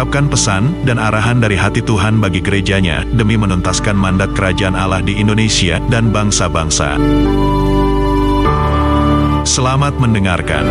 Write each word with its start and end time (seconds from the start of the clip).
mengungkapkan 0.00 0.32
pesan 0.32 0.72
dan 0.88 0.96
arahan 0.96 1.44
dari 1.44 1.60
hati 1.60 1.84
Tuhan 1.84 2.24
bagi 2.24 2.40
gerejanya 2.40 3.04
demi 3.12 3.36
menuntaskan 3.36 3.92
mandat 3.92 4.32
kerajaan 4.32 4.72
Allah 4.72 5.04
di 5.04 5.20
Indonesia 5.20 5.76
dan 5.92 6.08
bangsa-bangsa. 6.08 6.96
Selamat 9.44 10.00
mendengarkan. 10.00 10.64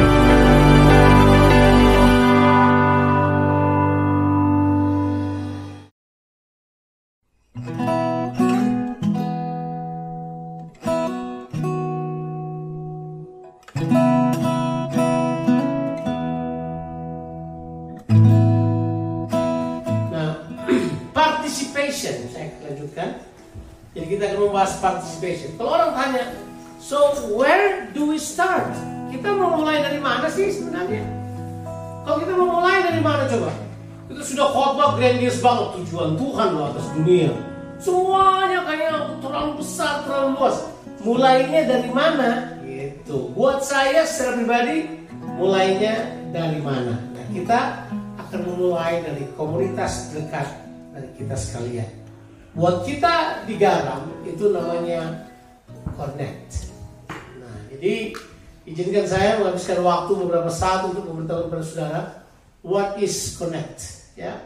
Membahas 24.69 24.73
participation. 24.81 25.49
Kalau 25.57 25.71
orang 25.73 25.91
tanya, 25.97 26.23
so 26.77 26.97
where 27.33 27.89
do 27.97 28.13
we 28.13 28.21
start? 28.21 28.69
Kita 29.09 29.33
mau 29.33 29.57
mulai 29.57 29.81
dari 29.81 29.97
mana 29.97 30.29
sih 30.29 30.53
sebenarnya? 30.53 31.01
Kalau 32.05 32.17
kita 32.21 32.33
mau 32.37 32.61
mulai 32.61 32.85
dari 32.85 33.01
mana 33.01 33.25
coba? 33.25 33.51
Kita 34.09 34.21
sudah 34.25 34.47
khotbah 34.53 34.89
grandios 34.97 35.41
banget 35.41 35.67
tujuan 35.81 36.17
Tuhan 36.17 36.47
loh 36.53 36.65
atas 36.73 36.85
dunia. 36.93 37.31
Semuanya 37.79 38.59
kayak 38.65 39.21
terlalu 39.23 39.51
besar, 39.61 40.05
terlalu 40.05 40.29
luas. 40.37 40.57
Mulainya 40.99 41.61
dari 41.65 41.89
mana? 41.89 42.29
Gitu. 42.65 43.31
Buat 43.33 43.63
saya 43.63 44.03
secara 44.03 44.37
pribadi, 44.37 44.77
mulainya 45.39 45.95
dari 46.29 46.59
mana? 46.59 46.97
Nah, 47.15 47.25
kita 47.31 47.59
akan 48.27 48.41
memulai 48.45 49.01
dari 49.01 49.23
komunitas 49.33 50.11
dekat 50.11 50.45
dari 50.91 51.09
kita 51.15 51.35
sekalian. 51.39 51.89
Buat 52.57 52.81
kita 52.85 53.45
di 53.45 53.61
Garam 53.61 54.09
itu 54.25 54.49
namanya 54.49 55.29
connect. 55.93 56.73
Nah, 57.37 57.55
jadi 57.69 58.13
izinkan 58.65 59.05
saya 59.05 59.37
menghabiskan 59.37 59.85
waktu 59.85 60.11
beberapa 60.17 60.49
saat 60.49 60.89
untuk 60.89 61.05
memberitahu 61.05 61.49
kepada 61.49 61.63
saudara 61.63 62.01
what 62.65 62.97
is 62.97 63.37
connect. 63.37 64.09
Ya, 64.17 64.41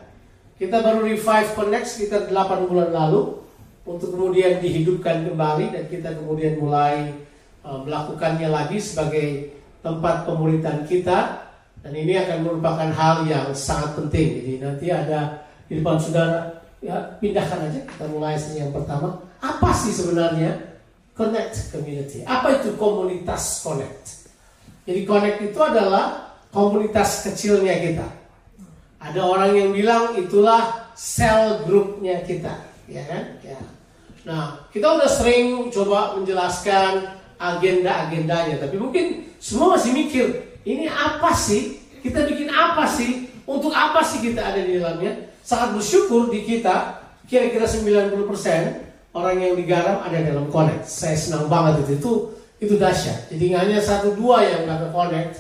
kita 0.60 0.84
baru 0.84 1.08
revive 1.08 1.50
connect 1.58 1.88
sekitar 1.90 2.30
8 2.30 2.70
bulan 2.70 2.94
lalu 2.94 3.42
untuk 3.84 4.16
kemudian 4.16 4.60
dihidupkan 4.60 5.28
kembali 5.28 5.76
dan 5.76 5.84
kita 5.90 6.16
kemudian 6.16 6.60
mulai 6.60 7.12
uh, 7.66 7.82
melakukannya 7.84 8.48
lagi 8.48 8.78
sebagai 8.80 9.60
tempat 9.84 10.24
pemuritan 10.24 10.88
kita 10.88 11.52
dan 11.84 11.92
ini 11.92 12.16
akan 12.16 12.48
merupakan 12.48 12.90
hal 12.96 13.28
yang 13.28 13.52
sangat 13.52 13.98
penting. 14.00 14.40
Jadi 14.40 14.54
nanti 14.64 14.88
ada 14.88 15.44
di 15.68 15.82
depan 15.82 16.00
saudara, 16.00 16.53
ya 16.84 17.16
pindahkan 17.24 17.72
aja. 17.72 17.82
Kita 17.88 18.06
mulai 18.12 18.36
yang 18.54 18.76
pertama. 18.76 19.24
Apa 19.40 19.72
sih 19.72 19.96
sebenarnya 19.96 20.60
connect 21.16 21.72
community? 21.72 22.28
Apa 22.28 22.60
itu 22.60 22.76
komunitas 22.76 23.64
connect? 23.64 24.28
Jadi 24.84 25.08
connect 25.08 25.40
itu 25.40 25.60
adalah 25.64 26.36
komunitas 26.52 27.24
kecilnya 27.24 27.80
kita. 27.80 28.08
Ada 29.00 29.20
orang 29.24 29.52
yang 29.56 29.70
bilang 29.72 30.16
itulah 30.16 30.92
sel 30.96 31.64
grupnya 31.68 32.24
kita, 32.24 32.56
ya 32.88 33.04
kan? 33.04 33.24
Ya. 33.44 33.60
Nah, 34.24 34.44
kita 34.72 34.96
udah 34.96 35.10
sering 35.12 35.68
coba 35.76 36.16
menjelaskan 36.16 37.12
agenda-agendanya, 37.36 38.64
tapi 38.64 38.80
mungkin 38.80 39.28
semua 39.44 39.76
masih 39.76 39.92
mikir, 39.92 40.56
ini 40.64 40.88
apa 40.88 41.36
sih? 41.36 41.84
Kita 42.00 42.24
bikin 42.24 42.48
apa 42.48 42.88
sih? 42.88 43.28
Untuk 43.44 43.76
apa 43.76 44.00
sih 44.08 44.24
kita 44.24 44.40
ada 44.40 44.64
di 44.64 44.80
dalamnya? 44.80 45.33
Sangat 45.44 45.76
bersyukur 45.76 46.32
di 46.32 46.48
kita, 46.48 47.04
kira-kira 47.28 47.68
90% 47.68 48.16
orang 49.12 49.36
yang 49.38 49.54
digarap 49.60 50.08
ada 50.08 50.18
dalam 50.24 50.48
connect. 50.50 50.88
Saya 50.88 51.20
senang 51.20 51.52
banget 51.52 51.84
itu, 51.84 52.00
itu, 52.00 52.12
itu 52.64 52.74
dahsyat. 52.80 53.28
Jadi 53.28 53.44
nggak 53.52 53.62
hanya 53.68 53.80
satu 53.84 54.16
dua 54.16 54.42
yang 54.48 54.64
nggak 54.64 54.80
ke 54.80 54.90
connect, 54.96 55.32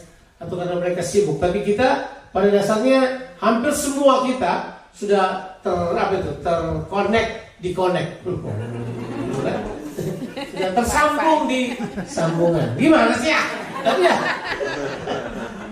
atau 0.43 0.53
karena 0.59 0.75
mereka 0.75 1.01
sibuk, 1.01 1.39
tapi 1.39 1.63
kita 1.63 2.11
pada 2.35 2.51
dasarnya 2.51 3.31
hampir 3.39 3.71
semua 3.71 4.27
kita 4.27 4.83
sudah 4.91 5.55
ter 5.63 5.73
apa 5.95 6.13
itu 6.19 6.31
terconnect 6.43 7.29
di 7.63 7.69
connect 7.71 8.11
sudah? 9.33 9.57
Tersambung 10.53 11.47
di 11.47 11.73
sambungan. 12.05 12.75
Gimana 12.77 13.15
sih 13.17 13.31
ya 13.31 13.41
tapi 13.83 14.01
ya 14.07 14.15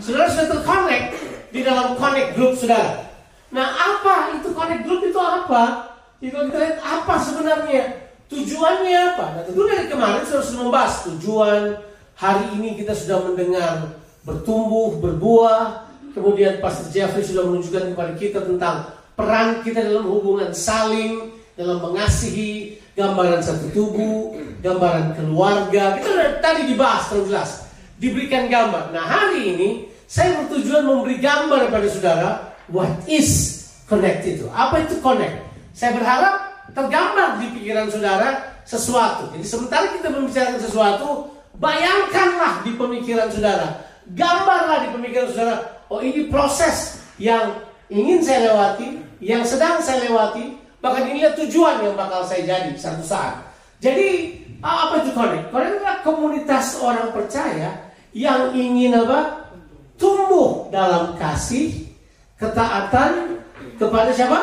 saudara 0.04 0.28
sudah 0.28 0.48
terconnect 0.52 1.06
di 1.52 1.60
dalam 1.64 1.96
connect 1.96 2.30
group 2.36 2.54
saudara 2.60 3.11
nah 3.52 3.68
apa? 3.72 4.40
Itu 4.40 4.56
connect 4.56 4.84
group 4.88 5.04
itu 5.06 5.20
apa? 5.20 5.94
Kalau 6.22 6.46
kita 6.48 6.60
lihat 6.60 6.80
apa 6.82 7.14
sebenarnya? 7.20 7.84
Tujuannya 8.32 9.00
apa? 9.16 9.26
Nah 9.36 9.44
tentu 9.44 9.62
dari 9.68 9.86
kemarin 9.92 10.24
sudah 10.24 10.44
sudah 10.44 10.62
membahas 10.64 10.94
tujuan 11.12 11.62
hari 12.16 12.46
ini 12.56 12.80
kita 12.80 12.96
sudah 12.96 13.28
mendengar 13.28 14.00
bertumbuh 14.24 15.02
berbuah. 15.02 15.92
Kemudian 16.12 16.60
Pastor 16.60 16.92
Jeffrey 16.92 17.24
sudah 17.24 17.48
menunjukkan 17.48 17.96
kepada 17.96 18.14
kita 18.20 18.40
tentang 18.44 18.92
peran 19.16 19.64
kita 19.64 19.80
dalam 19.80 20.08
hubungan 20.12 20.52
saling 20.52 21.32
dalam 21.56 21.80
mengasihi 21.80 22.80
gambaran 22.96 23.40
satu 23.40 23.72
tubuh, 23.72 24.36
gambaran 24.60 25.16
keluarga. 25.16 26.00
Kita 26.00 26.08
sudah 26.08 26.30
tadi 26.44 26.62
dibahas 26.68 27.04
terus 27.08 27.26
jelas, 27.32 27.52
diberikan 27.98 28.52
gambar. 28.52 28.92
Nah 28.92 29.04
hari 29.04 29.56
ini 29.56 29.70
saya 30.06 30.44
bertujuan 30.44 30.84
memberi 30.84 31.18
gambar 31.24 31.72
kepada 31.72 31.88
saudara 31.88 32.30
what 32.72 32.92
is 33.06 33.62
connect 33.86 34.24
itu. 34.26 34.48
Apa 34.52 34.88
itu 34.88 34.98
connect? 35.04 35.44
Saya 35.76 35.96
berharap 35.96 36.36
tergambar 36.72 37.40
di 37.44 37.52
pikiran 37.60 37.92
saudara 37.92 38.60
sesuatu. 38.64 39.32
Jadi 39.36 39.46
sementara 39.46 39.92
kita 39.92 40.08
membicarakan 40.12 40.60
sesuatu, 40.64 41.10
bayangkanlah 41.60 42.64
di 42.64 42.72
pemikiran 42.80 43.28
saudara, 43.28 43.84
gambarlah 44.16 44.88
di 44.88 44.90
pemikiran 44.96 45.28
saudara. 45.32 45.56
Oh 45.92 46.00
ini 46.00 46.32
proses 46.32 47.04
yang 47.20 47.60
ingin 47.92 48.24
saya 48.24 48.52
lewati, 48.52 49.04
yang 49.20 49.44
sedang 49.44 49.84
saya 49.84 50.08
lewati, 50.08 50.56
bahkan 50.80 51.12
inilah 51.12 51.36
tujuan 51.36 51.84
yang 51.84 51.96
bakal 52.00 52.24
saya 52.24 52.48
jadi 52.48 52.72
satu 52.80 53.04
saat. 53.04 53.44
Jadi 53.84 54.40
apa 54.64 55.04
itu 55.04 55.12
connect? 55.12 55.52
Connect 55.52 55.76
adalah 55.84 55.98
komunitas 56.06 56.80
orang 56.80 57.12
percaya 57.12 57.92
yang 58.16 58.56
ingin 58.56 58.96
apa? 58.96 59.52
Tumbuh 60.00 60.72
dalam 60.74 61.14
kasih, 61.20 61.91
ketaatan 62.42 63.38
kepada 63.78 64.10
siapa? 64.10 64.40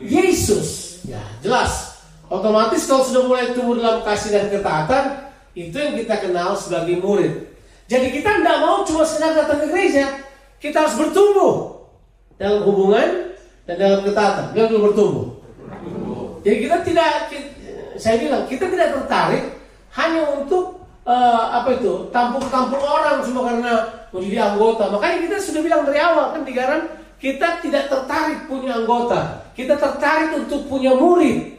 Yesus. 0.00 1.00
Ya, 1.04 1.20
jelas. 1.44 2.00
Otomatis 2.26 2.88
kalau 2.88 3.04
sudah 3.06 3.22
mulai 3.28 3.54
tumbuh 3.54 3.78
dalam 3.78 4.02
kasih 4.02 4.34
dan 4.34 4.50
ketaatan, 4.50 5.04
itu 5.54 5.76
yang 5.76 5.94
kita 5.94 6.16
kenal 6.18 6.58
sebagai 6.58 6.98
murid. 6.98 7.54
Jadi 7.86 8.10
kita 8.10 8.42
tidak 8.42 8.56
mau 8.66 8.82
cuma 8.82 9.06
sekedar 9.06 9.46
datang 9.46 9.62
ke 9.62 9.66
gereja, 9.70 10.26
kita 10.58 10.82
harus 10.82 10.98
bertumbuh 10.98 11.86
dalam 12.34 12.66
hubungan 12.66 13.30
dan 13.68 13.76
dalam 13.78 14.00
ketaatan. 14.02 14.50
Bilang 14.50 14.68
dulu 14.74 14.82
bertumbuh. 14.90 15.26
Jadi 16.42 16.56
kita 16.66 16.76
tidak, 16.82 17.10
saya 17.94 18.16
bilang 18.18 18.42
kita 18.50 18.66
tidak 18.66 18.88
tertarik 18.90 19.44
hanya 19.94 20.34
untuk 20.34 20.82
uh, 21.06 21.62
apa 21.62 21.78
itu 21.78 22.10
tampung-tampung 22.10 22.82
orang 22.82 23.22
cuma 23.22 23.46
karena 23.46 23.72
menjadi 24.10 24.38
anggota. 24.50 24.90
Makanya 24.90 25.18
kita 25.30 25.36
sudah 25.38 25.60
bilang 25.62 25.86
dari 25.86 26.02
awal 26.02 26.34
kan 26.34 26.42
di 26.42 26.52
Garam 26.52 26.82
kita 27.16 27.64
tidak 27.64 27.88
tertarik 27.88 28.44
punya 28.48 28.82
anggota, 28.82 29.40
kita 29.56 29.74
tertarik 29.76 30.36
untuk 30.36 30.68
punya 30.68 30.92
murid. 30.92 31.56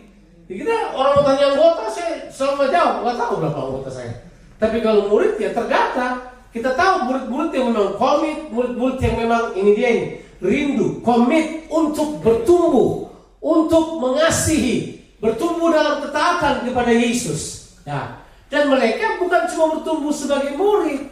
Kita 0.48 0.96
orang 0.96 1.12
mau 1.20 1.24
tanya 1.28 1.46
anggota, 1.52 1.84
saya 1.92 2.14
selalu 2.32 2.72
jawab 2.72 2.96
nggak 3.04 3.18
tahu 3.20 3.34
berapa 3.44 3.60
anggota 3.60 3.90
saya. 3.92 4.14
Tapi 4.58 4.78
kalau 4.82 5.12
murid 5.12 5.38
ya 5.38 5.52
terdata. 5.54 6.38
Kita 6.48 6.74
tahu 6.74 7.12
murid-murid 7.12 7.52
yang 7.54 7.70
memang 7.70 8.00
komit, 8.02 8.50
murid-murid 8.50 8.98
yang 9.04 9.16
memang 9.20 9.54
ini 9.54 9.72
dia 9.78 9.90
ini 9.94 10.08
rindu, 10.42 11.02
komit 11.02 11.66
untuk 11.70 12.22
bertumbuh, 12.22 13.10
untuk 13.42 13.98
mengasihi, 14.02 15.02
bertumbuh 15.18 15.74
dalam 15.74 16.02
ketaatan 16.06 16.66
kepada 16.66 16.92
Yesus. 16.94 17.74
Ya. 17.86 18.22
Dan 18.48 18.72
mereka 18.72 19.20
bukan 19.20 19.44
cuma 19.52 19.66
bertumbuh 19.78 20.14
sebagai 20.14 20.56
murid, 20.56 21.04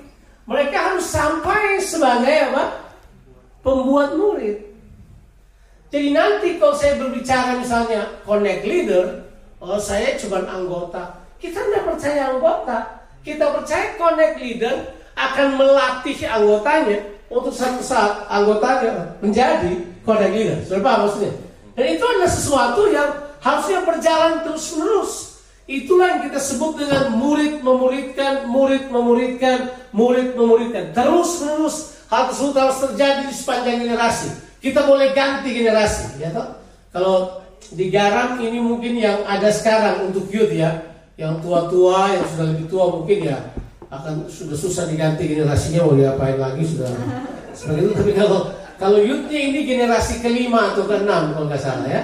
mereka 0.47 0.93
harus 0.93 1.05
sampai 1.09 1.83
sebagai 1.83 2.53
apa? 2.53 2.84
Pembuat 3.65 4.13
murid. 4.13 4.61
Jadi 5.89 6.13
nanti 6.13 6.61
kalau 6.61 6.77
saya 6.77 7.01
berbicara 7.01 7.57
misalnya 7.57 8.21
connect 8.21 8.61
leader, 8.61 9.25
oh 9.57 9.81
saya 9.81 10.13
cuma 10.21 10.45
anggota. 10.45 11.25
Kita 11.41 11.65
tidak 11.65 11.89
percaya 11.89 12.29
anggota. 12.29 12.77
Kita 13.25 13.49
percaya 13.57 13.97
connect 13.97 14.37
leader 14.37 14.75
akan 15.17 15.57
melatih 15.57 16.13
anggotanya 16.29 16.99
untuk 17.25 17.49
satu 17.49 17.81
saat 17.81 18.29
anggotanya 18.29 19.17
menjadi 19.17 19.81
connect 20.05 20.33
leader. 20.37 20.57
Sudah 20.61 20.85
paham 20.85 20.99
maksudnya? 21.09 21.33
Dan 21.73 21.85
itu 21.97 22.03
adalah 22.05 22.29
sesuatu 22.29 22.81
yang 22.93 23.09
harusnya 23.41 23.79
berjalan 23.81 24.45
terus 24.45 24.65
menerus. 24.77 25.13
Itulah 25.65 26.07
yang 26.13 26.21
kita 26.29 26.37
sebut 26.37 26.77
dengan 26.77 27.17
murid 27.17 27.65
memuridkan, 27.65 28.45
murid 28.45 28.93
memuridkan, 28.93 29.73
murid 29.89 30.37
memuridkan. 30.37 30.93
Terus 30.93 31.41
menerus 31.41 31.94
hal 32.09 32.21
tersebut 32.29 32.55
harus 32.57 32.77
terjadi 32.81 33.21
di 33.27 33.35
sepanjang 33.35 33.77
generasi. 33.81 34.29
Kita 34.61 34.85
boleh 34.85 35.13
ganti 35.13 35.53
generasi, 35.53 36.17
ya 36.17 36.33
toh? 36.33 36.57
Kalau 36.89 37.45
di 37.73 37.89
garam 37.89 38.37
ini 38.41 38.57
mungkin 38.61 38.97
yang 38.97 39.25
ada 39.25 39.49
sekarang 39.49 40.09
untuk 40.09 40.29
youth 40.29 40.53
ya, 40.53 40.95
yang 41.17 41.37
tua-tua, 41.41 42.13
yang 42.13 42.25
sudah 42.33 42.45
lebih 42.53 42.65
tua 42.69 42.85
mungkin 42.91 43.29
ya 43.29 43.37
akan 43.89 44.25
sudah 44.27 44.57
susah 44.57 44.89
diganti 44.89 45.29
generasinya 45.29 45.85
mau 45.85 45.93
diapain 45.93 46.41
lagi 46.41 46.63
sudah 46.65 46.89
seperti 47.53 47.79
itu. 47.85 47.93
Tapi 47.93 48.11
kalau 48.17 48.39
kalau 48.75 48.99
youthnya 48.99 49.39
ini 49.39 49.63
generasi 49.63 50.19
kelima 50.19 50.73
atau 50.73 50.83
keenam 50.89 51.31
kalau 51.37 51.45
nggak 51.47 51.61
salah 51.61 51.87
ya, 51.87 52.01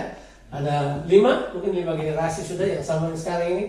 ada 0.51 1.01
lima, 1.07 1.51
mungkin 1.55 1.71
lima 1.71 1.95
generasi 1.95 2.43
sudah 2.43 2.67
yang 2.67 2.83
sama 2.83 3.11
sekarang 3.15 3.49
ini. 3.57 3.65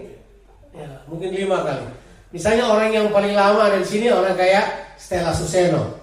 Ya, 0.73 0.88
mungkin 1.05 1.31
lima 1.37 1.62
kali. 1.62 1.85
Misalnya 2.32 2.64
orang 2.64 2.90
yang 2.90 3.06
paling 3.12 3.37
lama 3.37 3.69
ada 3.69 3.76
di 3.76 3.85
sini 3.85 4.08
orang 4.08 4.32
kayak 4.32 4.96
Stella 4.96 5.37
Suseno. 5.37 6.01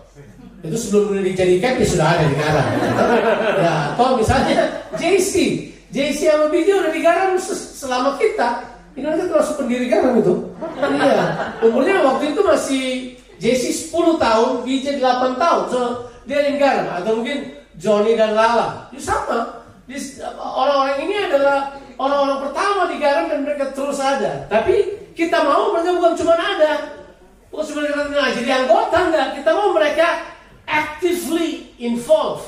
Itu 0.59 0.75
sebelum 0.75 1.23
dijadikan 1.23 1.79
dia 1.79 1.87
sudah 1.87 2.07
ada 2.19 2.23
di 2.27 2.35
garam. 2.35 2.67
ya, 3.63 3.73
atau 3.95 4.19
misalnya 4.19 4.83
JC. 4.99 5.33
JC 5.89 6.29
sama 6.29 6.51
BJ 6.51 6.69
udah 6.83 6.91
di 6.93 7.01
garam 7.01 7.39
selama 7.79 8.19
kita. 8.19 8.67
Ini 8.93 9.05
kan 9.07 9.17
termasuk 9.31 9.55
pendiri 9.63 9.87
garam 9.87 10.19
itu. 10.19 10.35
Iya. 10.77 11.25
Umurnya 11.63 12.03
waktu 12.03 12.35
itu 12.35 12.41
masih 12.43 12.85
JC 13.39 13.89
10 13.89 14.19
tahun, 14.19 14.49
BJ 14.67 14.99
8 14.99 15.39
tahun. 15.39 15.63
So, 15.71 15.79
dia 16.27 16.43
di 16.43 16.59
garam. 16.59 16.91
Atau 16.91 17.23
mungkin 17.23 17.55
Johnny 17.79 18.19
dan 18.19 18.35
Lala. 18.35 18.91
Itu 18.91 19.01
sama 19.01 19.63
orang-orang 20.37 21.07
ini 21.07 21.15
adalah 21.17 21.79
orang-orang 21.97 22.39
pertama 22.45 22.81
di 22.91 22.97
garam 23.01 23.25
dan 23.31 23.39
mereka 23.47 23.71
terus 23.73 23.97
ada. 23.97 24.45
Tapi 24.51 24.75
kita 25.17 25.41
mau 25.41 25.73
mereka 25.73 25.97
bukan 25.97 26.13
cuma 26.13 26.35
ada, 26.37 26.71
bukan 27.49 27.65
cuma 27.65 27.79
mereka 27.87 28.29
jadi 28.37 28.51
anggota 28.63 28.97
enggak. 29.09 29.27
Kita 29.41 29.49
mau 29.55 29.69
mereka 29.73 30.07
actively 30.69 31.73
involved. 31.81 32.45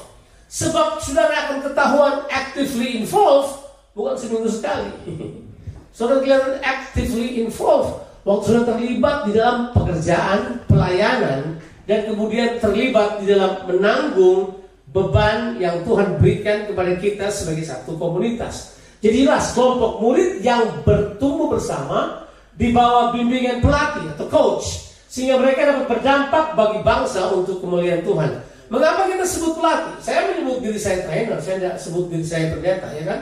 Sebab 0.52 1.02
saudara 1.02 1.48
akan 1.48 1.58
ketahuan 1.66 2.16
actively 2.30 3.02
involved 3.02 3.58
bukan 3.98 4.16
seminggu 4.16 4.48
sekali. 4.48 4.94
saudara 5.96 6.22
kelihatan 6.22 6.56
actively 6.62 7.42
involved 7.42 8.06
waktu 8.22 8.44
saudara 8.46 8.78
terlibat 8.78 9.18
di 9.26 9.32
dalam 9.34 9.58
pekerjaan, 9.74 10.62
pelayanan, 10.70 11.58
dan 11.90 12.00
kemudian 12.06 12.62
terlibat 12.62 13.24
di 13.24 13.26
dalam 13.34 13.66
menanggung 13.66 14.62
beban 14.92 15.56
yang 15.58 15.82
Tuhan 15.88 16.20
berikan 16.20 16.68
kepada 16.68 16.94
kita 17.00 17.32
sebagai 17.32 17.64
satu 17.64 17.96
komunitas. 17.96 18.78
Jadilah 19.02 19.42
kelompok 19.58 19.98
murid 19.98 20.46
yang 20.46 20.84
bertumbuh 20.86 21.58
bersama 21.58 22.30
di 22.54 22.70
bawah 22.70 23.10
bimbingan 23.16 23.64
pelatih 23.64 24.14
atau 24.14 24.28
coach 24.30 24.91
sehingga 25.12 25.36
mereka 25.44 25.68
dapat 25.68 25.86
berdampak 25.92 26.56
bagi 26.56 26.80
bangsa 26.88 27.36
untuk 27.36 27.60
kemuliaan 27.60 28.00
Tuhan. 28.00 28.32
Mengapa 28.72 29.12
kita 29.12 29.28
sebut 29.28 29.60
pelatih? 29.60 30.00
Saya 30.00 30.32
menyebut 30.32 30.64
diri 30.64 30.80
saya 30.80 31.04
trainer, 31.04 31.36
saya 31.44 31.60
tidak 31.60 31.76
sebut 31.76 32.08
diri 32.08 32.24
saya 32.24 32.56
pendeta, 32.56 32.88
ya 32.96 33.04
kan? 33.04 33.20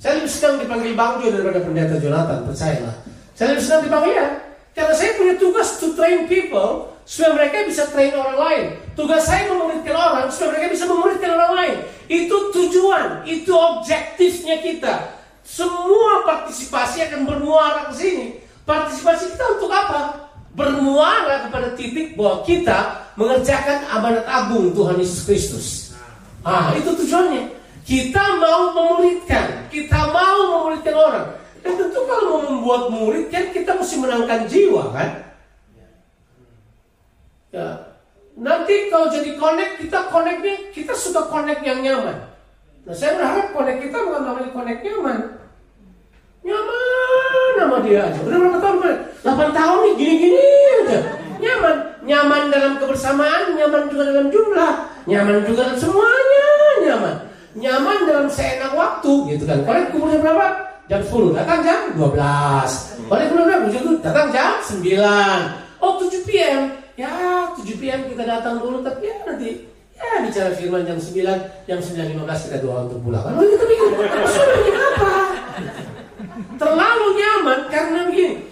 Saya 0.00 0.12
lebih 0.16 0.32
senang 0.32 0.56
dipanggil 0.64 0.96
Bang 0.96 1.20
Jo 1.20 1.28
daripada 1.28 1.60
pendeta 1.60 2.00
Jonathan, 2.00 2.40
percayalah. 2.48 2.96
Saya 3.36 3.52
lebih 3.52 3.64
senang 3.68 3.82
dipanggil 3.84 4.14
ya, 4.16 4.28
karena 4.72 4.94
saya 4.96 5.10
punya 5.20 5.34
tugas 5.36 5.68
to 5.76 5.92
train 5.92 6.24
people 6.24 6.96
supaya 7.04 7.30
mereka 7.36 7.68
bisa 7.68 7.84
train 7.92 8.16
orang 8.16 8.38
lain. 8.40 8.64
Tugas 8.96 9.28
saya 9.28 9.44
memuridkan 9.52 9.92
orang 9.92 10.32
supaya 10.32 10.56
mereka 10.56 10.66
bisa 10.72 10.84
memuridkan 10.88 11.30
orang 11.36 11.52
lain. 11.52 11.76
Itu 12.08 12.36
tujuan, 12.56 13.28
itu 13.28 13.52
objektifnya 13.52 14.64
kita. 14.64 15.20
Semua 15.44 16.24
partisipasi 16.24 17.04
akan 17.12 17.28
bermuara 17.28 17.92
ke 17.92 17.94
sini. 18.00 18.26
Partisipasi 18.64 19.36
kita 19.36 19.60
untuk 19.60 19.68
apa? 19.68 20.32
Bermuara 20.56 21.46
kepada 21.46 21.76
titik 21.76 22.16
bahwa 22.16 22.40
kita 22.48 23.12
mengerjakan 23.20 23.84
amanat 23.92 24.24
agung 24.24 24.72
Tuhan 24.72 24.96
Yesus 24.96 25.20
Kristus. 25.28 25.66
Ah, 26.40 26.72
itu 26.72 26.96
tujuannya. 26.96 27.52
Kita 27.84 28.40
mau 28.40 28.72
memuridkan, 28.72 29.68
kita 29.68 30.10
mau 30.10 30.40
memuridkan 30.56 30.96
orang. 30.96 31.26
Dan 31.60 31.76
tentu 31.76 32.00
kalau 32.08 32.24
mau 32.24 32.40
membuat 32.48 32.82
murid 32.88 33.28
kan 33.28 33.52
kita 33.52 33.76
mesti 33.76 33.96
menangkan 34.00 34.40
jiwa 34.48 34.84
kan? 34.96 35.10
Ya. 37.52 37.68
Nanti 38.36 38.92
kalau 38.92 39.08
jadi 39.08 39.32
connect, 39.40 39.80
kita 39.80 40.12
connectnya, 40.12 40.56
kita 40.72 40.92
suka 40.92 41.24
connect 41.28 41.64
yang 41.64 41.80
nyaman. 41.80 42.16
Nah 42.86 42.94
saya 42.94 43.18
berharap 43.18 43.50
connect 43.50 43.80
kita 43.82 43.96
bukan 43.98 44.22
namanya 44.22 44.50
connect 44.54 44.80
nyaman. 44.84 45.18
Nyaman 46.46 47.50
nama 47.58 47.76
dia 47.82 48.06
aja. 48.06 48.18
Udah 48.22 48.38
berapa 48.38 48.58
tahun? 48.62 48.78
8 49.26 49.58
tahun 49.58 49.78
nih 49.82 49.94
gini-gini 49.98 50.44
aja. 50.86 50.98
Nyaman. 51.42 51.76
Nyaman 52.06 52.42
dalam 52.54 52.72
kebersamaan, 52.78 53.58
nyaman 53.58 53.90
juga 53.90 54.02
dalam 54.14 54.26
jumlah. 54.30 54.72
Nyaman 55.10 55.42
juga 55.42 55.66
dalam 55.66 55.76
semuanya, 55.76 56.48
nyaman. 56.86 57.14
Nyaman 57.58 57.98
dalam 58.06 58.26
seenak 58.30 58.72
waktu 58.78 59.12
gitu 59.34 59.42
kan. 59.42 59.58
Connect 59.66 59.90
umurnya 59.90 60.22
berapa? 60.22 60.46
Jam 60.86 61.02
10, 61.02 61.34
datang 61.34 61.60
jam 61.66 61.80
12. 61.98 63.10
Connect 63.10 63.30
umurnya 63.34 63.58
berapa? 63.66 63.90
Datang 64.06 64.26
jam 64.30 64.50
9. 64.62 65.66
Oh 65.82 65.98
7 65.98 66.22
PM 66.24 66.86
ya 66.96 67.12
7 67.52 67.76
PM 67.76 68.08
kita 68.08 68.24
datang 68.24 68.56
dulu 68.56 68.80
tapi 68.80 69.12
ya 69.12 69.16
nanti 69.28 69.68
ya 69.92 70.24
bicara 70.24 70.50
firman 70.56 70.88
jam 70.88 70.96
9 70.96 71.12
jam 71.68 71.78
9.15 71.84 72.44
kita 72.48 72.56
doa 72.64 72.88
untuk 72.88 73.04
pulang 73.04 73.20
lalu 73.36 73.52
kita 73.52 73.64
pikir 73.68 73.88
maksudnya 73.92 74.80
apa 74.96 75.14
terlalu 76.56 77.06
nyaman 77.16 77.58
karena 77.72 78.00
begini 78.08 78.44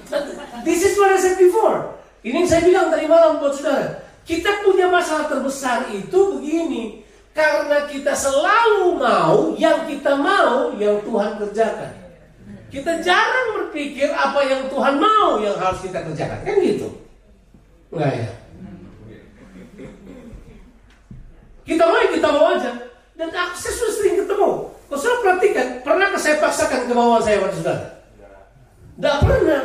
this 0.63 0.85
is 0.85 0.95
what 0.97 1.13
I 1.13 1.19
said 1.19 1.37
before 1.37 1.97
ini 2.25 2.45
yang 2.45 2.49
saya 2.49 2.63
bilang 2.65 2.89
tadi 2.89 3.05
malam 3.05 3.41
buat 3.41 3.57
saudara 3.57 4.05
kita 4.25 4.65
punya 4.65 4.89
masalah 4.89 5.29
terbesar 5.29 5.89
itu 5.93 6.19
begini 6.39 7.05
karena 7.35 7.85
kita 7.91 8.15
selalu 8.15 8.97
mau 8.97 9.53
yang 9.59 9.85
kita 9.85 10.17
mau 10.17 10.73
yang 10.79 11.03
Tuhan 11.03 11.41
kerjakan 11.41 11.93
kita 12.71 12.93
jarang 13.03 13.49
berpikir 13.61 14.11
apa 14.11 14.41
yang 14.47 14.67
Tuhan 14.71 14.95
mau 15.03 15.43
yang 15.43 15.57
harus 15.59 15.81
kita 15.83 16.01
kerjakan 16.05 16.41
kan 16.43 16.57
gitu 16.63 17.05
Enggak 17.95 18.13
ya? 18.19 18.31
Kita 21.65 21.83
mau 21.87 22.03
kita 22.11 22.29
mau 22.29 22.47
aja. 22.59 22.71
Dan 23.15 23.31
sudah 23.55 23.93
sering 23.95 24.19
ketemu. 24.19 24.51
Kau 24.91 24.99
sudah 24.99 25.19
perhatikan, 25.23 25.81
pernah 25.87 26.11
saya 26.19 26.43
paksakan 26.43 26.91
kemauan 26.91 27.23
saya 27.23 27.41
pada 27.41 27.55
saudara? 27.55 27.87
Tidak 28.95 29.17
pernah. 29.27 29.63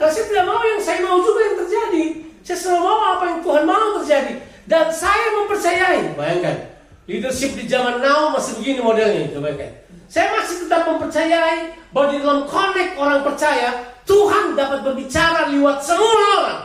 Kalau 0.00 0.10
saya 0.16 0.24
tidak 0.32 0.44
mau 0.48 0.62
yang 0.64 0.80
saya 0.80 0.98
mau 1.04 1.20
juga 1.20 1.40
yang 1.44 1.56
terjadi. 1.60 2.04
Saya 2.40 2.56
selalu 2.56 2.80
mau 2.80 3.00
apa 3.16 3.24
yang 3.28 3.40
Tuhan 3.44 3.64
mau 3.68 3.88
terjadi. 4.00 4.32
Dan 4.64 4.84
saya 4.88 5.26
mempercayai. 5.36 6.00
Bayangkan, 6.16 6.56
leadership 7.04 7.52
di 7.58 7.68
zaman 7.68 8.00
now 8.00 8.32
masih 8.32 8.56
begini 8.56 8.80
modelnya. 8.80 9.28
Coba 9.28 9.52
bayangkan. 9.52 9.72
Saya 10.10 10.26
masih 10.34 10.66
tetap 10.66 10.82
mempercayai 10.88 11.76
bahwa 11.92 12.06
di 12.10 12.16
dalam 12.18 12.40
connect 12.48 12.92
orang 12.98 13.20
percaya, 13.22 13.68
Tuhan 14.08 14.58
dapat 14.58 14.82
berbicara 14.82 15.52
lewat 15.52 15.78
semua 15.84 16.14
orang. 16.40 16.60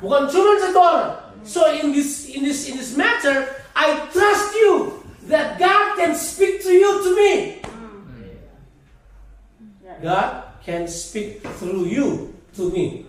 Bukan 0.00 0.22
cuma 0.30 0.56
satu 0.56 0.78
orang. 0.80 1.10
So 1.42 1.66
in 1.74 1.90
this 1.90 2.30
in 2.30 2.46
this 2.46 2.70
in 2.70 2.78
this 2.78 2.94
matter, 2.94 3.50
I 3.74 4.06
trust 4.14 4.54
you 4.54 5.02
that 5.26 5.58
God 5.58 5.98
can 5.98 6.14
speak 6.14 6.62
to 6.62 6.70
you 6.70 7.02
to 7.02 7.10
me. 7.12 7.32
God 10.02 10.51
can 10.62 10.86
speak 10.86 11.42
through 11.58 11.90
you 11.90 12.30
to 12.54 12.70
me. 12.70 13.06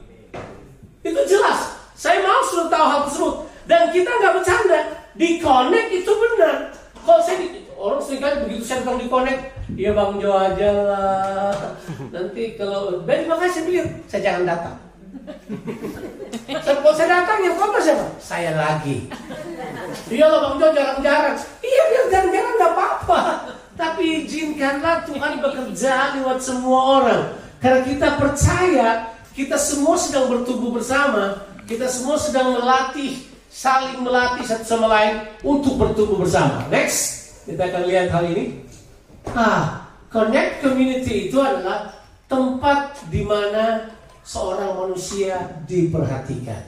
Itu 1.05 1.21
jelas. 1.29 1.77
Saya 1.93 2.25
mau 2.25 2.41
sudah 2.41 2.67
tahu 2.73 2.85
hal 2.89 3.01
tersebut 3.07 3.33
dan 3.69 3.81
kita 3.93 4.09
nggak 4.09 4.33
bercanda. 4.41 4.79
Di 5.13 5.37
connect 5.37 5.89
itu 5.93 6.09
benar. 6.09 6.73
Kalau 7.03 7.21
saya 7.21 7.37
di, 7.37 7.61
orang 7.77 8.01
sering 8.01 8.21
kali 8.23 8.35
begitu 8.49 8.63
saya 8.65 8.81
datang 8.81 8.97
di 8.97 9.07
connect, 9.11 9.41
ya 9.77 9.91
bang 9.93 10.13
Jo 10.17 10.31
aja 10.33 10.71
lah. 10.89 11.77
Nanti 12.09 12.57
kalau 12.57 13.05
dari 13.05 13.29
makanya 13.29 13.53
saya 13.53 13.63
pikir 13.69 13.85
saya 14.09 14.21
jangan 14.25 14.43
datang. 14.49 14.75
Kalau 16.65 16.93
saya 16.97 17.21
datang 17.21 17.39
yang 17.45 17.55
kota 17.55 17.77
siapa? 17.77 18.05
Saya 18.17 18.57
lagi. 18.57 19.07
Iya 20.09 20.25
loh 20.25 20.39
Bang 20.49 20.55
Jo 20.57 20.67
jarang-jarang. 20.73 21.37
Iya 21.61 21.81
biar 21.93 22.05
jarang-jarang 22.09 22.53
nggak 22.57 22.73
apa-apa. 22.73 23.19
Tapi 23.73 24.25
izinkanlah 24.25 25.05
Tuhan 25.05 25.41
bekerja 25.41 26.17
lewat 26.17 26.39
semua 26.41 26.79
orang. 27.01 27.42
Karena 27.63 27.79
kita 27.87 28.19
percaya 28.19 29.15
kita 29.31 29.55
semua 29.55 29.95
sedang 29.95 30.27
bertumbuh 30.27 30.75
bersama. 30.75 31.47
Kita 31.63 31.87
semua 31.87 32.19
sedang 32.19 32.59
melatih, 32.59 33.23
saling 33.47 34.03
melatih 34.03 34.43
satu 34.43 34.67
sama 34.67 34.91
lain 34.91 35.31
untuk 35.47 35.79
bertumbuh 35.79 36.27
bersama. 36.27 36.67
Next, 36.67 37.31
kita 37.47 37.71
akan 37.71 37.83
lihat 37.87 38.11
hal 38.11 38.27
ini. 38.35 38.67
Ah, 39.31 39.87
connect 40.11 40.59
community 40.59 41.31
itu 41.31 41.39
adalah 41.39 41.95
tempat 42.27 42.99
di 43.07 43.23
mana 43.23 43.95
seorang 44.27 44.83
manusia 44.83 45.63
diperhatikan. 45.63 46.67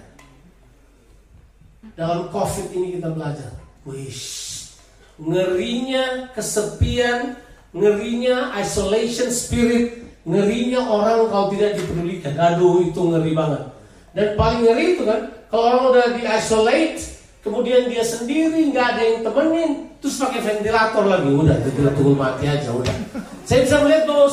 Dalam 1.99 2.31
COVID 2.31 2.71
ini 2.71 2.95
kita 2.95 3.11
belajar, 3.11 3.51
wish, 3.83 4.71
ngerinya 5.19 6.31
kesepian, 6.31 7.35
ngerinya 7.75 8.55
isolation 8.55 9.27
spirit, 9.27 10.04
ngerinya 10.25 10.81
orang 10.81 11.29
kalau 11.29 11.47
tidak 11.53 11.77
dipedulikan. 11.77 12.33
Aduh, 12.35 12.81
itu 12.81 12.97
ngeri 12.97 13.31
banget. 13.37 13.63
Dan 14.17 14.27
paling 14.33 14.65
ngeri 14.65 14.85
itu 14.97 15.03
kan, 15.05 15.29
kalau 15.53 15.63
orang 15.69 15.83
udah 15.93 16.05
di 16.17 16.21
isolate, 16.25 16.99
kemudian 17.45 17.85
dia 17.87 18.01
sendiri 18.01 18.73
nggak 18.73 18.87
ada 18.97 19.01
yang 19.05 19.19
temenin, 19.21 19.71
terus 20.01 20.17
pakai 20.17 20.41
ventilator 20.41 21.05
lagi, 21.05 21.29
udah 21.29 21.55
tunggu 21.93 22.17
mati 22.17 22.49
aja 22.49 22.73
udah. 22.73 22.95
Saya 23.45 23.61
bisa 23.63 23.77
melihat 23.85 24.09
bahwa 24.09 24.27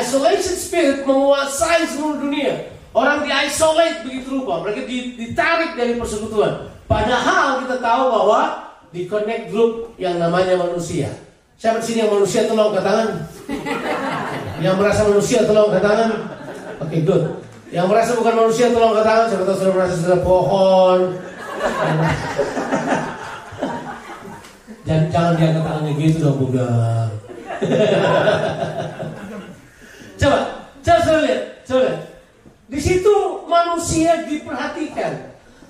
isolation 0.00 0.56
spirit 0.56 0.98
menguasai 1.04 1.84
seluruh 1.92 2.24
dunia. 2.24 2.72
Orang 2.96 3.20
di 3.22 3.30
isolate 3.30 4.08
begitu 4.08 4.40
rupa, 4.40 4.64
mereka 4.64 4.88
ditarik 4.88 5.76
dari 5.76 6.00
persekutuan. 6.00 6.72
Padahal 6.88 7.60
kita 7.68 7.76
tahu 7.84 8.04
bahwa 8.08 8.40
di 8.88 9.04
connect 9.04 9.52
group 9.52 9.92
yang 10.00 10.16
namanya 10.16 10.56
manusia. 10.56 11.12
Siapa 11.60 11.84
sini 11.84 12.06
yang 12.06 12.14
manusia 12.16 12.48
tolong 12.48 12.72
ke 12.72 12.80
tangan? 12.80 13.28
Yang 14.58 14.74
merasa 14.74 15.06
manusia 15.06 15.46
tolong 15.46 15.70
ke 15.70 15.78
tangan? 15.78 16.10
Oke, 16.82 16.90
okay, 16.90 17.00
good. 17.06 17.22
Yang 17.70 17.86
merasa 17.86 18.10
bukan 18.18 18.34
manusia 18.34 18.74
tolong 18.74 18.94
ke 18.98 19.02
tangan. 19.06 19.26
Siapa 19.30 19.44
tahu 19.46 19.56
sudah 19.58 19.72
merasa 19.74 19.94
sudah 19.94 20.20
pohon. 20.22 21.00
Dan 24.88 25.00
jangan 25.12 25.36
diangkat 25.36 25.62
tangannya 25.62 25.92
gitu 26.00 26.16
dong, 26.24 26.36
bukan. 26.40 27.06
coba, 30.16 30.38
coba 30.80 30.98
saya 31.04 31.18
lihat, 31.28 31.42
coba. 31.68 31.90
Di 32.68 32.80
situ 32.80 33.14
manusia 33.44 34.24
diperhatikan. 34.24 35.12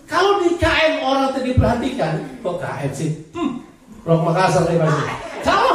Kalau 0.09 0.41
di 0.41 0.57
KM 0.57 1.05
orang 1.05 1.37
tidak 1.37 1.47
diperhatikan, 1.53 2.13
kok 2.41 2.57
KM 2.63 2.91
sih? 2.97 3.11
Hmm, 3.37 3.61
Rock 4.07 4.23
Makassar 4.25 4.65
nih 4.71 4.81
pasti. 4.81 5.05
Kalau 5.45 5.73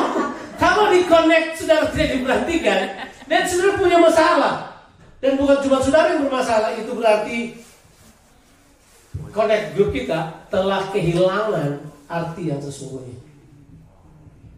kalau 0.62 0.94
di 0.94 1.06
connect 1.10 1.62
sudah 1.62 1.90
tidak 1.92 2.20
diperhatikan 2.20 2.80
dan 3.26 3.42
sudah 3.48 3.78
punya 3.78 3.98
masalah 3.98 4.74
dan 5.24 5.40
bukan 5.40 5.58
cuma 5.64 5.80
saudara 5.80 6.14
yang 6.14 6.28
bermasalah 6.28 6.76
itu 6.76 6.92
berarti 6.92 7.38
connect 9.32 9.66
grup 9.74 9.90
kita 9.96 10.46
telah 10.52 10.84
kehilangan 10.92 11.80
arti 12.12 12.52
yang 12.52 12.62
sesungguhnya. 12.62 13.18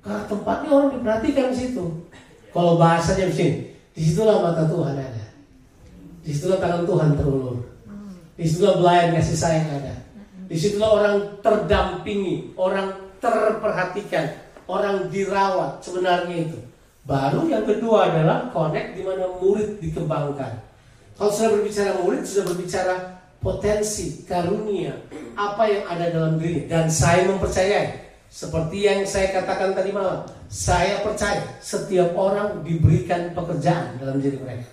Karena 0.03 0.21
tempatnya 0.29 0.69
orang 0.69 0.89
diperhatikan 0.97 1.45
di 1.53 1.57
situ. 1.57 1.85
Kalau 2.53 2.77
bahasanya 2.77 3.25
di 3.31 3.35
sini, 3.35 3.55
di 3.95 4.01
situlah 4.05 4.37
mata 4.41 4.63
Tuhan 4.69 4.95
ada. 4.95 5.25
Di 6.21 6.29
situlah 6.31 6.59
tangan 6.61 6.83
Tuhan 6.85 7.09
terulur. 7.17 7.57
Di 8.37 8.45
situlah 8.45 8.75
belayan 8.79 9.17
kasih 9.17 9.37
sayang 9.37 9.69
ada. 9.69 9.95
Di 10.45 10.55
situlah 10.55 10.91
orang 10.93 11.15
terdampingi, 11.41 12.53
orang 12.53 12.93
terperhatikan, 13.17 14.29
orang 14.65 15.09
dirawat 15.09 15.81
sebenarnya 15.81 16.49
itu. 16.49 16.59
Baru 17.05 17.45
yang 17.45 17.65
kedua 17.69 18.09
adalah 18.09 18.49
connect 18.49 18.97
di 18.97 19.05
mana 19.05 19.29
murid 19.37 19.77
dikembangkan. 19.77 20.57
Kalau 21.15 21.31
sudah 21.31 21.53
berbicara 21.53 21.91
murid, 22.01 22.25
sudah 22.25 22.45
berbicara 22.49 22.95
potensi, 23.39 24.25
karunia, 24.25 24.97
apa 25.37 25.63
yang 25.69 25.83
ada 25.85 26.05
dalam 26.09 26.41
diri. 26.41 26.65
Dan 26.65 26.89
saya 26.89 27.29
mempercayai, 27.29 28.09
seperti 28.25 28.89
yang 28.89 29.05
saya 29.05 29.37
katakan 29.37 29.77
tadi 29.77 29.93
malam, 29.93 30.25
saya 30.49 31.05
percaya 31.05 31.45
setiap 31.61 32.11
orang 32.17 32.65
diberikan 32.65 33.31
pekerjaan 33.37 34.01
dalam 34.01 34.17
diri 34.17 34.41
mereka. 34.41 34.67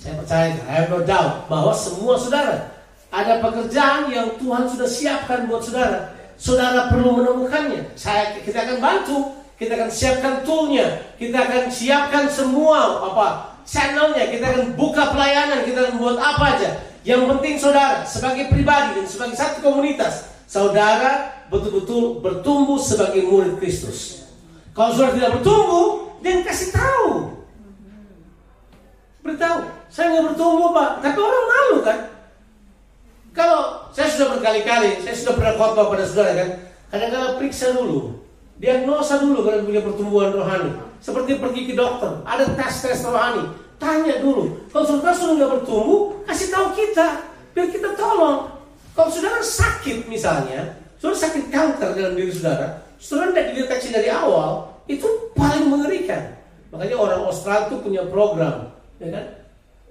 Saya 0.00 0.16
percaya, 0.16 0.48
I 0.64 0.72
have 0.80 0.88
no 0.88 1.04
doubt 1.04 1.44
bahwa 1.52 1.76
semua 1.76 2.16
saudara 2.16 2.72
ada 3.12 3.38
pekerjaan 3.44 4.08
yang 4.08 4.32
Tuhan 4.40 4.64
sudah 4.64 4.88
siapkan 4.88 5.44
buat 5.44 5.60
saudara. 5.60 6.13
Saudara 6.34 6.90
perlu 6.90 7.22
menemukannya. 7.22 7.94
Saya 7.94 8.36
kita 8.42 8.66
akan 8.66 8.78
bantu, 8.82 9.18
kita 9.56 9.78
akan 9.78 9.90
siapkan 9.90 10.34
toolnya, 10.42 11.14
kita 11.16 11.38
akan 11.38 11.70
siapkan 11.70 12.24
semua 12.26 13.00
apa 13.06 13.56
channelnya, 13.64 14.28
kita 14.28 14.44
akan 14.44 14.64
buka 14.76 15.14
pelayanan, 15.14 15.64
kita 15.64 15.88
akan 15.88 15.94
buat 15.96 16.18
apa 16.20 16.44
aja. 16.58 16.70
Yang 17.04 17.22
penting 17.36 17.54
saudara 17.60 18.04
sebagai 18.04 18.48
pribadi 18.48 19.00
dan 19.00 19.06
sebagai 19.08 19.36
satu 19.36 19.60
komunitas, 19.60 20.32
saudara 20.48 21.44
betul-betul 21.52 22.24
bertumbuh 22.24 22.80
sebagai 22.80 23.24
murid 23.28 23.60
Kristus. 23.60 24.28
Kalau 24.72 24.96
saudara 24.96 25.16
tidak 25.16 25.32
bertumbuh, 25.40 26.18
dia 26.24 26.40
kasih 26.42 26.72
tahu 26.72 27.34
beritahu, 29.24 29.58
saya 29.88 30.12
nggak 30.12 30.24
bertumbuh 30.36 30.68
pak, 30.76 30.90
tapi 31.00 31.18
orang 31.18 31.46
malu 31.48 31.76
kan. 31.80 31.98
Kalau 33.34 33.90
saya 33.90 34.08
sudah 34.14 34.38
berkali-kali, 34.38 35.02
saya 35.02 35.14
sudah 35.18 35.34
pernah 35.34 35.54
khotbah 35.58 35.90
pada 35.90 36.06
saudara 36.06 36.32
kan, 36.38 36.50
kadang-kadang 36.94 37.34
periksa 37.42 37.74
dulu, 37.74 38.22
diagnosa 38.62 39.18
dulu 39.18 39.42
kalau 39.42 39.66
punya 39.66 39.82
pertumbuhan 39.82 40.30
rohani. 40.30 40.70
Seperti 41.02 41.42
pergi 41.42 41.62
ke 41.68 41.74
dokter, 41.74 42.22
ada 42.22 42.46
tes-tes 42.54 43.02
rohani, 43.02 43.50
tanya 43.82 44.22
dulu. 44.22 44.70
Kalau 44.70 44.86
saudara 44.86 45.18
sudah 45.18 45.34
nggak 45.34 45.52
bertumbuh, 45.60 46.00
kasih 46.30 46.48
tahu 46.54 46.66
kita, 46.78 47.26
biar 47.52 47.68
kita 47.74 47.90
tolong. 47.98 48.54
Kalau 48.94 49.10
saudara 49.10 49.42
sakit 49.42 50.06
misalnya, 50.06 50.78
saudara 51.02 51.18
sakit 51.26 51.50
kanker 51.50 51.90
dalam 51.98 52.14
diri 52.14 52.30
saudara, 52.30 52.86
saudara 53.02 53.34
tidak 53.34 53.46
dideteksi 53.50 53.88
dari 53.90 54.08
awal, 54.14 54.78
itu 54.86 55.10
paling 55.34 55.66
mengerikan. 55.66 56.38
Makanya 56.70 56.96
orang 57.02 57.20
Australia 57.26 57.66
itu 57.66 57.76
punya 57.82 58.02
program 58.06 58.74
ya 59.02 59.08
kan? 59.10 59.26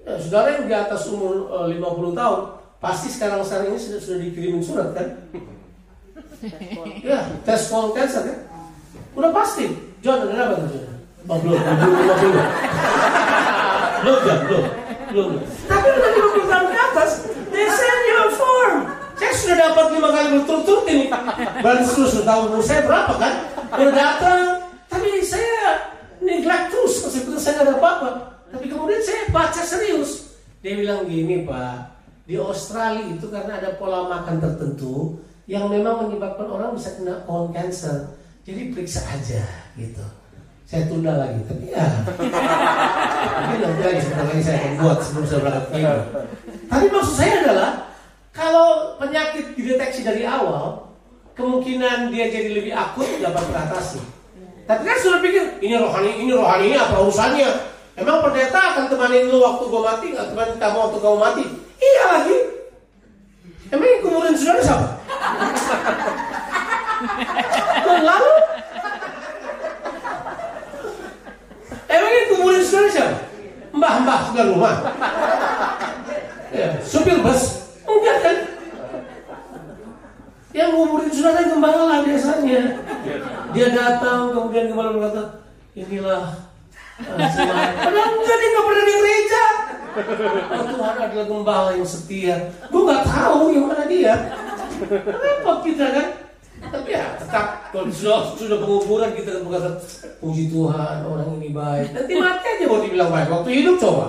Ya, 0.04 0.12
saudara 0.20 0.48
yang 0.60 0.64
di 0.68 0.74
atas 0.76 1.08
umur 1.08 1.48
e, 1.48 1.80
uh, 1.80 2.12
50 2.12 2.12
tahun, 2.12 2.40
pasti 2.84 3.08
sekarang 3.08 3.40
sekarang 3.40 3.72
ini 3.72 3.80
sudah 3.80 4.00
sudah 4.04 4.18
dikirimin 4.20 4.60
surat 4.60 4.92
kan? 4.92 5.08
ya, 7.00 7.24
tes 7.48 7.72
colon 7.72 7.96
cancer 7.96 8.20
kan? 8.28 8.38
Udah 9.16 9.30
pasti. 9.32 9.72
John, 10.04 10.28
ada 10.28 10.52
apa 10.52 10.68
tuh? 10.68 10.84
Oh, 11.24 11.38
belum, 11.40 11.56
belum, 11.56 11.92
belum, 11.96 12.16
belum. 12.20 12.48
Belum, 14.04 14.18
belum, 14.20 14.40
belum. 14.44 14.64
Belum, 15.08 15.28
Tapi 15.64 15.86
udah 15.88 16.10
50 16.12 16.52
tahun 16.52 16.66
ke 16.68 16.76
atas, 16.92 17.10
they 17.48 17.64
send 17.72 18.00
you 18.04 18.16
a 18.20 18.28
form. 18.36 18.76
Saya 19.16 19.32
sudah 19.32 19.56
dapat 19.56 19.86
lima 19.96 20.08
kali 20.12 20.26
berturut-turut 20.36 20.84
ini. 20.92 21.06
Berarti 21.64 21.84
sudah 21.88 22.24
tahu 22.28 22.40
umur 22.52 22.60
saya 22.60 22.84
berapa 22.84 23.12
kan? 23.16 23.34
Udah 23.80 23.94
datang, 23.96 24.44
tapi 24.92 25.24
saya 25.24 25.88
neglect 26.20 26.68
terus. 26.68 27.00
Saya 27.08 27.24
saya 27.40 27.52
nggak 27.56 27.64
ada 27.64 27.74
apa-apa. 27.80 28.08
Tapi 28.52 28.66
kemudian 28.68 29.00
saya 29.00 29.32
baca 29.32 29.62
serius. 29.64 30.36
Dia 30.60 30.76
bilang 30.76 31.08
gini 31.08 31.48
Pak, 31.48 31.93
di 32.24 32.40
Australia 32.40 33.04
itu 33.04 33.26
karena 33.28 33.60
ada 33.60 33.76
pola 33.76 34.08
makan 34.08 34.40
tertentu 34.40 35.20
yang 35.44 35.68
memang 35.68 36.08
menyebabkan 36.08 36.48
orang 36.48 36.72
bisa 36.72 36.96
kena 36.96 37.20
colon 37.28 37.52
cancer. 37.52 38.16
Jadi 38.44 38.72
periksa 38.72 39.04
aja 39.12 39.44
gitu. 39.76 40.04
Saya 40.64 40.88
tunda 40.88 41.12
lagi, 41.12 41.40
tapi 41.44 41.68
ya. 41.68 41.84
Ini 43.44 43.56
nanti 43.60 43.82
lagi 43.84 44.00
sebentar 44.00 44.24
saya 44.40 44.56
akan 44.56 44.72
buat 44.80 44.98
sebelum 45.04 45.24
saya 45.28 45.40
berangkat 45.44 45.64
ke 45.68 45.92
Tapi 46.72 46.84
maksud 46.88 47.14
saya 47.20 47.32
adalah 47.44 47.70
kalau 48.32 48.68
penyakit 48.96 49.44
dideteksi 49.52 50.00
dari 50.00 50.24
awal, 50.24 50.88
kemungkinan 51.36 52.08
dia 52.08 52.32
jadi 52.32 52.56
lebih 52.56 52.72
akut 52.72 53.04
dapat 53.20 53.44
teratasi. 53.52 54.00
Tapi 54.64 54.80
kan 54.80 54.96
sudah 55.04 55.20
pikir 55.20 55.60
ini 55.60 55.76
rohani, 55.76 56.10
ini 56.24 56.32
rohani 56.32 56.64
ini 56.72 56.76
apa 56.80 56.96
urusannya? 57.04 57.48
Emang 58.00 58.24
pendeta 58.24 58.74
akan 58.74 58.84
temanin 58.88 59.28
lu 59.28 59.44
waktu 59.44 59.68
gue 59.68 59.82
mati, 59.84 60.06
nggak 60.16 60.28
temanin 60.32 60.56
kamu 60.56 60.76
waktu 60.88 60.98
kamu 61.04 61.18
mati? 61.20 61.44
Iya 61.80 62.04
lagi. 62.10 62.38
Emang 63.72 63.88
yang 63.88 64.02
kuburin 64.06 64.36
saudara 64.38 64.60
siapa? 64.62 64.88
Dan 67.84 68.00
lalu 68.06 68.32
Emang 71.90 72.12
yang 72.12 72.28
kuburin 72.34 72.62
saudara 72.62 72.88
siapa? 72.90 73.16
Mbah-mbah 73.74 74.20
sudah 74.30 74.44
rumah. 74.54 74.74
Ya, 76.54 76.78
supir 76.86 77.18
bus. 77.18 77.74
Enggak 77.82 78.16
kan? 78.22 78.36
Yang 80.54 80.70
nguburin 80.70 81.10
saudara 81.10 81.42
gembala 81.42 82.06
biasanya. 82.06 82.62
Dia 83.50 83.68
datang 83.74 84.30
kemudian 84.30 84.70
gembala 84.70 84.94
berkata, 84.94 85.22
inilah 85.74 86.54
Padahal 86.94 88.10
enggak 88.14 88.36
dia 88.38 88.48
nggak 88.54 88.66
pernah 88.70 88.84
di. 88.86 88.94
Oh, 89.94 90.64
Tuhan 90.66 90.96
adalah 90.98 91.26
gembala 91.26 91.70
yang 91.78 91.86
setia. 91.86 92.50
Gue 92.66 92.82
nggak 92.82 93.06
tahu 93.06 93.54
yang 93.54 93.66
mana 93.70 93.84
dia. 93.86 94.14
Repot 94.90 95.62
kita 95.62 95.86
kan. 95.94 96.08
Tapi 96.64 96.96
ya 96.96 97.04
tetap 97.20 97.68
kalau 97.70 97.92
sudah 97.92 98.32
sudah 98.40 98.56
penguburan 98.56 99.12
kita 99.12 99.36
kan 99.36 99.42
berkata 99.44 99.70
puji 100.18 100.48
Tuhan 100.48 101.04
orang 101.04 101.28
ini 101.38 101.52
baik. 101.52 101.92
Nanti 101.92 102.12
mati 102.16 102.46
aja 102.48 102.64
mau 102.66 102.80
dibilang 102.80 103.10
baik. 103.12 103.28
Waktu 103.30 103.50
hidup 103.52 103.76
coba. 103.78 104.06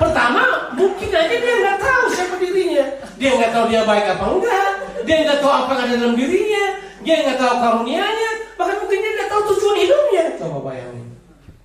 Pertama 0.00 0.72
mungkin 0.74 1.10
aja 1.12 1.36
dia 1.36 1.54
nggak 1.62 1.78
tahu 1.78 2.04
siapa 2.10 2.34
dirinya. 2.40 2.84
Dia 3.20 3.30
nggak 3.38 3.52
tahu 3.52 3.64
dia 3.70 3.82
baik 3.84 4.04
apa 4.18 4.24
enggak. 4.24 4.70
Dia 5.04 5.16
nggak 5.22 5.38
tahu 5.44 5.52
apa 5.52 5.70
yang 5.70 5.82
ada 5.84 5.94
dalam 6.00 6.16
dirinya. 6.16 6.64
Dia 7.04 7.14
nggak 7.28 7.38
tahu 7.38 7.54
karunia-nya. 7.60 8.30
Bahkan 8.58 8.76
mungkin 8.82 8.98
dia 8.98 9.12
nggak 9.12 9.30
tahu 9.30 9.40
tujuan 9.52 9.76
hidupnya. 9.78 10.24
Coba 10.40 10.58
bayangin. 10.72 11.06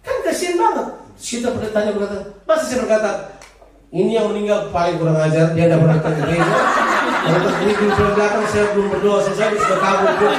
Kan 0.04 0.16
kasihan 0.28 0.56
banget. 0.60 0.88
Terus 1.18 1.30
kita 1.42 1.50
pendetanya 1.50 1.92
berkata, 1.98 2.18
masa 2.46 2.64
saya 2.70 2.86
berkata, 2.86 3.12
ini 3.90 4.14
yang 4.14 4.30
meninggal 4.30 4.70
paling 4.70 5.02
kurang 5.02 5.18
ajar, 5.18 5.58
dia 5.58 5.66
tidak 5.66 5.82
pernah 5.82 5.98
ke 5.98 6.10
gereja. 6.22 6.56
Yang 7.28 7.42
terjadi 7.42 7.74
di 7.74 7.88
belum 7.90 8.14
datang, 8.14 8.44
saya 8.48 8.66
belum 8.78 8.88
berdoa, 8.94 9.20
saya 9.26 9.50
sudah 9.58 9.80
kabur. 9.82 10.32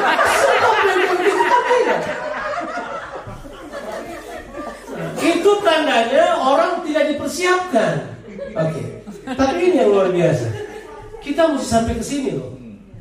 Itu 5.18 5.50
tandanya 5.66 6.24
orang 6.38 6.72
tidak 6.86 7.04
dipersiapkan. 7.12 7.92
Oke. 8.54 8.82
Tapi 9.28 9.60
ini 9.60 9.76
yang 9.82 9.90
luar 9.92 10.08
biasa. 10.14 10.46
Kita 11.20 11.52
mesti 11.52 11.66
sampai 11.68 11.98
ke 11.98 12.04
sini 12.06 12.38
loh. 12.38 12.56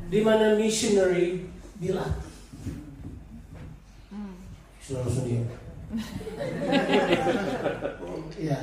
Di 0.08 0.20
mana 0.20 0.58
missionary 0.58 1.48
dilatih. 1.80 2.26
Sudah 4.84 5.04
langsung 5.04 5.24
dia. 5.28 5.57
Iya. 8.38 8.58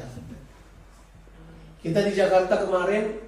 Kita 1.81 1.99
di 2.05 2.11
Jakarta 2.15 2.63
kemarin 2.65 3.19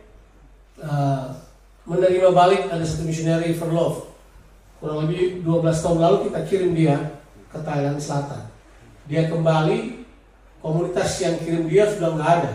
uh, 0.81 1.35
menerima 1.83 2.29
balik 2.31 2.71
ada 2.71 2.85
satu 2.85 3.03
missionary 3.03 3.53
for 3.53 3.69
love. 3.69 4.07
Kurang 4.77 5.09
lebih 5.09 5.41
12 5.41 5.83
tahun 5.83 5.99
lalu 5.99 6.17
kita 6.29 6.39
kirim 6.45 6.71
dia 6.77 6.95
ke 7.49 7.57
Thailand 7.61 7.97
Selatan. 7.97 8.47
Dia 9.09 9.27
kembali, 9.27 10.05
komunitas 10.61 11.17
yang 11.19 11.35
kirim 11.41 11.65
dia 11.65 11.89
sudah 11.89 12.15
nggak 12.15 12.31
ada. 12.41 12.53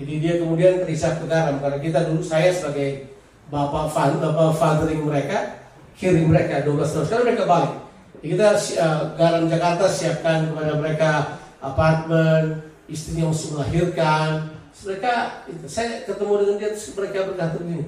Jadi 0.00 0.12
dia 0.20 0.34
kemudian 0.40 0.82
terisap 0.82 1.20
ke 1.20 1.26
garam 1.28 1.60
karena 1.60 1.78
kita 1.80 2.08
dulu 2.08 2.22
saya 2.24 2.48
sebagai 2.52 3.12
bapak 3.52 3.92
fan, 3.92 4.16
bapak 4.16 4.56
fathering 4.56 5.04
mereka 5.04 5.60
kirim 5.96 6.32
mereka 6.32 6.64
12 6.64 6.82
tahun 6.88 7.04
sekarang 7.08 7.26
mereka 7.28 7.44
balik. 7.44 7.81
Jadi 8.22 8.38
kita 8.38 8.54
uh, 8.54 9.18
garam 9.18 9.50
Jakarta 9.50 9.90
siapkan 9.90 10.46
kepada 10.46 10.78
mereka 10.78 11.10
apartemen, 11.58 12.62
istrinya 12.86 13.34
mesti 13.34 13.50
melahirkan. 13.50 14.54
Mereka, 14.86 15.14
itu, 15.50 15.66
saya 15.66 16.06
ketemu 16.06 16.32
dengan 16.38 16.54
dia 16.62 16.70
terus 16.70 16.94
mereka 16.94 17.26
berkata 17.26 17.58
begini. 17.58 17.86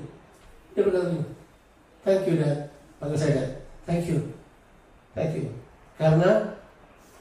Dia 0.75 0.83
berkata 0.83 1.07
begini, 1.07 1.27
thank 2.03 2.27
you 2.27 2.35
dad, 2.43 2.59
panggil 2.99 3.19
saya 3.19 3.33
dad, 3.39 3.51
thank 3.87 4.05
you, 4.11 4.19
thank 5.15 5.33
you. 5.39 5.55
Karena 5.95 6.59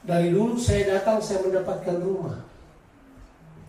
dari 0.02 0.34
dulu 0.34 0.58
saya 0.58 0.98
datang 0.98 1.22
saya 1.22 1.46
mendapatkan 1.46 2.02
rumah. 2.02 2.42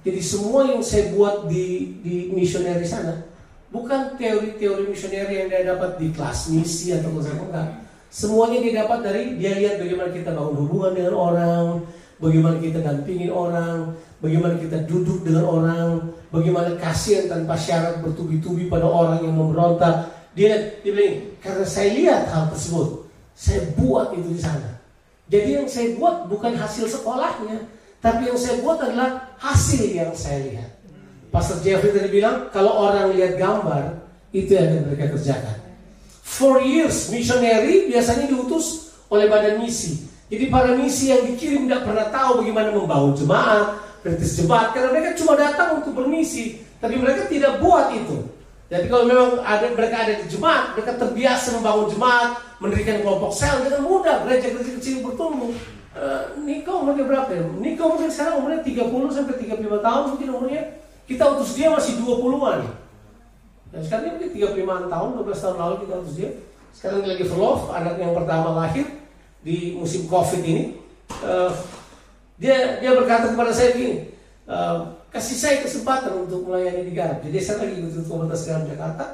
Jadi 0.02 0.22
semua 0.26 0.66
yang 0.70 0.82
saya 0.82 1.14
buat 1.14 1.46
di 1.46 1.98
di 2.02 2.30
misioneri 2.34 2.86
sana 2.86 3.26
bukan 3.74 4.16
teori-teori 4.16 4.88
misioneri 4.88 5.34
yang 5.46 5.48
dia 5.50 5.66
dapat 5.66 5.98
di 5.98 6.14
kelas 6.14 6.50
misi 6.54 6.94
atau 6.94 7.14
enggak. 7.14 7.85
Semuanya 8.16 8.64
dia 8.64 8.74
dapat 8.80 9.04
dari 9.04 9.36
dia 9.36 9.60
lihat 9.60 9.76
bagaimana 9.76 10.08
kita 10.16 10.32
bangun 10.32 10.56
hubungan 10.64 10.96
dengan 10.96 11.14
orang, 11.20 11.84
bagaimana 12.16 12.64
kita 12.64 12.80
dampingin 12.80 13.28
orang, 13.28 13.92
bagaimana 14.24 14.56
kita 14.56 14.88
duduk 14.88 15.28
dengan 15.28 15.44
orang, 15.44 16.16
bagaimana 16.32 16.80
kasihan 16.80 17.28
tanpa 17.28 17.60
syarat 17.60 18.00
bertubi-tubi 18.00 18.72
pada 18.72 18.88
orang 18.88 19.20
yang 19.20 19.36
memberontak. 19.36 20.16
Dia, 20.32 20.80
dia 20.80 20.92
bilang, 20.96 21.28
karena 21.44 21.68
saya 21.68 21.92
lihat 21.92 22.32
hal 22.32 22.48
tersebut, 22.56 23.04
saya 23.36 23.68
buat 23.76 24.16
itu 24.16 24.32
di 24.32 24.40
sana. 24.40 24.80
Jadi 25.28 25.60
yang 25.60 25.68
saya 25.68 26.00
buat 26.00 26.32
bukan 26.32 26.56
hasil 26.56 26.88
sekolahnya, 26.88 27.68
tapi 28.00 28.32
yang 28.32 28.40
saya 28.40 28.64
buat 28.64 28.80
adalah 28.80 29.36
hasil 29.44 29.92
yang 29.92 30.16
saya 30.16 30.40
lihat. 30.56 30.72
Pastor 31.36 31.60
Jeffrey 31.60 31.92
tadi 31.92 32.08
bilang, 32.16 32.48
kalau 32.56 32.80
orang 32.80 33.12
lihat 33.12 33.36
gambar, 33.36 34.08
itu 34.32 34.56
yang 34.56 34.72
akan 34.72 34.82
mereka 34.88 35.12
kerjakan. 35.20 35.65
For 36.26 36.58
years, 36.58 37.14
missionary 37.14 37.86
biasanya 37.86 38.26
diutus 38.26 38.98
oleh 39.14 39.30
badan 39.30 39.62
misi. 39.62 40.10
Jadi 40.26 40.50
para 40.50 40.74
misi 40.74 41.14
yang 41.14 41.22
dikirim 41.22 41.70
tidak 41.70 41.86
pernah 41.86 42.10
tahu 42.10 42.42
bagaimana 42.42 42.74
membangun 42.74 43.14
jemaat, 43.14 43.78
beritis 44.02 44.42
jemaat, 44.42 44.74
karena 44.74 44.90
mereka 44.90 45.14
cuma 45.22 45.38
datang 45.38 45.80
untuk 45.80 45.94
bermisi, 45.94 46.66
tapi 46.82 46.98
mereka 46.98 47.30
tidak 47.30 47.62
buat 47.62 47.94
itu. 47.94 48.26
Jadi 48.66 48.90
kalau 48.90 49.06
memang 49.06 49.46
ada 49.46 49.70
mereka 49.70 49.96
ada 50.02 50.14
di 50.18 50.26
jemaat, 50.26 50.74
mereka 50.74 50.98
terbiasa 50.98 51.62
membangun 51.62 51.94
jemaat, 51.94 52.30
mendirikan 52.58 53.06
kelompok 53.06 53.30
sel 53.30 53.62
dengan 53.62 53.86
mudah, 53.86 54.26
gereja-gereja 54.26 54.72
kecil 54.82 55.06
bertumbuh. 55.06 55.54
Uh, 55.96 56.36
Niko 56.42 56.84
umurnya 56.84 57.06
berapa 57.06 57.30
ya? 57.32 57.46
Niko 57.62 57.84
mungkin 57.96 58.10
sekarang 58.10 58.42
umurnya 58.42 58.66
30 58.66 59.16
sampai 59.16 59.36
35 59.40 59.86
tahun 59.86 60.04
mungkin 60.12 60.28
umurnya. 60.34 60.64
Kita 61.06 61.24
utus 61.38 61.54
dia 61.54 61.70
masih 61.70 62.02
20-an. 62.02 62.85
Dan 63.76 63.84
sekarang 63.84 64.04
dia 64.08 64.14
mungkin 64.16 64.32
35 64.88 64.88
tahun, 64.88 65.10
12 65.20 65.44
tahun 65.44 65.58
lalu 65.60 65.76
kita 65.84 65.94
utus 66.00 66.16
dia. 66.16 66.32
Sekarang 66.72 66.98
dia 67.04 67.12
lagi 67.12 67.26
love, 67.28 67.64
anak 67.76 67.96
yang 68.00 68.14
pertama 68.16 68.48
lahir 68.56 68.88
di 69.44 69.76
musim 69.76 70.08
Covid 70.08 70.42
ini. 70.48 70.80
Uh, 71.20 71.52
dia 72.40 72.80
dia 72.80 72.92
berkata 72.96 73.36
kepada 73.36 73.52
saya 73.52 73.76
begini, 73.76 74.16
uh, 74.48 74.96
kasih 75.12 75.36
saya 75.36 75.56
kesempatan 75.60 76.24
untuk 76.24 76.48
melayani 76.48 76.88
di 76.88 76.96
Garab. 76.96 77.20
Jadi 77.20 77.36
saya 77.44 77.68
lagi 77.68 77.84
ikut 77.84 78.08
komunitas 78.08 78.48
Garab 78.48 78.64
Jakarta. 78.72 79.06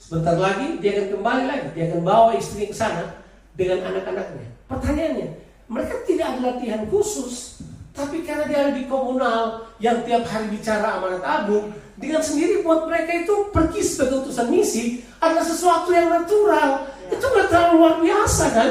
Sebentar 0.00 0.36
lagi 0.36 0.80
dia 0.80 0.96
akan 0.96 1.06
kembali 1.20 1.44
lagi, 1.48 1.66
dia 1.76 1.84
akan 1.92 2.00
bawa 2.00 2.30
istri 2.36 2.68
ke 2.68 2.76
sana 2.76 3.20
dengan 3.52 3.84
anak-anaknya. 3.84 4.48
Pertanyaannya, 4.68 5.28
mereka 5.68 5.94
tidak 6.04 6.26
ada 6.36 6.40
latihan 6.52 6.84
khusus, 6.88 7.64
tapi 7.96 8.20
karena 8.24 8.44
dia 8.44 8.58
ada 8.68 8.72
di 8.76 8.84
komunal 8.84 9.72
yang 9.80 10.04
tiap 10.04 10.28
hari 10.28 10.52
bicara 10.52 11.00
amanat 11.00 11.24
agung, 11.24 11.72
dengan 11.96 12.20
sendiri 12.20 12.60
buat 12.60 12.84
mereka 12.84 13.24
itu 13.24 13.48
pergi 13.52 13.80
sebagai 13.80 14.28
utusan 14.28 14.52
misi 14.52 15.00
adalah 15.16 15.44
sesuatu 15.44 15.88
yang 15.96 16.12
natural. 16.12 16.92
Itu 17.08 17.24
nggak 17.24 17.48
terlalu 17.48 17.72
luar 17.80 17.94
biasa 18.04 18.44
kan? 18.52 18.70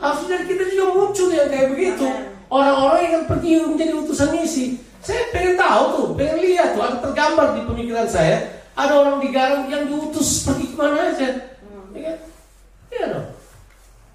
Harusnya 0.00 0.42
kita 0.48 0.64
juga 0.72 0.84
muncul 0.96 1.28
yang 1.30 1.48
kayak 1.52 1.68
begitu. 1.76 2.08
Orang-orang 2.48 3.04
yang 3.08 3.24
pergi 3.28 3.60
menjadi 3.64 3.92
utusan 3.96 4.32
misi. 4.32 4.80
Saya 5.02 5.28
pengen 5.34 5.58
tahu 5.58 5.84
tuh, 5.92 6.06
pengen 6.14 6.38
lihat 6.40 6.78
tuh, 6.78 6.82
ada 6.84 6.96
tergambar 7.00 7.58
di 7.58 7.62
pemikiran 7.66 8.08
saya. 8.08 8.62
Ada 8.72 8.92
orang 8.92 9.16
di 9.20 9.28
Garang 9.28 9.68
yang 9.68 9.84
diutus 9.84 10.48
pergi 10.48 10.72
ke 10.72 10.76
mana 10.80 11.12
aja. 11.12 11.28
Ya 11.92 12.00
kan? 12.08 12.18
Iya 12.88 13.04
dong. 13.12 13.26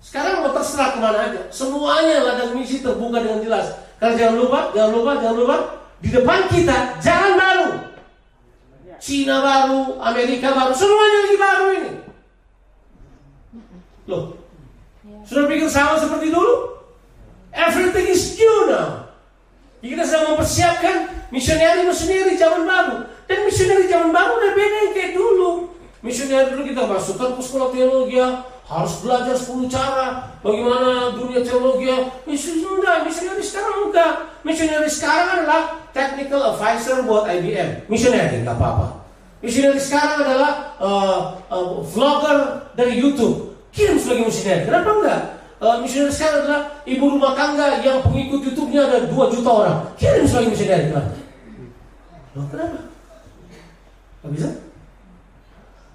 Sekarang 0.02 0.36
mau 0.42 0.52
terserah 0.56 0.90
ke 0.96 1.00
mana 1.04 1.20
aja. 1.30 1.42
Semuanya 1.54 2.26
ladang 2.26 2.58
misi 2.58 2.82
terbuka 2.82 3.22
dengan 3.22 3.44
jelas. 3.46 3.70
Karena 4.02 4.14
jangan 4.18 4.36
lupa, 4.40 4.60
jangan 4.74 4.92
lupa, 4.98 5.12
jangan 5.22 5.38
lupa. 5.38 5.58
Di 6.02 6.10
depan 6.10 6.40
kita, 6.50 6.78
jalan 7.02 7.34
baru. 7.38 7.68
Cina 8.98 9.42
baru, 9.42 10.02
Amerika 10.02 10.54
baru, 10.54 10.74
semuanya 10.74 11.18
lagi 11.26 11.38
baru 11.38 11.66
ini. 11.74 11.92
Loh, 14.08 14.24
sudah 15.28 15.46
pikir 15.52 15.68
sama 15.68 16.00
seperti 16.00 16.32
dulu? 16.32 16.80
Everything 17.52 18.08
is 18.10 18.38
new 18.40 18.72
now. 18.72 19.12
Jadi 19.78 19.94
kita 19.94 20.04
sedang 20.04 20.26
mempersiapkan 20.34 20.96
misioneri-misioneri 21.30 22.34
zaman 22.40 22.64
baru. 22.66 22.96
Dan 23.28 23.40
misioneri 23.46 23.86
zaman 23.86 24.10
baru 24.10 24.32
udah 24.42 24.52
beda 24.56 24.80
kayak 24.96 25.12
dulu. 25.14 25.50
Misioneri 26.02 26.56
dulu 26.56 26.64
kita 26.66 26.82
masukkan 26.88 27.30
ke 27.38 27.42
sekolah 27.44 27.70
teologi, 27.76 28.18
harus 28.68 29.00
belajar 29.00 29.32
10 29.32 29.72
cara 29.72 30.28
bagaimana 30.44 31.16
dunia 31.16 31.40
teologi. 31.40 31.88
Misioneri 32.28 32.68
enggak, 32.68 32.98
misioneri 33.08 33.44
sekarang 33.44 33.78
enggak. 33.88 34.14
Misioneri 34.44 34.90
sekarang 34.92 35.28
adalah 35.40 35.62
technical 35.96 36.42
advisor 36.52 37.00
buat 37.08 37.24
IBM. 37.32 37.88
Misioneri 37.88 38.44
enggak 38.44 38.60
apa-apa. 38.60 39.08
Misioneri 39.40 39.80
sekarang 39.80 40.28
adalah 40.28 40.52
uh, 40.84 41.20
uh, 41.48 41.80
vlogger 41.80 42.68
dari 42.76 43.00
YouTube. 43.00 43.56
Kirim 43.72 43.96
sebagai 43.96 44.28
misioneri. 44.28 44.68
Kenapa 44.68 44.90
enggak? 45.00 45.22
Uh, 45.58 45.76
misioneri 45.80 46.12
sekarang 46.12 46.38
adalah 46.44 46.62
ibu 46.84 47.06
rumah 47.08 47.34
tangga 47.40 47.80
yang 47.80 48.04
pengikut 48.04 48.52
YouTube-nya 48.52 48.82
ada 48.84 48.98
2 49.08 49.34
juta 49.34 49.50
orang. 49.50 49.78
Kirim 49.96 50.28
sebagai 50.28 50.52
misioneri. 50.52 50.92
Kenapa? 50.92 51.12
Loh, 52.36 52.46
kenapa? 52.52 52.80
Gak 54.28 54.32
bisa? 54.36 54.50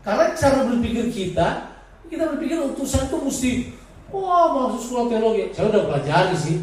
Karena 0.02 0.24
cara 0.34 0.58
berpikir 0.66 1.06
kita, 1.14 1.71
kita 2.12 2.28
berpikir 2.36 2.60
utusan 2.60 3.08
itu 3.08 3.16
mesti, 3.24 3.52
wah 4.12 4.52
masuk 4.52 4.80
sekolah 4.84 5.04
teologi. 5.08 5.48
Saya 5.56 5.72
udah 5.72 5.82
pelajari 5.88 6.36
sih. 6.36 6.56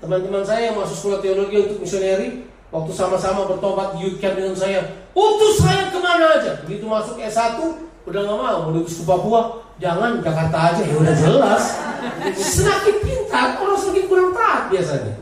Teman-teman 0.00 0.40
saya 0.40 0.72
yang 0.72 0.80
masuk 0.80 0.96
sekolah 0.96 1.20
teologi 1.20 1.56
untuk 1.60 1.84
misioneri, 1.84 2.48
waktu 2.72 2.92
sama-sama 2.96 3.44
bertobat 3.44 4.00
di 4.00 4.08
youth 4.08 4.16
camp 4.16 4.40
dengan 4.40 4.56
saya, 4.56 4.80
utus 5.12 5.60
saya 5.60 5.92
ke 5.92 6.00
mana 6.00 6.40
aja. 6.40 6.64
Begitu 6.64 6.88
masuk 6.88 7.20
S1, 7.20 7.60
udah 8.08 8.20
nggak 8.24 8.38
mau, 8.40 8.72
diutus 8.72 9.00
ke 9.00 9.04
Papua, 9.04 9.60
jangan 9.76 10.24
Jakarta 10.24 10.72
aja, 10.72 10.82
ya 10.88 10.96
udah 10.96 11.14
jelas. 11.20 11.62
Semakin 12.56 12.96
pintar, 13.04 13.60
orang 13.60 13.76
semakin 13.76 14.04
kurang 14.08 14.30
taat 14.32 14.72
biasanya. 14.72 15.14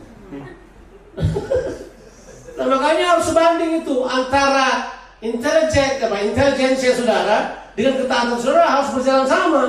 nah 2.53 2.67
makanya 2.69 3.05
harus 3.17 3.27
sebanding 3.29 3.83
itu 3.83 3.97
antara 4.07 4.93
intelijen 5.21 6.01
apa 6.01 6.17
intelijensia 6.25 6.97
saudara 6.97 7.62
dengan 7.73 7.95
ketaatan 8.01 8.37
saudara 8.39 8.69
harus 8.69 8.89
berjalan 8.93 9.27
sama. 9.27 9.63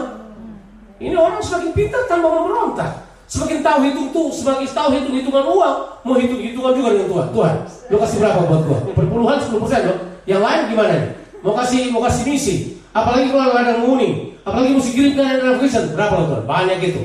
Ini 1.00 1.16
orang 1.18 1.44
semakin 1.44 1.72
pintar 1.76 2.04
tanpa 2.08 2.28
memberontak. 2.32 2.92
Semakin 3.28 3.66
tahu 3.66 3.78
hitung 3.88 4.08
tuh, 4.14 4.30
semakin 4.30 4.68
tahu 4.70 4.90
hitung 4.94 5.16
hitungan 5.18 5.46
uang, 5.48 5.78
mau 6.06 6.16
hitung 6.20 6.38
hitungan 6.38 6.74
juga 6.78 6.90
dengan 6.94 7.08
Tuhan. 7.10 7.28
Tuhan, 7.34 7.56
lo 7.90 7.96
kasih 7.98 8.18
berapa 8.22 8.40
buat 8.46 8.62
gua? 8.68 8.80
Perpuluhan 8.94 9.38
10 9.42 9.64
persen 9.64 9.82
loh. 9.90 9.98
Yang 10.30 10.42
lain 10.46 10.62
gimana 10.70 10.94
nih? 11.02 11.12
Mau 11.42 11.54
kasih 11.58 11.80
mau 11.90 12.02
kasih 12.06 12.24
misi. 12.30 12.56
Apalagi 12.94 13.34
kalau 13.34 13.58
ada 13.58 13.82
muni, 13.82 14.38
apalagi 14.46 14.78
mesti 14.78 14.92
kirimkan 14.94 15.26
ada 15.26 15.42
navigation, 15.50 15.98
berapa 15.98 16.14
loh 16.14 16.26
Tuhan? 16.30 16.44
Banyak 16.46 16.78
gitu. 16.86 17.02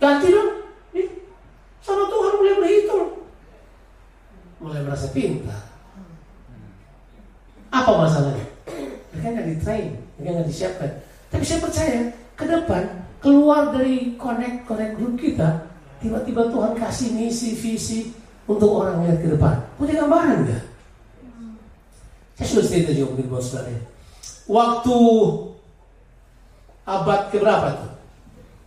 Ganti 0.00 0.26
dong. 0.32 0.50
Sama 1.84 2.02
Tuhan 2.10 2.32
boleh 2.40 2.54
berhitung. 2.58 3.06
pintar. 5.16 5.60
Apa 7.72 7.90
masalahnya? 8.04 8.46
Mereka 9.16 9.26
nggak 9.32 9.46
di-train, 9.48 9.86
mereka 10.20 10.28
nggak 10.28 10.35
disiapkan. 10.46 10.90
Tapi 11.28 11.44
saya 11.44 11.60
percaya 11.60 11.98
ke 12.38 12.44
depan 12.46 12.82
keluar 13.18 13.74
dari 13.74 14.14
connect 14.14 14.64
connect 14.64 14.92
grup 14.96 15.14
kita, 15.18 15.66
tiba-tiba 15.98 16.46
Tuhan 16.48 16.72
kasih 16.78 17.08
misi 17.12 17.58
visi 17.58 18.00
untuk 18.46 18.80
orang 18.82 19.02
lihat 19.04 19.18
ke 19.20 19.28
depan. 19.34 19.58
Punya 19.76 20.06
gambaran 20.06 20.46
nggak? 20.46 20.64
Saya 22.36 22.46
sudah 22.46 22.66
cerita 22.68 22.90
juga 22.94 23.16
mungkin 23.16 23.28
buat 23.32 23.42
saudara. 23.42 23.72
Waktu 24.46 24.96
abad 26.86 27.20
keberapa 27.34 27.68
tuh? 27.74 27.92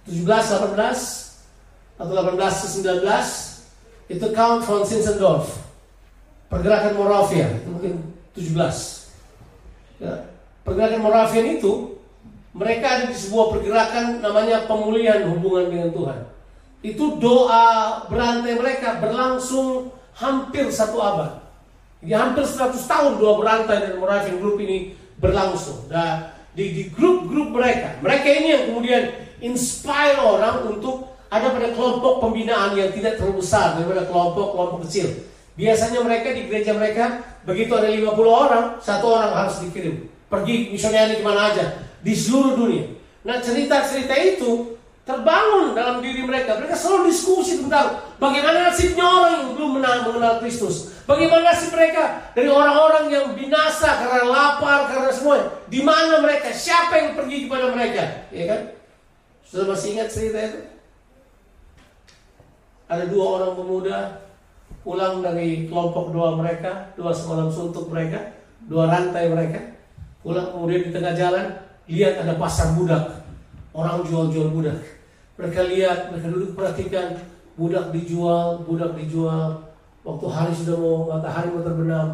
17, 0.09 0.25
18 0.25 0.75
atau 2.01 2.13
18 2.15 2.35
ke 2.35 2.67
19 2.81 4.09
itu 4.09 4.25
Count 4.33 4.65
von 4.65 4.81
Zinzendorf 4.81 5.53
pergerakan 6.49 6.97
Moravia 6.97 7.45
itu 7.53 7.69
mungkin 7.69 7.93
17 8.33 10.01
ya, 10.01 10.13
pergerakan 10.69 11.01
Moravian 11.01 11.57
itu 11.57 11.97
mereka 12.53 12.85
ada 12.85 13.05
di 13.09 13.17
sebuah 13.17 13.57
pergerakan 13.57 14.05
namanya 14.21 14.69
pemulihan 14.69 15.25
hubungan 15.33 15.73
dengan 15.73 15.89
Tuhan. 15.89 16.19
Itu 16.85 17.17
doa 17.17 17.65
berantai 18.05 18.53
mereka 18.55 19.01
berlangsung 19.01 19.89
hampir 20.13 20.69
satu 20.69 21.01
abad. 21.01 21.41
Jadi 21.99 22.15
hampir 22.15 22.45
100 22.47 22.79
tahun 22.79 23.11
doa 23.19 23.33
berantai 23.41 23.77
dan 23.83 23.99
Moravian 23.99 24.37
Group 24.39 24.61
ini 24.61 24.95
berlangsung. 25.19 25.89
Dan 25.91 26.31
di, 26.53 26.71
di 26.71 26.83
grup-grup 26.93 27.51
mereka 27.53 27.99
mereka 27.99 28.27
ini 28.29 28.47
yang 28.53 28.63
kemudian 28.71 29.03
inspire 29.41 30.21
orang 30.21 30.69
untuk 30.69 31.09
ada 31.29 31.53
pada 31.53 31.69
kelompok 31.77 32.25
pembinaan 32.25 32.73
yang 32.73 32.89
tidak 32.89 33.21
terlalu 33.21 33.45
besar 33.45 33.77
daripada 33.77 34.05
kelompok-kelompok 34.09 34.85
kecil. 34.89 35.29
Biasanya 35.59 35.99
mereka 36.01 36.31
di 36.33 36.47
gereja 36.47 36.71
mereka 36.73 37.21
begitu 37.43 37.75
ada 37.75 37.91
50 37.91 38.15
orang, 38.25 38.65
satu 38.79 39.05
orang 39.11 39.31
harus 39.35 39.59
dikirim 39.61 40.18
pergi 40.29 40.71
misioneri 40.71 41.19
ke 41.19 41.23
mana 41.25 41.51
aja 41.51 41.65
di 41.99 42.13
seluruh 42.15 42.55
dunia. 42.55 42.85
Nah 43.25 43.41
cerita-cerita 43.43 44.15
itu 44.15 44.79
terbangun 45.03 45.73
dalam 45.73 46.05
diri 46.05 46.21
mereka. 46.21 46.61
Mereka 46.61 46.77
selalu 46.77 47.09
diskusi 47.09 47.57
tentang 47.57 47.97
bagaimana 48.21 48.69
nasibnya 48.69 49.03
orang 49.03 49.33
yang 49.33 49.47
belum 49.57 49.69
mengenal 49.81 50.37
Kristus. 50.37 50.93
Bagaimana 51.09 51.49
nasib 51.49 51.73
mereka 51.73 52.29
dari 52.37 52.45
orang-orang 52.45 53.09
yang 53.09 53.25
binasa 53.33 54.05
karena 54.05 54.29
lapar, 54.29 54.93
karena 54.93 55.09
semua. 55.09 55.65
Di 55.65 55.81
mana 55.81 56.21
mereka? 56.21 56.53
Siapa 56.53 56.93
yang 57.01 57.17
pergi 57.17 57.49
kepada 57.49 57.73
mereka? 57.73 58.29
Ya 58.29 58.45
kan? 58.45 58.61
Sudah 59.41 59.73
masih 59.73 59.97
ingat 59.97 60.13
cerita 60.13 60.37
itu? 60.37 60.61
Ada 62.85 63.09
dua 63.09 63.25
orang 63.41 63.57
pemuda 63.57 63.97
pulang 64.85 65.25
dari 65.25 65.65
kelompok 65.65 66.13
doa 66.13 66.37
mereka, 66.37 66.93
dua 66.93 67.09
semalam 67.09 67.49
suntuk 67.49 67.89
mereka, 67.89 68.37
dua 68.69 68.85
rantai 68.85 69.33
mereka. 69.33 69.78
Pulang 70.19 70.51
kemudian 70.51 70.81
di 70.87 70.91
tengah 70.91 71.15
jalan 71.15 71.45
lihat 71.87 72.19
ada 72.19 72.35
pasar 72.35 72.75
budak, 72.75 73.23
orang 73.71 74.03
jual-jual 74.03 74.51
budak. 74.51 74.79
Mereka 75.39 75.61
lihat, 75.71 76.11
mereka 76.11 76.27
duduk 76.35 76.51
perhatikan 76.59 77.15
budak 77.55 77.95
dijual, 77.95 78.67
budak 78.67 78.91
dijual. 78.99 79.71
Waktu 80.03 80.25
hari 80.27 80.51
sudah 80.55 80.75
mau 80.75 81.07
matahari 81.07 81.51
mau 81.55 81.63
terbenam, 81.63 82.07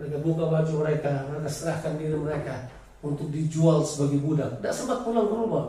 mereka 0.00 0.16
buka 0.24 0.44
baju 0.48 0.72
mereka, 0.80 1.28
mereka 1.28 1.48
serahkan 1.52 2.00
diri 2.00 2.16
mereka 2.16 2.72
untuk 3.04 3.28
dijual 3.28 3.84
sebagai 3.84 4.24
budak. 4.24 4.60
Tidak 4.60 4.72
sempat 4.72 5.04
pulang 5.04 5.28
ke 5.28 5.34
rumah, 5.36 5.64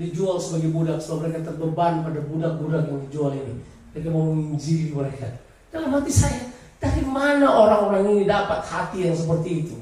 dijual 0.00 0.40
sebagai 0.40 0.72
budak 0.72 0.96
sebab 1.00 1.28
mereka 1.28 1.52
terbeban 1.52 2.00
pada 2.00 2.20
budak-budak 2.24 2.82
yang 2.88 3.00
dijual 3.04 3.32
ini. 3.36 3.54
Mereka 3.92 4.08
mau 4.08 4.32
menginjili 4.32 4.96
mereka. 4.96 5.28
Dalam 5.68 5.92
hati 5.92 6.12
saya, 6.12 6.48
dari 6.80 7.04
mana 7.04 7.44
orang-orang 7.44 8.16
ini 8.16 8.24
dapat 8.24 8.64
hati 8.64 9.04
yang 9.04 9.16
seperti 9.16 9.68
itu? 9.68 9.76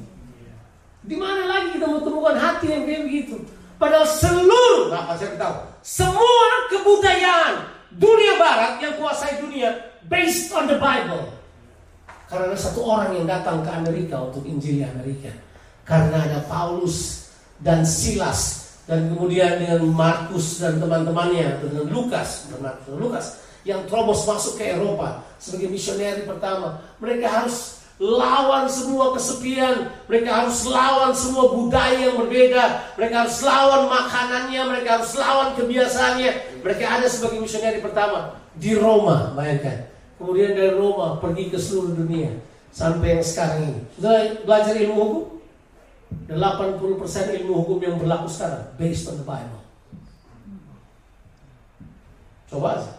Di 1.03 1.15
mana 1.15 1.47
lagi 1.47 1.79
kita 1.79 1.85
mau 1.87 2.03
temukan 2.03 2.35
hati 2.35 2.67
yang 2.71 2.83
kayak 2.83 3.03
begitu? 3.07 3.35
Padahal 3.79 4.03
seluruh, 4.03 4.91
nah 4.91 5.15
saya 5.15 5.39
tahu, 5.39 5.55
semua 5.79 6.47
kebudayaan 6.67 7.63
dunia 7.95 8.35
barat 8.35 8.83
yang 8.83 8.99
kuasai 8.99 9.39
dunia 9.39 9.71
based 10.11 10.51
on 10.51 10.67
the 10.67 10.75
Bible. 10.75 11.31
Karena 12.27 12.51
ada 12.51 12.59
satu 12.59 12.83
orang 12.83 13.15
yang 13.15 13.25
datang 13.25 13.63
ke 13.63 13.71
Amerika 13.71 14.19
untuk 14.21 14.43
Injili 14.43 14.83
Amerika. 14.83 15.31
Karena 15.87 16.27
ada 16.27 16.43
Paulus 16.45 17.31
dan 17.63 17.87
Silas 17.87 18.69
dan 18.85 19.09
kemudian 19.09 19.57
dengan 19.57 19.81
Markus 19.89 20.61
dan 20.61 20.77
teman-temannya 20.77 21.61
dengan 21.63 21.85
Lukas 21.89 22.49
Markus 22.53 22.85
dan 22.85 22.97
Lukas 22.99 23.25
yang 23.63 23.81
terobos 23.89 24.27
masuk 24.27 24.61
ke 24.61 24.75
Eropa 24.75 25.25
sebagai 25.41 25.71
misioneri 25.71 26.27
pertama. 26.27 26.83
Mereka 27.01 27.25
harus 27.25 27.78
lawan 27.99 28.65
semua 28.71 29.11
kesepian, 29.11 29.91
mereka 30.07 30.31
harus 30.31 30.63
lawan 30.71 31.11
semua 31.11 31.51
budaya 31.51 31.99
yang 31.99 32.15
berbeda, 32.15 32.95
mereka 32.95 33.27
harus 33.27 33.43
lawan 33.43 33.91
makanannya, 33.91 34.61
mereka 34.71 34.89
harus 34.97 35.11
lawan 35.19 35.51
kebiasaannya. 35.59 36.63
Mereka 36.63 36.83
ada 36.87 37.07
sebagai 37.11 37.43
misioneri 37.43 37.83
pertama 37.83 38.39
di 38.55 38.71
Roma, 38.79 39.35
bayangkan. 39.35 39.91
Kemudian 40.15 40.55
dari 40.55 40.71
Roma 40.71 41.19
pergi 41.19 41.51
ke 41.51 41.59
seluruh 41.59 41.95
dunia 41.95 42.31
sampai 42.71 43.19
yang 43.19 43.23
sekarang 43.23 43.59
ini. 43.67 43.81
Sudah 43.99 44.15
belajar 44.47 44.73
ilmu 44.79 44.95
hukum? 44.95 45.23
80% 46.31 47.37
ilmu 47.43 47.53
hukum 47.53 47.77
yang 47.83 47.95
berlaku 47.99 48.31
sekarang 48.31 48.63
based 48.79 49.11
on 49.11 49.19
the 49.19 49.27
Bible. 49.27 49.61
Coba 52.49 52.81
aja. 52.81 52.91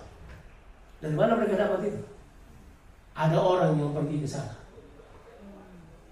Dari 1.00 1.16
mana 1.16 1.34
mereka 1.34 1.56
dapat 1.56 1.88
itu? 1.88 2.00
Ada 3.16 3.36
orang 3.40 3.80
yang 3.80 3.90
pergi 3.96 4.22
ke 4.22 4.28
sana. 4.28 4.59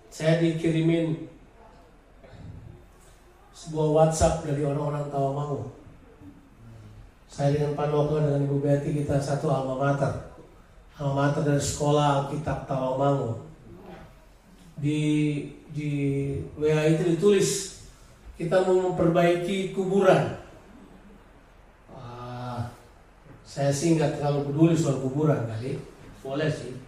Saya 0.08 0.40
dikirimin 0.40 1.28
sebuah 3.52 3.88
WhatsApp 3.92 4.48
dari 4.48 4.64
orang-orang 4.64 5.12
Tawangmangu. 5.12 5.74
Saya 7.28 7.52
dengan 7.52 7.76
Pak 7.76 7.92
Noko 7.92 8.16
dengan 8.22 8.46
Ibu 8.48 8.58
Betty 8.64 9.04
kita 9.04 9.20
satu 9.20 9.52
alma 9.52 9.76
mater. 9.76 10.32
Alma 10.96 11.28
mater 11.28 11.44
dari 11.44 11.60
sekolah 11.60 12.24
Alkitab 12.24 12.64
Tawangmangu. 12.64 13.44
Di 14.78 15.00
di 15.74 15.90
WA 16.56 16.88
itu 16.88 17.02
ditulis 17.18 17.82
kita 18.38 18.62
mau 18.62 18.94
memperbaiki 18.94 19.74
kuburan. 19.74 20.38
Wah, 21.90 22.70
saya 23.42 23.74
sih 23.74 23.98
nggak 23.98 24.22
terlalu 24.22 24.48
peduli 24.48 24.74
soal 24.78 25.02
kuburan 25.02 25.50
kali, 25.50 25.82
boleh 26.22 26.46
sih. 26.46 26.78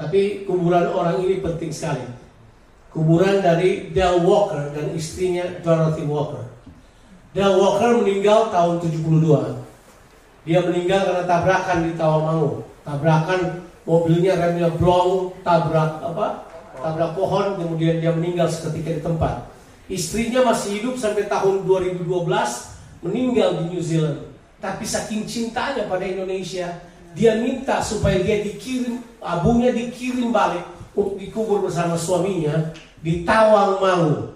Tapi 0.00 0.48
kuburan 0.48 0.88
orang 0.88 1.20
ini 1.20 1.44
penting 1.44 1.68
sekali. 1.68 2.15
Kuburan 2.96 3.44
dari 3.44 3.92
Del 3.92 4.24
Walker 4.24 4.72
dan 4.72 4.96
istrinya 4.96 5.44
Dorothy 5.60 6.08
Walker. 6.08 6.48
Del 7.36 7.52
Walker 7.60 8.00
meninggal 8.00 8.48
tahun 8.48 8.80
72. 8.88 10.48
Dia 10.48 10.64
meninggal 10.64 11.04
karena 11.04 11.24
tabrakan 11.28 11.78
di 11.84 11.92
Tawamangu. 11.92 12.64
Tabrakan 12.88 13.68
mobilnya 13.84 14.40
remnya 14.40 14.72
blong, 14.72 15.36
tabrak 15.44 16.00
apa? 16.00 16.48
tabrak 16.80 17.12
pohon, 17.12 17.60
kemudian 17.60 18.00
dia 18.00 18.16
meninggal 18.16 18.48
seketika 18.48 18.96
di 18.96 19.02
tempat. 19.04 19.44
Istrinya 19.92 20.48
masih 20.48 20.80
hidup 20.80 20.96
sampai 20.96 21.28
tahun 21.28 21.68
2012, 21.68 22.08
meninggal 23.04 23.60
di 23.60 23.64
New 23.76 23.82
Zealand. 23.84 24.24
Tapi 24.56 24.88
saking 24.88 25.28
cintanya 25.28 25.84
pada 25.84 26.04
Indonesia, 26.08 26.80
dia 27.12 27.32
minta 27.36 27.84
supaya 27.84 28.16
dia 28.24 28.40
dikirim, 28.40 29.04
abunya 29.20 29.68
dikirim 29.72 30.32
balik 30.32 30.64
untuk 30.96 31.20
dikubur 31.20 31.60
bersama 31.60 31.92
suaminya 31.96 32.72
di 33.06 33.22
Tawang 33.22 33.78
Mangu. 33.78 34.34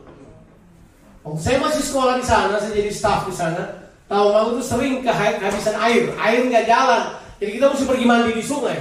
Waktu 1.26 1.40
saya 1.42 1.58
masih 1.58 1.82
sekolah 1.82 2.22
di 2.22 2.24
sana, 2.24 2.54
saya 2.54 2.70
jadi 2.70 2.90
staff 2.94 3.26
di 3.26 3.34
sana. 3.34 3.90
Tawang 4.06 4.30
Mangu 4.30 4.50
itu 4.62 4.70
sering 4.70 5.02
kehabisan 5.02 5.74
air, 5.82 6.14
air 6.14 6.40
nggak 6.46 6.70
jalan. 6.70 7.18
Jadi 7.42 7.50
kita 7.58 7.66
mesti 7.66 7.84
pergi 7.90 8.06
mandi 8.06 8.30
di 8.38 8.44
sungai. 8.46 8.78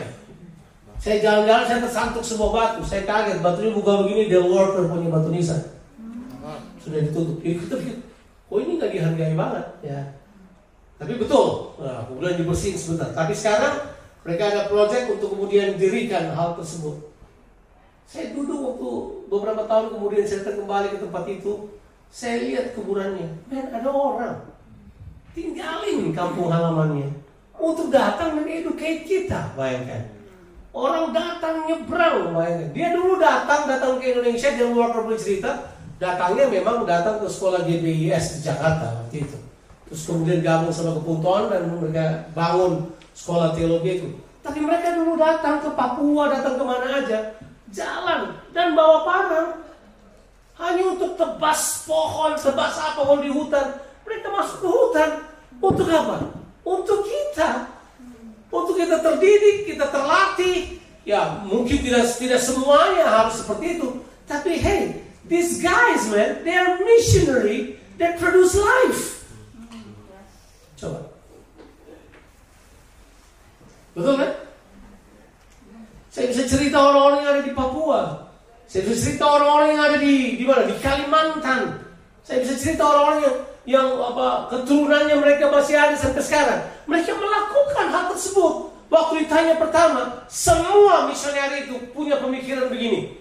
Saya 1.01 1.17
jalan-jalan, 1.23 1.65
saya 1.65 1.79
tersantuk 1.81 2.21
sebuah 2.21 2.51
batu. 2.53 2.81
Saya 2.85 3.07
kaget, 3.07 3.41
batunya 3.41 3.71
buka 3.73 4.05
begini, 4.05 4.29
Del 4.29 4.45
Walker 4.45 4.85
punya 4.85 5.09
batu 5.09 5.33
nisan. 5.33 5.63
Sudah 6.77 6.99
ditutup. 7.01 7.39
Jadi 7.41 7.55
kita 7.55 7.75
pikir, 7.81 7.97
oh 8.51 8.57
ini 8.61 8.77
nggak 8.77 8.91
dihargai 8.93 9.33
banget. 9.33 9.65
ya. 9.81 9.99
Tapi 10.99 11.15
betul, 11.15 11.79
nah, 11.79 12.03
kemudian 12.03 12.35
dibersihin 12.35 12.75
sebentar. 12.75 13.09
Tapi 13.15 13.31
sekarang 13.31 13.95
mereka 14.27 14.51
ada 14.51 14.61
proyek 14.67 15.07
untuk 15.07 15.31
kemudian 15.33 15.79
dirikan 15.79 16.35
hal 16.35 16.59
tersebut. 16.59 16.99
Saya 18.03 18.35
duduk 18.35 18.59
waktu 18.59 18.91
beberapa 19.29 19.63
tahun 19.69 19.93
kemudian 19.93 20.25
saya 20.25 20.57
kembali 20.57 20.97
ke 20.97 20.97
tempat 21.05 21.23
itu. 21.29 21.53
Saya 22.09 22.41
lihat 22.41 22.73
kuburannya, 22.73 23.29
men 23.53 23.69
ada 23.69 23.85
orang 23.85 24.49
tinggalin 25.37 26.09
kampung 26.09 26.49
halamannya 26.49 27.13
untuk 27.53 27.93
datang 27.93 28.33
dan 28.33 28.49
educate 28.49 29.05
kita, 29.05 29.53
bayangkan. 29.53 30.09
Orang 30.73 31.13
datang 31.13 31.69
nyebrang, 31.69 32.33
bayangkan. 32.33 32.69
Dia 32.73 32.97
dulu 32.97 33.21
datang 33.21 33.69
datang 33.69 34.01
ke 34.01 34.09
Indonesia 34.09 34.49
dia 34.57 34.65
Walker 34.73 35.05
punya 35.05 35.21
cerita, 35.21 35.51
datangnya 36.01 36.49
memang 36.49 36.87
datang 36.89 37.21
ke 37.21 37.29
sekolah 37.29 37.61
GBIS 37.61 38.41
di 38.41 38.49
Jakarta 38.49 39.05
waktu 39.05 39.29
itu. 39.29 39.37
Terus 39.89 40.01
kemudian 40.05 40.41
gabung 40.41 40.73
sama 40.73 40.97
Kepunton 40.97 41.49
dan 41.53 41.61
mereka 41.69 42.25
bangun 42.33 42.89
sekolah 43.13 43.53
teologi 43.53 44.01
itu. 44.01 44.09
Tapi 44.39 44.65
mereka 44.65 44.97
dulu 44.97 45.13
datang 45.19 45.61
ke 45.61 45.69
Papua, 45.77 46.31
datang 46.31 46.57
ke 46.57 46.63
mana 46.63 46.87
aja. 47.05 47.37
Jalan 47.73 48.37
dan 48.53 48.73
bawa 48.73 49.05
parang 49.05 49.47
hanya 50.59 50.83
untuk 50.91 51.15
tebas 51.15 51.87
pohon, 51.87 52.35
tebas 52.35 52.75
apa 52.75 52.99
kalau 52.99 53.23
di 53.23 53.31
hutan. 53.31 53.79
Mereka 54.03 54.27
masuk 54.27 54.57
ke 54.59 54.67
hutan 54.67 55.09
untuk 55.63 55.87
apa? 55.87 56.35
Untuk 56.65 57.07
kita, 57.07 57.71
untuk 58.51 58.75
kita 58.75 58.99
terdidik, 58.99 59.69
kita 59.69 59.87
terlatih. 59.87 60.81
Ya 61.07 61.41
mungkin 61.47 61.79
tidak 61.79 62.11
tidak 62.19 62.41
semuanya 62.43 63.07
harus 63.07 63.41
seperti 63.41 63.79
itu, 63.79 64.03
tapi 64.29 64.59
hey, 64.59 65.01
these 65.25 65.57
guys 65.63 66.05
man, 66.11 66.43
they 66.43 66.53
are 66.53 66.77
missionary 66.83 67.79
that 67.97 68.19
produce 68.21 68.53
life. 68.53 69.25
Coba, 70.77 71.09
betul 73.95 74.15
kan? 74.21 74.31
Saya 76.09 76.25
bisa 76.33 76.43
cerita 76.49 76.77
orang-orang 76.81 77.19
yang 77.21 77.31
ada 77.37 77.43
di 77.45 77.53
Papua. 77.53 78.01
Saya 78.65 78.81
bisa 78.85 78.97
cerita 78.97 79.25
orang-orang 79.29 79.69
yang 79.77 79.83
ada 79.85 79.97
di 80.01 80.13
di 80.41 80.45
mana? 80.45 80.65
Di 80.65 80.75
Kalimantan. 80.81 81.61
Saya 82.25 82.37
bisa 82.41 82.53
cerita 82.57 82.83
orang-orang 82.85 83.19
yang 83.21 83.37
yang 83.69 83.87
apa 84.01 84.49
keturunannya 84.49 85.15
mereka 85.21 85.53
masih 85.53 85.77
ada 85.77 85.93
sampai 85.93 86.25
sekarang. 86.25 86.61
Mereka 86.89 87.13
melakukan 87.13 87.85
hal 87.93 88.05
tersebut. 88.13 88.53
Waktu 88.89 89.29
ditanya 89.29 89.53
pertama, 89.61 90.25
semua 90.25 91.05
misioner 91.05 91.61
itu 91.61 91.77
punya 91.93 92.17
pemikiran 92.17 92.73
begini. 92.73 93.13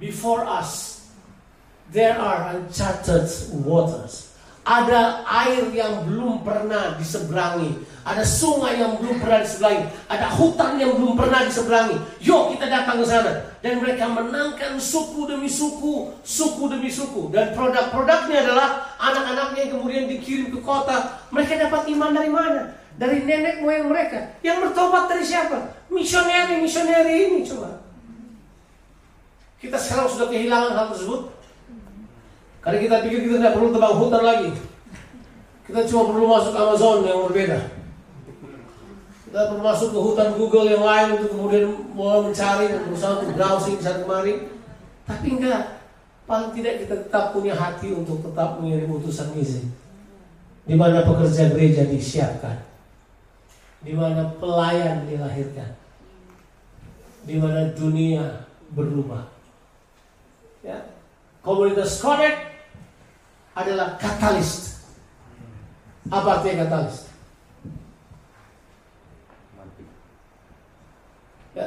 Before 0.00 0.48
us, 0.48 1.04
there 1.92 2.16
are 2.16 2.56
uncharted 2.56 3.28
waters. 3.52 4.29
Ada 4.60 5.24
air 5.24 5.72
yang 5.72 6.04
belum 6.04 6.44
pernah 6.44 6.94
diseberangi. 7.00 7.80
Ada 8.04 8.20
sungai 8.24 8.76
yang 8.76 9.00
belum 9.00 9.16
pernah 9.16 9.40
diseberangi. 9.40 9.84
Ada 10.08 10.26
hutan 10.36 10.76
yang 10.76 10.92
belum 11.00 11.16
pernah 11.16 11.40
diseberangi. 11.48 11.96
Yuk 12.20 12.56
kita 12.56 12.68
datang 12.68 13.00
ke 13.00 13.06
sana. 13.08 13.32
Dan 13.64 13.80
mereka 13.80 14.04
menangkan 14.08 14.76
suku 14.76 15.24
demi 15.24 15.48
suku, 15.48 16.12
suku 16.20 16.64
demi 16.68 16.92
suku. 16.92 17.32
Dan 17.32 17.56
produk-produknya 17.56 18.44
adalah 18.44 18.68
anak-anaknya 19.00 19.60
yang 19.68 19.72
kemudian 19.80 20.04
dikirim 20.12 20.52
ke 20.52 20.60
kota. 20.60 21.24
Mereka 21.32 21.56
dapat 21.56 21.88
iman 21.96 22.10
dari 22.12 22.30
mana? 22.32 22.62
Dari 23.00 23.24
nenek 23.24 23.64
moyang 23.64 23.88
mereka. 23.88 24.36
Yang 24.44 24.68
bertobat 24.68 25.08
dari 25.08 25.24
siapa? 25.24 25.72
Misioneri-misioneri 25.88 27.32
ini 27.32 27.40
coba. 27.48 27.80
Kita 29.60 29.76
sekarang 29.76 30.08
sudah 30.08 30.28
kehilangan 30.28 30.72
hal 30.72 30.86
tersebut. 30.92 31.39
Karena 32.60 32.76
kita 32.76 32.96
pikir 33.08 33.18
kita 33.24 33.36
tidak 33.40 33.54
perlu 33.56 33.68
tebang 33.72 33.94
hutan 33.96 34.22
lagi. 34.24 34.50
Kita 35.64 35.80
cuma 35.88 36.02
perlu 36.12 36.26
masuk 36.28 36.52
Amazon 36.52 36.96
yang 37.08 37.24
berbeda. 37.30 37.58
Kita 39.30 39.40
perlu 39.48 39.62
masuk 39.62 39.88
ke 39.94 39.98
hutan 40.02 40.28
Google 40.36 40.66
yang 40.68 40.84
lain 40.84 41.08
untuk 41.16 41.30
kemudian 41.32 41.64
mulai 41.94 42.20
mencari 42.26 42.66
dan 42.68 42.82
berusaha 42.84 43.22
untuk 43.22 43.32
browsing 43.38 43.78
sana 43.80 44.02
kemari. 44.04 44.50
Tapi 45.08 45.26
enggak. 45.40 45.86
Paling 46.26 46.50
tidak 46.54 46.74
kita 46.84 46.94
tetap 47.06 47.24
punya 47.34 47.54
hati 47.54 47.94
untuk 47.94 48.22
tetap 48.26 48.58
mengirim 48.58 48.90
utusan 48.90 49.30
misi. 49.32 49.70
Di 50.66 50.74
mana 50.76 51.06
pekerja 51.06 51.48
gereja 51.54 51.86
disiapkan. 51.86 52.60
Di 53.80 53.96
mana 53.96 54.36
pelayan 54.36 55.08
dilahirkan. 55.08 55.78
Di 57.24 57.38
mana 57.38 57.72
dunia 57.72 58.50
berubah. 58.74 59.30
Ya. 60.66 60.90
Komunitas 61.40 62.02
Connect 62.02 62.49
adalah 63.64 63.96
katalis. 64.00 64.80
Apa 66.10 66.40
artinya 66.40 66.66
katalis? 66.66 66.96
Ya. 71.54 71.66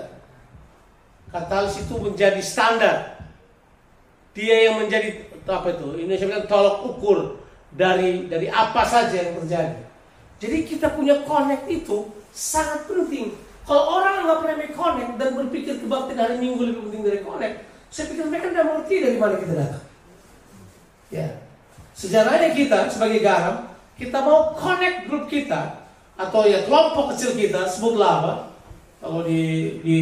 Katalis 1.32 1.76
itu 1.80 1.96
menjadi 2.00 2.42
standar. 2.44 2.98
Dia 4.34 4.70
yang 4.70 4.82
menjadi 4.82 5.30
apa 5.46 5.68
itu? 5.76 5.88
Indonesia 6.02 6.26
bilang 6.26 6.50
tolok 6.50 6.78
ukur 6.96 7.20
dari 7.74 8.26
dari 8.30 8.48
apa 8.50 8.82
saja 8.86 9.14
yang 9.14 9.38
terjadi. 9.44 9.78
Jadi 10.42 10.58
kita 10.68 10.92
punya 10.92 11.22
connect 11.24 11.70
itu 11.70 12.10
sangat 12.34 12.90
penting. 12.90 13.38
Kalau 13.64 14.02
orang 14.02 14.28
nggak 14.28 14.40
pernah 14.44 14.70
connect 14.76 15.12
dan 15.16 15.30
berpikir 15.40 15.80
kebaktian 15.80 16.20
hari 16.20 16.36
Minggu 16.42 16.62
lebih 16.68 16.82
penting 16.90 17.04
dari 17.08 17.20
connect, 17.24 17.56
saya 17.88 18.06
pikir 18.12 18.26
mereka 18.28 18.52
tidak 18.52 18.68
mengerti 18.68 18.96
dari 19.00 19.18
mana 19.22 19.36
kita 19.40 19.54
datang. 19.56 19.86
Ya, 21.14 21.30
sejarahnya 21.94 22.52
kita 22.54 22.90
sebagai 22.90 23.22
garam, 23.22 23.70
kita 23.96 24.18
mau 24.22 24.54
connect 24.58 25.08
grup 25.08 25.26
kita 25.30 25.86
atau 26.14 26.46
ya 26.46 26.66
kelompok 26.66 27.14
kecil 27.14 27.38
kita 27.38 27.66
sebutlah 27.70 28.12
apa? 28.22 28.34
Kalau 29.04 29.26
di 29.28 29.78
di 29.84 29.98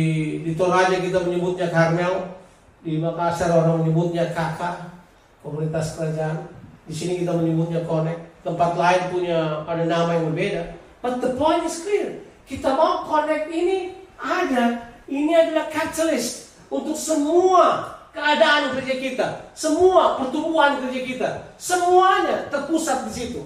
di 0.46 0.52
Toraja 0.54 0.98
kita 1.00 1.24
menyebutnya 1.26 1.72
Karmel, 1.74 2.38
di 2.82 2.98
Makassar 3.02 3.54
orang 3.54 3.86
menyebutnya 3.86 4.30
kakak 4.34 4.92
komunitas 5.42 5.98
kerajaan. 5.98 6.50
Di 6.86 6.94
sini 6.94 7.22
kita 7.22 7.34
menyebutnya 7.38 7.86
connect. 7.86 8.42
Tempat 8.42 8.74
lain 8.74 9.02
punya 9.14 9.66
ada 9.70 9.86
nama 9.86 10.18
yang 10.18 10.34
berbeda. 10.34 10.78
But 11.02 11.22
the 11.22 11.38
point 11.38 11.66
is 11.66 11.82
clear. 11.82 12.26
Kita 12.46 12.74
mau 12.74 13.06
connect 13.06 13.50
ini 13.54 13.94
ada. 14.18 14.90
Ini 15.06 15.34
adalah 15.34 15.70
catalyst 15.70 16.58
untuk 16.72 16.98
semua 16.98 18.01
keadaan 18.12 18.76
kerja 18.76 18.96
kita, 19.00 19.28
semua 19.56 20.20
pertumbuhan 20.20 20.84
kerja 20.84 21.02
kita, 21.04 21.30
semuanya 21.56 22.48
terpusat 22.52 23.08
di 23.08 23.14
situ. 23.16 23.42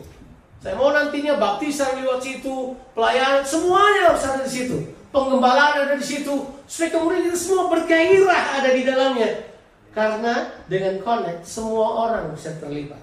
Saya 0.66 0.82
mau 0.82 0.90
nantinya 0.90 1.38
baptisan 1.38 2.02
lewat 2.02 2.26
situ, 2.26 2.74
pelayanan 2.98 3.46
semuanya 3.46 4.10
harus 4.10 4.26
ada 4.26 4.42
di 4.42 4.50
situ. 4.50 4.78
Pengembalaan 5.14 5.88
ada 5.88 5.96
di 5.96 6.04
situ, 6.04 6.34
supaya 6.68 6.90
kemudian 6.92 7.22
kita 7.30 7.38
semua 7.38 7.72
bergairah 7.72 8.44
ada 8.60 8.70
di 8.74 8.82
dalamnya. 8.84 9.32
Karena 9.96 10.52
dengan 10.68 11.00
connect 11.06 11.48
semua 11.48 12.10
orang 12.10 12.36
bisa 12.36 12.52
terlibat. 12.60 13.00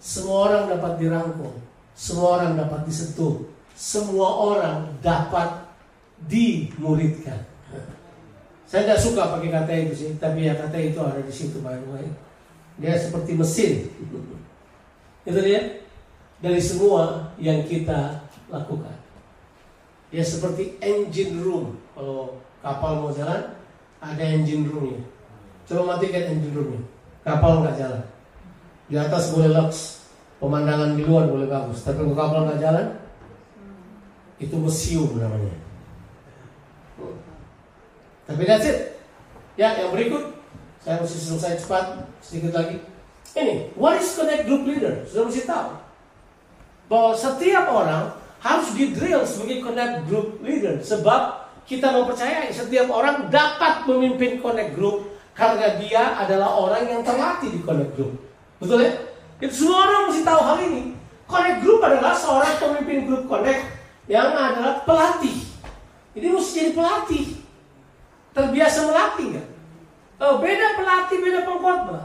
Semua 0.00 0.48
orang 0.48 0.62
dapat 0.70 0.92
dirangkul, 1.02 1.52
semua 1.92 2.40
orang 2.40 2.56
dapat 2.56 2.88
disentuh, 2.88 3.44
semua 3.74 4.28
orang 4.32 4.96
dapat 5.04 5.66
dimuridkan. 6.24 7.55
Saya 8.66 8.82
tidak 8.82 9.00
suka 9.00 9.22
pakai 9.38 9.50
kata 9.54 9.72
itu 9.78 9.94
sih, 9.94 10.10
tapi 10.18 10.50
ya 10.50 10.58
kata 10.58 10.74
itu 10.74 10.98
ada 10.98 11.22
di 11.22 11.30
situ 11.30 11.62
by 11.62 11.78
the 11.78 11.86
way. 11.94 12.06
Dia 12.82 12.98
seperti 12.98 13.38
mesin. 13.38 13.72
itu 15.26 15.40
dia 15.42 15.82
dari 16.42 16.60
semua 16.62 17.34
yang 17.38 17.62
kita 17.66 18.26
lakukan. 18.50 18.94
Dia 20.10 20.22
seperti 20.22 20.78
engine 20.82 21.42
room. 21.42 21.78
Kalau 21.94 22.42
kapal 22.62 23.02
mau 23.02 23.10
jalan, 23.14 23.54
ada 24.02 24.22
engine 24.22 24.66
roomnya. 24.70 25.02
Coba 25.66 25.96
matikan 25.96 26.30
engine 26.30 26.54
roomnya. 26.54 26.82
Kapal 27.26 27.62
nggak 27.62 27.78
jalan. 27.78 28.04
Di 28.86 28.94
atas 28.94 29.34
boleh 29.34 29.50
lux, 29.50 30.06
pemandangan 30.38 30.94
di 30.94 31.02
luar 31.02 31.26
boleh 31.26 31.50
bagus. 31.50 31.82
Tapi 31.82 32.02
kalau 32.06 32.14
kapal 32.14 32.40
nggak 32.46 32.62
jalan, 32.62 32.86
itu 34.38 34.54
museum 34.54 35.10
namanya. 35.18 35.54
Tapi 38.26 38.42
that's 38.42 38.66
it. 38.66 38.98
Ya, 39.56 39.72
yang 39.78 39.94
berikut 39.94 40.36
saya 40.82 41.02
mesti 41.02 41.18
selesai 41.18 41.62
cepat 41.64 42.06
sedikit 42.20 42.52
lagi. 42.54 42.78
Ini, 43.34 43.74
what 43.74 43.98
is 43.98 44.14
connect 44.14 44.46
group 44.46 44.66
leader? 44.66 45.02
Sudah 45.06 45.24
mesti 45.26 45.42
tahu 45.46 45.70
bahwa 46.86 47.12
setiap 47.18 47.66
orang 47.66 48.04
harus 48.38 48.68
di 48.78 48.94
drill 48.94 49.26
sebagai 49.26 49.58
connect 49.66 50.06
group 50.06 50.38
leader 50.46 50.78
sebab 50.78 51.50
kita 51.66 51.90
mempercayai 51.90 52.54
setiap 52.54 52.86
orang 52.94 53.26
dapat 53.26 53.82
memimpin 53.90 54.38
connect 54.38 54.78
group 54.78 55.10
karena 55.34 55.74
dia 55.82 56.14
adalah 56.14 56.54
orang 56.54 56.86
yang 56.86 57.02
terlatih 57.02 57.50
di 57.50 57.60
connect 57.66 57.92
group. 57.98 58.14
Betul 58.62 58.86
ya? 58.86 58.92
Itu 59.42 59.66
semua 59.66 59.90
orang 59.90 60.02
mesti 60.08 60.22
tahu 60.22 60.40
hal 60.40 60.58
ini. 60.62 60.82
Connect 61.26 61.58
group 61.66 61.80
adalah 61.82 62.14
seorang 62.14 62.54
pemimpin 62.62 62.98
grup 63.04 63.26
connect 63.26 63.66
yang 64.06 64.30
adalah 64.32 64.86
pelatih. 64.86 65.42
Ini 66.14 66.26
mesti 66.30 66.50
jadi 66.54 66.72
pelatih. 66.72 67.45
Terbiasa 68.36 68.92
melatih 68.92 69.26
nggak? 69.32 69.48
Oh, 70.20 70.36
beda 70.44 70.76
pelatih, 70.76 71.18
beda 71.24 71.40
pengkhotbah. 71.48 72.04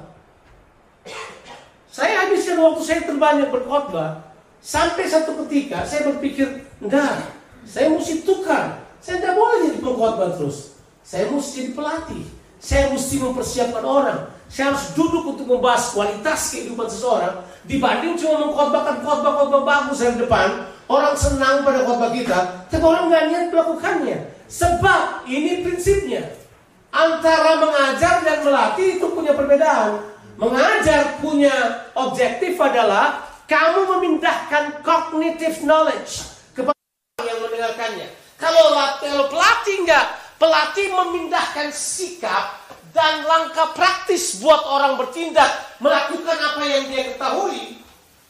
Saya 1.92 2.24
habiskan 2.24 2.56
waktu 2.64 2.82
saya 2.88 3.04
terbanyak 3.04 3.52
berkhotbah 3.52 4.32
sampai 4.64 5.12
satu 5.12 5.44
ketika 5.44 5.84
saya 5.84 6.08
berpikir, 6.08 6.64
enggak, 6.80 7.36
saya 7.68 7.92
mesti 7.92 8.24
tukar. 8.24 8.80
Saya 9.04 9.20
tidak 9.20 9.36
boleh 9.36 9.58
jadi 9.68 9.80
pengkhotbah 9.84 10.40
terus. 10.40 10.80
Saya 11.04 11.28
mesti 11.28 11.68
jadi 11.68 11.72
pelatih. 11.76 12.24
Saya 12.62 12.94
mesti 12.96 13.16
mempersiapkan 13.20 13.84
orang. 13.84 14.20
Saya 14.48 14.72
harus 14.72 14.96
duduk 14.96 15.36
untuk 15.36 15.48
membahas 15.52 15.92
kualitas 15.92 16.52
kehidupan 16.52 16.88
seseorang 16.88 17.44
dibanding 17.68 18.16
cuma 18.16 18.48
mengkhotbahkan 18.48 19.04
khotbah-khotbah 19.04 19.62
bagus 19.68 20.00
di 20.00 20.16
depan. 20.16 20.71
Orang 20.90 21.16
senang 21.18 21.66
pada 21.66 21.84
khotbah 21.88 22.12
kita, 22.14 22.68
tapi 22.68 22.84
orang 22.84 23.10
nggak 23.10 23.24
niat 23.30 23.46
melakukannya. 23.54 24.18
Sebab 24.52 25.26
ini 25.30 25.64
prinsipnya. 25.64 26.28
Antara 26.92 27.56
mengajar 27.56 28.20
dan 28.28 28.44
melatih 28.44 29.00
itu 29.00 29.08
punya 29.16 29.32
perbedaan. 29.32 30.04
Mengajar 30.36 31.22
punya 31.24 31.88
objektif 31.96 32.60
adalah 32.60 33.32
kamu 33.48 33.88
memindahkan 33.96 34.84
cognitive 34.84 35.64
knowledge 35.64 36.28
kepada 36.52 36.76
orang 36.76 37.28
yang 37.28 37.40
mendengarkannya. 37.48 38.08
Kalau, 38.36 38.76
kalau 39.00 39.26
pelatih 39.32 39.76
enggak, 39.88 40.06
pelatih 40.36 40.88
memindahkan 40.92 41.70
sikap 41.72 42.60
dan 42.92 43.24
langkah 43.24 43.72
praktis 43.72 44.40
buat 44.44 44.60
orang 44.68 45.00
bertindak 45.00 45.48
melakukan 45.80 46.36
apa 46.36 46.64
yang 46.68 46.84
dia 46.92 47.04
ketahui. 47.16 47.80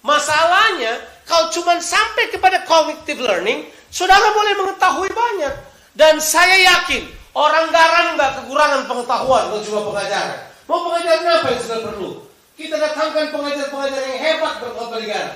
Masalahnya, 0.02 0.98
kalau 1.26 1.54
cuma 1.54 1.78
sampai 1.80 2.34
kepada 2.34 2.66
cognitive 2.66 3.22
learning, 3.22 3.70
saudara 3.94 4.34
boleh 4.34 4.54
mengetahui 4.66 5.10
banyak. 5.12 5.54
Dan 5.92 6.24
saya 6.24 6.56
yakin, 6.56 7.08
orang 7.36 7.68
garam 7.70 8.16
nggak 8.16 8.32
kekurangan 8.44 8.82
pengetahuan 8.88 9.44
kalau 9.52 9.62
cuma 9.64 9.82
pengajaran. 9.92 10.40
Mau 10.68 10.80
pengajaran 10.88 11.26
apa 11.44 11.48
yang 11.52 11.62
sudah 11.62 11.80
perlu? 11.84 12.10
Kita 12.56 12.76
datangkan 12.78 13.34
pengajar-pengajar 13.34 14.02
yang 14.06 14.20
hebat 14.22 14.54
berkhotbah 14.64 15.00
di 15.02 15.08
garam. 15.10 15.36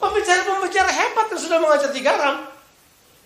Pembicara-pembicara 0.00 0.90
hebat 0.92 1.26
yang 1.32 1.40
sudah 1.42 1.58
mengajar 1.60 1.90
di 1.92 2.00
garam. 2.00 2.36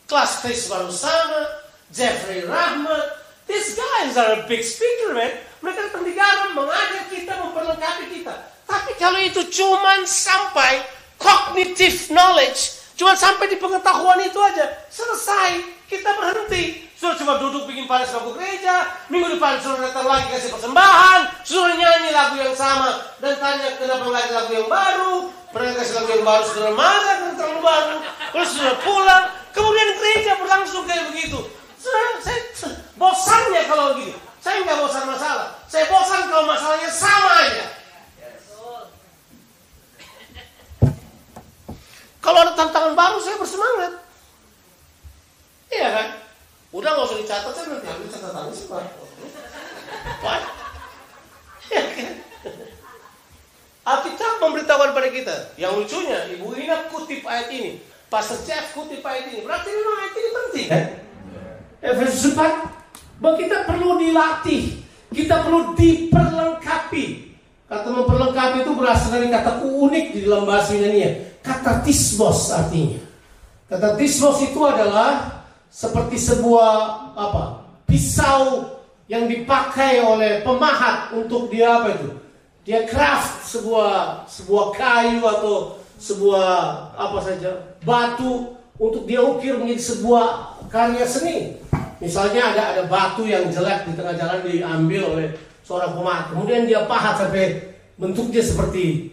Kelas 0.05 0.33
tes 0.45 0.69
baru 0.69 0.91
sama, 0.93 1.65
Jeffrey 1.93 2.45
Rahmat. 2.45 3.25
These 3.45 3.77
guys 3.77 4.17
are 4.17 4.41
a 4.41 4.49
big 4.49 4.65
speaker, 4.65 5.13
man. 5.13 5.33
Mereka 5.61 5.93
datang 5.93 6.05
di 6.05 6.13
garam, 6.17 6.57
mengajar 6.57 7.09
kita, 7.13 7.33
memperlengkapi 7.41 8.05
kita. 8.09 8.35
Tapi 8.65 8.93
kalau 8.97 9.21
itu 9.21 9.45
cuma 9.53 10.01
sampai 10.09 10.81
cognitive 11.21 12.11
knowledge, 12.11 12.79
cuma 12.95 13.15
sampai 13.19 13.51
di 13.51 13.57
pengetahuan 13.59 14.21
itu 14.23 14.39
aja, 14.39 14.71
selesai, 14.89 15.63
kita 15.91 16.11
berhenti. 16.15 16.87
Sudah 16.95 17.19
cuma 17.21 17.35
duduk 17.37 17.69
bikin 17.69 17.85
pada 17.85 18.09
suatu 18.09 18.33
gereja, 18.33 18.89
minggu 19.13 19.37
depan 19.37 19.61
suruh 19.61 19.77
datang 19.83 20.09
lagi 20.09 20.31
kasih 20.33 20.55
persembahan, 20.55 21.45
suruh 21.45 21.75
nyanyi 21.77 22.11
lagu 22.15 22.39
yang 22.41 22.57
sama, 22.57 23.03
dan 23.21 23.37
tanya 23.37 23.77
kenapa 23.77 24.09
ada 24.09 24.33
lagu 24.33 24.53
yang 24.57 24.69
baru, 24.71 25.29
mereka 25.53 25.85
kasih 25.85 25.95
lagu 26.01 26.11
yang 26.17 26.25
baru, 26.25 26.43
sudah 26.49 26.73
marah 26.73 27.15
karena 27.21 27.35
terlalu 27.37 27.61
baru, 27.61 27.97
terus 28.33 28.49
sudah 28.57 28.75
pulang, 28.81 29.25
kemudian 29.53 29.89
gereja 30.01 30.33
berlangsung 30.41 30.85
kayak 30.89 31.13
begitu. 31.13 31.39
Saya, 31.77 32.09
saya 32.25 32.41
bosannya 32.97 33.63
kalau 33.69 34.01
gitu. 34.01 34.17
Saya 34.41 34.61
nggak 34.65 34.79
bosan 34.81 35.05
masalah. 35.09 35.49
Saya 35.69 35.85
bosan 35.89 36.21
kalau 36.29 36.45
masalahnya 36.49 36.91
sama 36.93 37.31
aja. 37.45 37.65
Kalau 42.25 42.39
ada 42.41 42.57
tantangan 42.57 42.97
baru 42.97 43.21
saya 43.21 43.37
bersemangat. 43.37 43.93
Iya 45.69 45.89
kan? 45.93 46.09
Udah 46.73 46.91
nggak 46.97 47.05
usah 47.05 47.21
dicatat, 47.21 47.53
saya 47.53 47.67
nanti 47.69 47.87
ambil 47.87 48.09
catatan 48.09 48.49
sih 48.57 48.67
Pak. 48.67 48.85
Pak. 50.25 50.41
Iya 51.69 51.83
kan? 51.93 52.13
Alkitab 53.85 54.33
memberitahukan 54.41 54.91
pada 54.97 55.09
kita. 55.13 55.37
Yang 55.61 55.73
lucunya, 55.85 56.19
Ibu 56.33 56.57
Ina 56.57 56.89
kutip 56.89 57.21
ayat 57.29 57.53
ini. 57.53 57.85
Pastor 58.09 58.41
Jeff 58.49 58.73
kutip 58.73 59.05
ayat 59.05 59.29
ini. 59.29 59.45
Berarti 59.45 59.69
memang 59.69 59.97
ayat 60.01 60.15
ini 60.17 60.31
penting 60.33 60.67
kan? 60.73 60.85
Efesus 61.85 62.33
4 62.33 63.21
bahwa 63.21 63.37
kita 63.37 63.69
perlu 63.69 64.01
dilatih, 64.01 64.81
kita 65.13 65.45
perlu 65.45 65.77
diperlengkapi. 65.77 67.05
Kata 67.69 67.89
memperlengkapi 67.93 68.65
itu 68.65 68.73
berasal 68.73 69.13
dari 69.13 69.29
kata 69.29 69.61
unik 69.61 70.05
di 70.17 70.19
dalam 70.25 70.49
bahasa 70.49 70.73
Yunani. 70.73 71.34
Kata 71.45 71.85
tismos 71.85 72.49
artinya. 72.49 73.05
Kata 73.69 74.01
tismos 74.01 74.41
itu 74.41 74.61
adalah 74.65 75.45
seperti 75.69 76.17
sebuah 76.17 76.73
apa? 77.13 77.69
Pisau 77.85 78.65
yang 79.05 79.29
dipakai 79.29 80.01
oleh 80.01 80.41
pemahat 80.41 81.13
untuk 81.13 81.53
dia 81.53 81.85
apa 81.85 82.01
itu? 82.01 82.11
Dia 82.65 82.89
craft 82.89 83.45
sebuah 83.45 84.25
sebuah 84.25 84.67
kayu 84.73 85.21
atau 85.21 85.77
sebuah 86.01 86.49
apa 86.97 87.19
saja 87.21 87.77
batu 87.85 88.57
untuk 88.81 89.05
dia 89.05 89.21
ukir 89.21 89.61
menjadi 89.61 89.95
sebuah 89.95 90.57
karya 90.73 91.05
seni. 91.05 91.61
Misalnya 92.01 92.57
ada 92.57 92.63
ada 92.73 92.83
batu 92.89 93.29
yang 93.29 93.53
jelek 93.53 93.85
di 93.85 93.93
tengah 93.93 94.17
jalan 94.17 94.41
diambil 94.49 95.03
oleh 95.13 95.29
seorang 95.61 95.93
pemahat, 95.97 96.25
kemudian 96.33 96.69
dia 96.69 96.85
pahat 96.85 97.21
sampai 97.21 97.77
bentuknya 97.97 98.43
seperti 98.45 99.13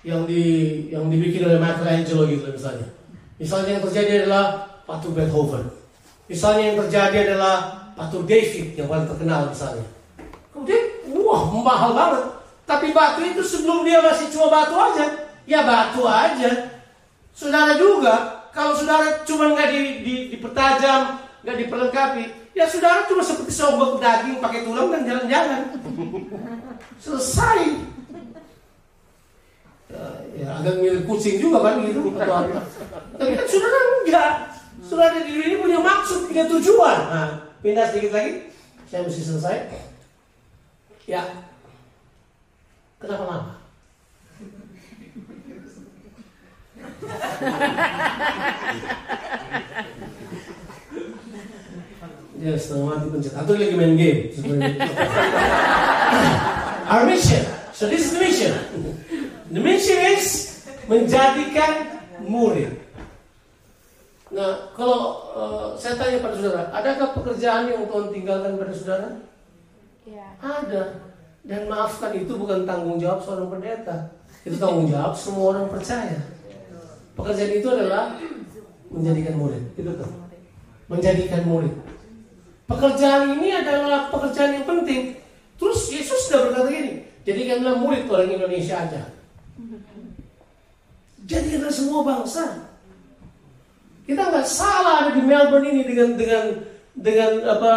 yang 0.00 0.24
di 0.24 0.42
yang 0.88 1.12
dibikin 1.12 1.44
oleh 1.44 1.60
Michelangelo 1.60 2.24
gitu 2.28 2.48
misalnya. 2.48 2.88
Misalnya 3.36 3.70
yang 3.76 3.84
terjadi 3.84 4.12
adalah 4.24 4.44
patung 4.84 5.16
Beethoven. 5.16 5.64
Misalnya 6.28 6.62
yang 6.72 6.78
terjadi 6.86 7.16
adalah 7.32 7.56
patung 7.96 8.24
David 8.24 8.76
yang 8.76 8.88
paling 8.88 9.08
terkenal 9.08 9.48
misalnya. 9.48 9.86
Kemudian, 10.52 10.82
wah 11.20 11.42
mahal 11.52 11.90
banget. 11.96 12.24
Tapi 12.68 12.86
batu 12.94 13.20
itu 13.26 13.42
sebelum 13.42 13.82
dia 13.82 13.98
masih 13.98 14.30
cuma 14.30 14.46
batu 14.52 14.76
aja, 14.78 15.26
ya 15.48 15.66
batu 15.66 16.06
aja. 16.06 16.80
Saudara 17.34 17.74
juga, 17.74 18.46
kalau 18.54 18.76
saudara 18.76 19.24
cuma 19.26 19.50
nggak 19.56 19.68
di, 19.72 19.78
di, 20.04 20.14
dipertajam, 20.36 21.18
nggak 21.42 21.56
diperlengkapi, 21.66 22.24
ya 22.54 22.68
saudara 22.68 23.08
cuma 23.08 23.24
seperti 23.24 23.52
seobak 23.52 23.98
daging 23.98 24.38
pakai 24.38 24.60
tulang 24.62 24.92
dan 24.92 25.02
jalan-jalan. 25.02 25.62
Selesai. 27.04 27.99
Ya, 30.40 30.48
agak 30.56 30.80
mirip 30.80 31.04
kucing 31.04 31.36
juga 31.42 31.58
kan 31.60 31.84
gitu. 31.84 32.00
Atau 32.16 32.32
apa. 32.32 32.60
Tapi 33.18 33.32
kan 33.36 33.46
saudara 33.46 33.78
enggak. 34.00 34.32
Saudara 34.80 35.12
di 35.20 35.28
dunia 35.28 35.46
ini 35.52 35.56
punya 35.60 35.78
maksud, 35.82 36.30
punya 36.30 36.44
tujuan. 36.48 36.98
Nah, 37.10 37.30
pindah 37.60 37.86
sedikit 37.90 38.12
lagi. 38.16 38.32
Saya 38.88 39.06
mesti 39.06 39.22
selesai. 39.22 39.56
Ya. 41.06 41.22
Kenapa 43.00 43.24
lama? 43.26 43.54
Ya 52.40 52.56
setengah 52.56 52.84
mati 52.88 53.06
pencet. 53.12 53.36
Atau 53.36 53.60
lagi 53.60 53.76
main 53.76 53.94
game. 54.00 54.32
Our 56.90 57.04
mission. 57.04 57.44
So 57.76 57.86
this 57.86 58.08
is 58.08 58.16
the 58.16 58.20
mission. 58.24 58.56
The 59.80 59.96
mission 59.96 60.12
is 60.12 60.28
menjadikan 60.92 62.04
murid. 62.28 62.76
Nah, 64.28 64.76
kalau 64.76 65.32
uh, 65.32 65.72
saya 65.72 65.96
tanya 65.96 66.20
pada 66.20 66.36
saudara, 66.36 66.68
adakah 66.68 67.16
pekerjaan 67.16 67.64
yang 67.72 67.88
Tuhan 67.88 68.12
tinggalkan 68.12 68.60
pada 68.60 68.72
saudara? 68.76 69.08
Iya. 70.04 70.36
Ada. 70.36 70.82
Dan 71.48 71.72
maafkan 71.72 72.12
itu 72.12 72.36
bukan 72.36 72.68
tanggung 72.68 73.00
jawab 73.00 73.24
seorang 73.24 73.48
pendeta. 73.48 74.12
Itu 74.44 74.60
tanggung 74.60 74.84
jawab 74.92 75.16
semua 75.16 75.56
orang 75.56 75.72
percaya. 75.72 76.28
Pekerjaan 77.16 77.52
itu 77.56 77.68
adalah 77.72 78.20
menjadikan 78.92 79.40
murid. 79.40 79.64
Itu 79.80 79.96
tuh. 79.96 80.12
Menjadikan 80.92 81.48
murid. 81.48 81.72
Pekerjaan 82.68 83.32
ini 83.32 83.48
adalah 83.56 84.12
pekerjaan 84.12 84.60
yang 84.60 84.68
penting. 84.68 85.16
Terus 85.56 85.88
Yesus 85.88 86.28
sudah 86.28 86.52
berkata 86.52 86.68
gini, 86.68 87.08
jadikanlah 87.24 87.80
murid 87.80 88.04
orang 88.12 88.28
Indonesia 88.28 88.76
aja. 88.76 89.19
Jadikanlah 91.26 91.72
semua 91.72 92.00
bangsa. 92.02 92.70
Kita 94.08 94.26
nggak 94.26 94.48
salah 94.48 95.06
ada 95.06 95.10
di 95.14 95.22
Melbourne 95.22 95.70
ini 95.70 95.82
dengan 95.86 96.08
dengan 96.18 96.44
dengan 96.98 97.32
apa 97.46 97.72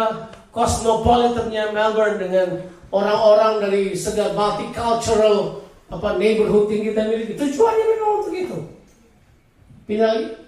cosmopolitannya 0.50 1.70
Melbourne 1.70 2.18
dengan 2.18 2.48
orang-orang 2.90 3.62
dari 3.62 3.82
segala 3.94 4.34
multicultural 4.34 5.62
apa 5.94 6.18
neighborhood 6.18 6.74
yang 6.74 6.82
kita 6.90 7.02
miliki. 7.06 7.32
Tujuannya 7.38 7.84
memang 7.86 8.12
untuk 8.18 8.34
itu. 8.34 8.58
Pindah. 9.86 10.42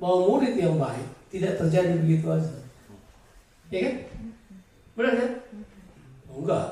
Mau 0.00 0.24
murid 0.30 0.56
yang 0.56 0.80
baik 0.80 1.04
tidak 1.28 1.60
terjadi 1.60 1.98
begitu 2.00 2.30
aja. 2.30 2.69
Ya 3.70 3.78
kan? 3.86 3.94
Benar 4.98 5.12
kan? 5.14 5.30
Enggak. 6.34 6.68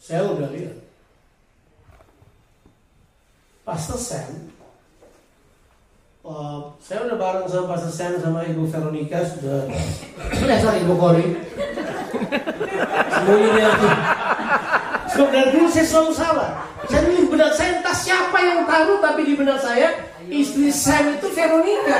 Saya 0.00 0.20
udah 0.32 0.48
lihat. 0.48 0.76
Pastor 3.64 3.96
Sam, 3.96 4.52
uh, 6.20 6.68
saya 6.84 7.08
udah 7.08 7.16
bareng 7.16 7.48
sama 7.48 7.72
Pastor 7.72 7.92
Sam 7.96 8.20
sama 8.20 8.44
Ibu 8.44 8.68
Veronica 8.68 9.24
sudah, 9.24 9.64
eh 9.72 10.60
sorry 10.60 10.84
Ibu 10.84 10.94
Kori. 11.00 11.32
Semuanya 13.08 13.48
dia 13.56 13.70
tuh. 13.72 13.94
Sebab 15.16 15.28
dari 15.32 15.48
dulu 15.56 15.66
saya 15.72 15.86
selalu 15.88 16.12
salah. 16.12 16.50
Saya 16.92 17.08
di 17.08 17.24
benak 17.24 17.56
saya 17.56 17.80
entah 17.80 17.96
siapa 17.96 18.36
yang 18.36 18.68
taruh 18.68 19.00
tapi 19.00 19.32
di 19.32 19.32
benak 19.32 19.56
saya 19.64 19.96
istri 20.28 20.68
Sam 20.68 21.16
itu 21.16 21.32
Veronica. 21.32 21.96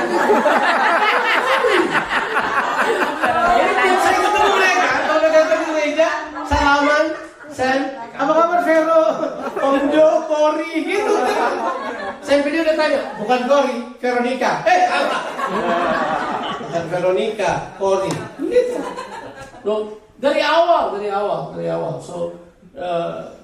Saya 4.05 4.17
ketemu 4.21 4.49
mereka, 4.53 4.89
kalau 5.05 5.19
mereka 5.21 5.39
ketemu 5.45 5.65
gereja, 5.73 6.09
salaman, 6.45 7.05
Sam, 7.49 7.79
apa 8.15 8.31
kabar 8.31 8.59
Vero? 8.67 9.03
Ondo, 9.55 10.07
Kori, 10.29 10.71
gitu 10.85 11.13
kan. 11.25 11.53
Sampai 12.21 12.49
dia 12.51 12.61
udah 12.65 12.75
tanya, 12.75 13.01
bukan 13.17 13.41
Kori, 13.47 13.77
Veronica. 13.97 14.51
Eh, 14.67 14.79
salah. 14.89 15.21
Bukan 16.61 16.83
Veronica, 16.91 17.51
Kori. 17.79 18.11
Gitu. 18.45 18.77
Dari 20.15 20.41
awal, 20.41 20.95
dari 20.95 21.09
awal, 21.09 21.41
dari 21.57 21.67
awal. 21.71 21.97
So, 21.99 22.37
uh, 22.77 23.35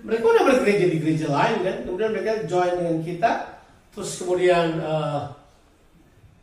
mereka 0.00 0.24
udah 0.24 0.44
bergereja 0.46 0.86
di 0.88 0.98
gereja 1.00 1.28
lain 1.28 1.56
kan. 1.64 1.76
Kemudian 1.84 2.10
mereka 2.12 2.44
join 2.48 2.72
dengan 2.76 2.98
kita. 3.04 3.32
Terus 3.90 4.10
kemudian 4.22 4.78
uh, 4.80 5.34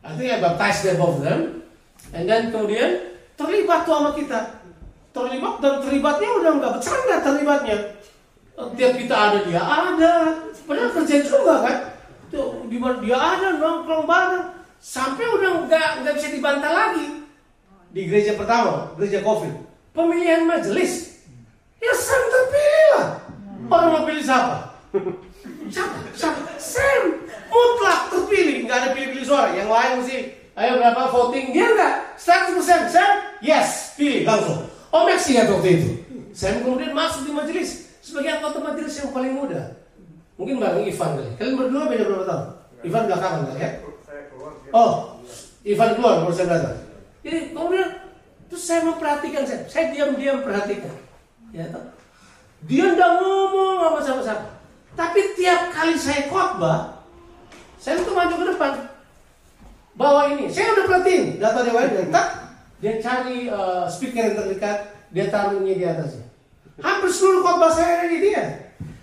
I 0.04 0.12
think 0.14 0.30
I 0.30 0.38
baptized 0.38 0.86
both 1.00 1.18
of 1.18 1.26
them. 1.26 1.67
And 2.12 2.24
then 2.24 2.48
kemudian 2.48 3.18
terlibat 3.36 3.84
tuh 3.84 3.94
sama 4.00 4.10
kita. 4.16 4.64
Terlibat 5.12 5.54
dan 5.60 5.74
terlibatnya 5.82 6.30
udah 6.40 6.52
nggak 6.56 6.72
bercanda 6.78 7.16
terlibatnya. 7.20 7.76
Tiap 8.58 8.92
kita 8.98 9.16
ada 9.16 9.38
dia 9.46 9.62
ada. 9.62 10.12
Padahal 10.66 10.90
kerja 10.94 11.16
juga 11.24 11.54
kan. 11.64 11.76
Tuh 12.28 12.68
di 12.68 12.76
mana 12.76 13.00
dia 13.00 13.18
ada 13.18 13.56
nongkrong 13.56 14.04
bareng. 14.04 14.46
Sampai 14.78 15.26
udah 15.26 15.66
nggak 15.66 15.88
nggak 16.04 16.14
bisa 16.16 16.28
dibantah 16.32 16.72
lagi. 16.72 17.06
Di 17.88 18.04
gereja 18.04 18.36
pertama, 18.36 18.92
gereja 19.00 19.24
COVID. 19.24 19.54
Pemilihan 19.96 20.44
majelis. 20.44 21.24
Ya 21.78 21.94
Sam 21.94 22.22
terpilih 22.30 22.86
lah. 22.94 23.08
Orang 23.68 23.88
mau 23.94 24.02
pilih 24.06 24.24
siapa? 24.24 24.76
Siapa? 25.70 25.96
Siapa? 26.14 26.40
Sam. 26.58 27.02
Mutlak 27.48 28.12
terpilih. 28.12 28.66
Nggak 28.66 28.76
ada 28.76 28.88
pilih-pilih 28.94 29.26
suara. 29.26 29.50
Yang 29.54 29.70
lain 29.70 29.96
sih. 30.04 30.22
Ayo 30.58 30.82
berapa 30.82 31.06
voting? 31.14 31.54
Dia 31.54 31.70
enggak. 31.70 32.18
100% 32.18 32.90
Sam. 32.90 33.12
Yes. 33.38 33.94
Pilih 33.94 34.26
langsung. 34.26 34.66
Om 34.90 35.06
Max 35.06 35.30
ingat 35.30 35.46
waktu 35.54 35.68
itu. 35.78 35.90
Sam 36.34 36.66
kemudian 36.66 36.90
masuk 36.90 37.30
di 37.30 37.30
majelis. 37.30 37.94
Sebagai 38.02 38.42
anggota 38.42 38.58
majelis 38.58 38.98
yang 38.98 39.14
paling 39.14 39.38
muda. 39.38 39.78
Mungkin 40.34 40.58
bareng 40.58 40.82
Ivan 40.82 41.10
kali. 41.14 41.30
Kalian 41.38 41.54
berdua 41.54 41.86
beda 41.86 42.04
berapa 42.10 42.24
tahun? 42.26 42.46
Ivan 42.82 43.02
belakangan 43.06 43.42
kali 43.46 43.60
ya? 43.62 43.70
Oh, 44.74 44.90
Ivan 45.66 45.90
keluar 45.94 46.14
baru 46.26 46.34
saya 46.34 46.48
datang. 46.50 46.78
Jadi 47.22 47.38
kemudian 47.54 47.88
terus 48.48 48.64
saya 48.64 48.80
memperhatikan 48.86 49.42
saya, 49.44 49.60
saya 49.66 49.84
diam-diam 49.92 50.40
perhatikan. 50.46 50.94
Ya, 51.50 51.64
toh. 51.72 51.84
dia 52.68 52.86
nggak 52.92 53.12
ngomong 53.20 53.76
sama 53.80 54.00
siapa-siapa. 54.04 54.48
Tapi 54.94 55.20
tiap 55.36 55.60
kali 55.72 55.94
saya 55.96 56.28
khotbah, 56.28 57.02
saya 57.80 58.02
tuh 58.02 58.12
maju 58.12 58.34
ke 58.34 58.46
depan, 58.52 58.72
bawa 59.98 60.30
ini. 60.32 60.46
Saya 60.46 60.78
udah 60.78 60.84
perhatiin 60.86 61.42
data 61.42 61.66
dia 61.66 61.90
dia 61.90 62.06
tak, 62.14 62.28
dia 62.78 62.92
cari 63.02 63.50
uh, 63.50 63.90
speaker 63.90 64.22
yang 64.22 64.36
terdekat, 64.38 64.78
dia 65.10 65.26
taruhnya 65.26 65.74
di 65.74 65.84
atasnya. 65.84 66.24
Hampir 66.78 67.10
seluruh 67.10 67.42
khotbah 67.42 67.74
saya 67.74 68.06
ada 68.06 68.06
di 68.06 68.18
dia. 68.22 68.44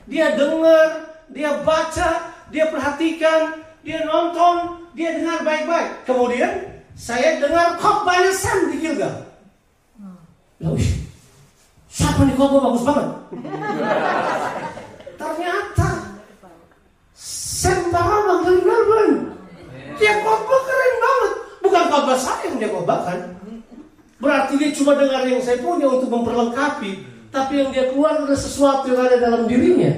Dia 0.08 0.40
dengar, 0.40 1.12
dia 1.28 1.60
baca, 1.68 2.10
dia 2.48 2.72
perhatikan, 2.72 3.60
dia 3.84 4.08
nonton, 4.08 4.88
dia 4.96 5.20
dengar 5.20 5.44
baik-baik. 5.44 6.08
Kemudian 6.08 6.80
saya 6.96 7.44
dengar 7.44 7.76
khotbahnya 7.76 8.32
Sam 8.32 8.72
di 8.72 8.80
Gilgal. 8.80 9.28
Lalu, 10.64 10.80
siapa 11.92 12.24
nih 12.24 12.36
khotbah 12.40 12.72
bagus 12.72 12.84
banget? 12.88 13.08
Ternyata 15.20 15.90
Sam 17.12 17.92
Barabang 17.92 18.48
dari 18.48 18.62
Melbourne. 18.64 19.35
Dia 19.96 20.14
khotbah 20.22 20.62
keren 20.68 20.96
banget. 21.00 21.32
Bukan 21.64 21.84
khotbah 21.90 22.18
saya 22.20 22.42
yang 22.52 22.58
dia 22.60 22.70
khotbahkan. 22.72 23.20
Berarti 24.16 24.54
dia 24.58 24.72
cuma 24.72 24.96
dengar 24.96 25.28
yang 25.28 25.44
saya 25.44 25.60
punya 25.60 25.88
untuk 25.92 26.10
memperlengkapi. 26.10 26.92
Tapi 27.36 27.54
yang 27.60 27.70
dia 27.76 27.92
keluar 27.92 28.16
adalah 28.16 28.40
sesuatu 28.40 28.88
yang 28.88 29.02
ada 29.04 29.20
dalam 29.20 29.44
dirinya. 29.44 29.92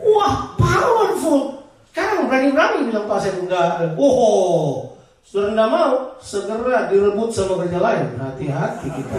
Wah, 0.00 0.56
powerful. 0.56 1.68
Sekarang 1.92 2.30
berani-berani 2.30 2.88
bilang 2.88 3.04
Pak 3.04 3.18
saya 3.20 3.36
enggak. 3.36 3.98
Oh, 4.00 4.96
sudah 5.20 5.52
enggak 5.52 5.68
mau, 5.68 6.16
segera 6.22 6.88
direbut 6.88 7.28
sama 7.28 7.60
kerja 7.66 7.78
lain. 7.82 8.06
Hati-hati 8.16 8.88
kita. 8.88 9.16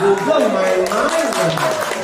Google 0.00 0.46
main-main. 0.48 1.95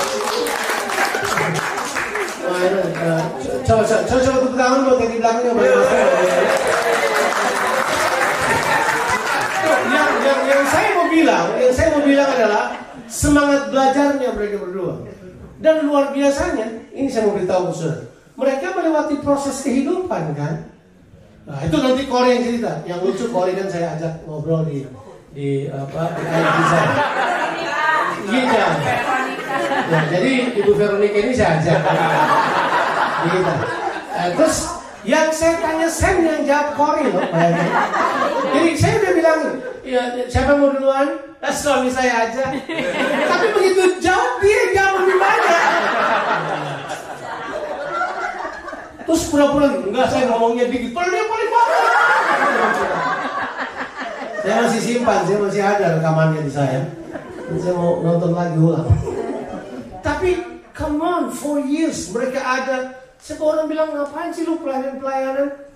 Yang 10.42 10.64
saya 10.70 10.88
mau 10.94 11.06
bilang, 11.10 11.46
yang 11.58 11.74
saya 11.74 11.88
mau 11.90 12.02
bilang 12.06 12.28
adalah 12.30 12.64
semangat 13.10 13.62
belajarnya 13.74 14.28
mereka 14.34 14.56
berdua. 14.62 14.94
Dan 15.62 15.86
luar 15.86 16.10
biasanya, 16.14 16.66
ini 16.94 17.06
saya 17.10 17.30
mau 17.30 17.34
beritahu 17.38 17.70
saudara. 17.74 18.06
Mereka 18.34 18.66
melewati 18.74 19.14
proses 19.22 19.62
kehidupan 19.62 20.34
kan. 20.34 20.72
Nah 21.42 21.58
itu 21.66 21.76
nanti 21.78 22.06
Kori 22.06 22.38
yang 22.38 22.42
cerita. 22.46 22.72
Yang 22.86 23.00
lucu 23.02 23.24
Kori 23.30 23.52
kan 23.58 23.66
saya 23.66 23.98
ajak 23.98 24.22
ngobrol 24.26 24.62
di 24.66 24.86
di 25.34 25.66
apa 25.66 26.02
di 26.14 26.22
IG 26.26 26.58
saya. 26.70 26.88
Ya, 29.93 30.09
jadi 30.09 30.57
Ibu 30.57 30.72
Veronica 30.72 31.18
ini 31.20 31.36
saya 31.36 31.61
ajak. 31.61 31.80
Gitu. 33.28 33.53
Eh, 34.16 34.28
terus 34.40 34.57
yang 35.05 35.28
saya 35.28 35.61
tanya 35.61 35.88
Sam 35.93 36.24
yang 36.24 36.49
jawab 36.49 36.68
Kori 36.80 37.12
loh. 37.12 37.20
Jadi 38.57 38.70
saya 38.72 38.95
udah 39.05 39.12
bilang, 39.12 39.40
ya, 39.84 40.03
siapa 40.32 40.57
mau 40.57 40.72
duluan? 40.72 41.20
Eh, 41.45 41.53
suami 41.53 41.93
saya 41.93 42.24
aja. 42.24 42.57
Tapi 43.28 43.47
begitu 43.53 44.01
jawab 44.01 44.40
dia 44.40 44.72
jawab 44.72 45.05
lebih 45.05 45.16
banyak. 45.20 45.68
Terus 49.05 49.22
pura-pura 49.28 49.68
enggak 49.76 50.09
saya 50.09 50.24
ngomongnya 50.32 50.72
dikit, 50.72 50.97
padahal 50.97 51.12
dia 51.12 51.24
paling 51.28 51.51
banyak. 51.53 51.84
Saya 54.40 54.55
masih 54.64 54.80
simpan, 54.80 55.20
saya 55.28 55.38
masih 55.38 55.61
ada 55.61 55.86
rekamannya 56.01 56.40
di 56.49 56.53
saya. 56.53 56.80
Saya 57.61 57.74
mau 57.76 58.01
nonton 58.01 58.32
lagi 58.32 58.57
ulang. 58.57 58.88
Tapi 60.03 60.30
come 60.74 60.98
on, 60.98 61.30
four 61.30 61.62
years 61.62 62.11
mereka 62.11 62.42
ada. 62.42 62.78
Semua 63.22 63.55
orang 63.55 63.70
bilang 63.70 63.94
ngapain 63.94 64.34
sih 64.34 64.42
lu 64.42 64.59
pelayanan-pelayanan? 64.59 65.70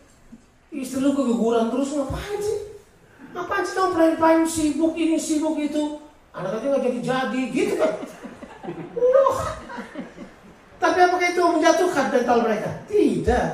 Istri 0.74 0.98
lu 0.98 1.14
keguguran 1.14 1.70
terus 1.70 1.94
ngapain 1.94 2.38
sih? 2.42 2.58
Ngapain 3.30 3.62
sih 3.62 3.74
kamu 3.78 3.90
pelayan-pelayan 3.94 4.42
sibuk 4.42 4.94
ini 4.98 5.14
sibuk 5.14 5.54
itu? 5.62 6.02
Anak 6.34 6.58
aja 6.58 6.66
nggak 6.74 6.84
jadi-jadi 6.90 7.42
gitu 7.54 7.74
kan? 7.78 7.92
Wah. 8.98 9.40
Tapi 10.76 10.98
apakah 11.00 11.28
itu 11.32 11.40
menjatuhkan 11.40 12.06
mental 12.12 12.38
mereka? 12.44 12.70
Tidak. 12.90 13.48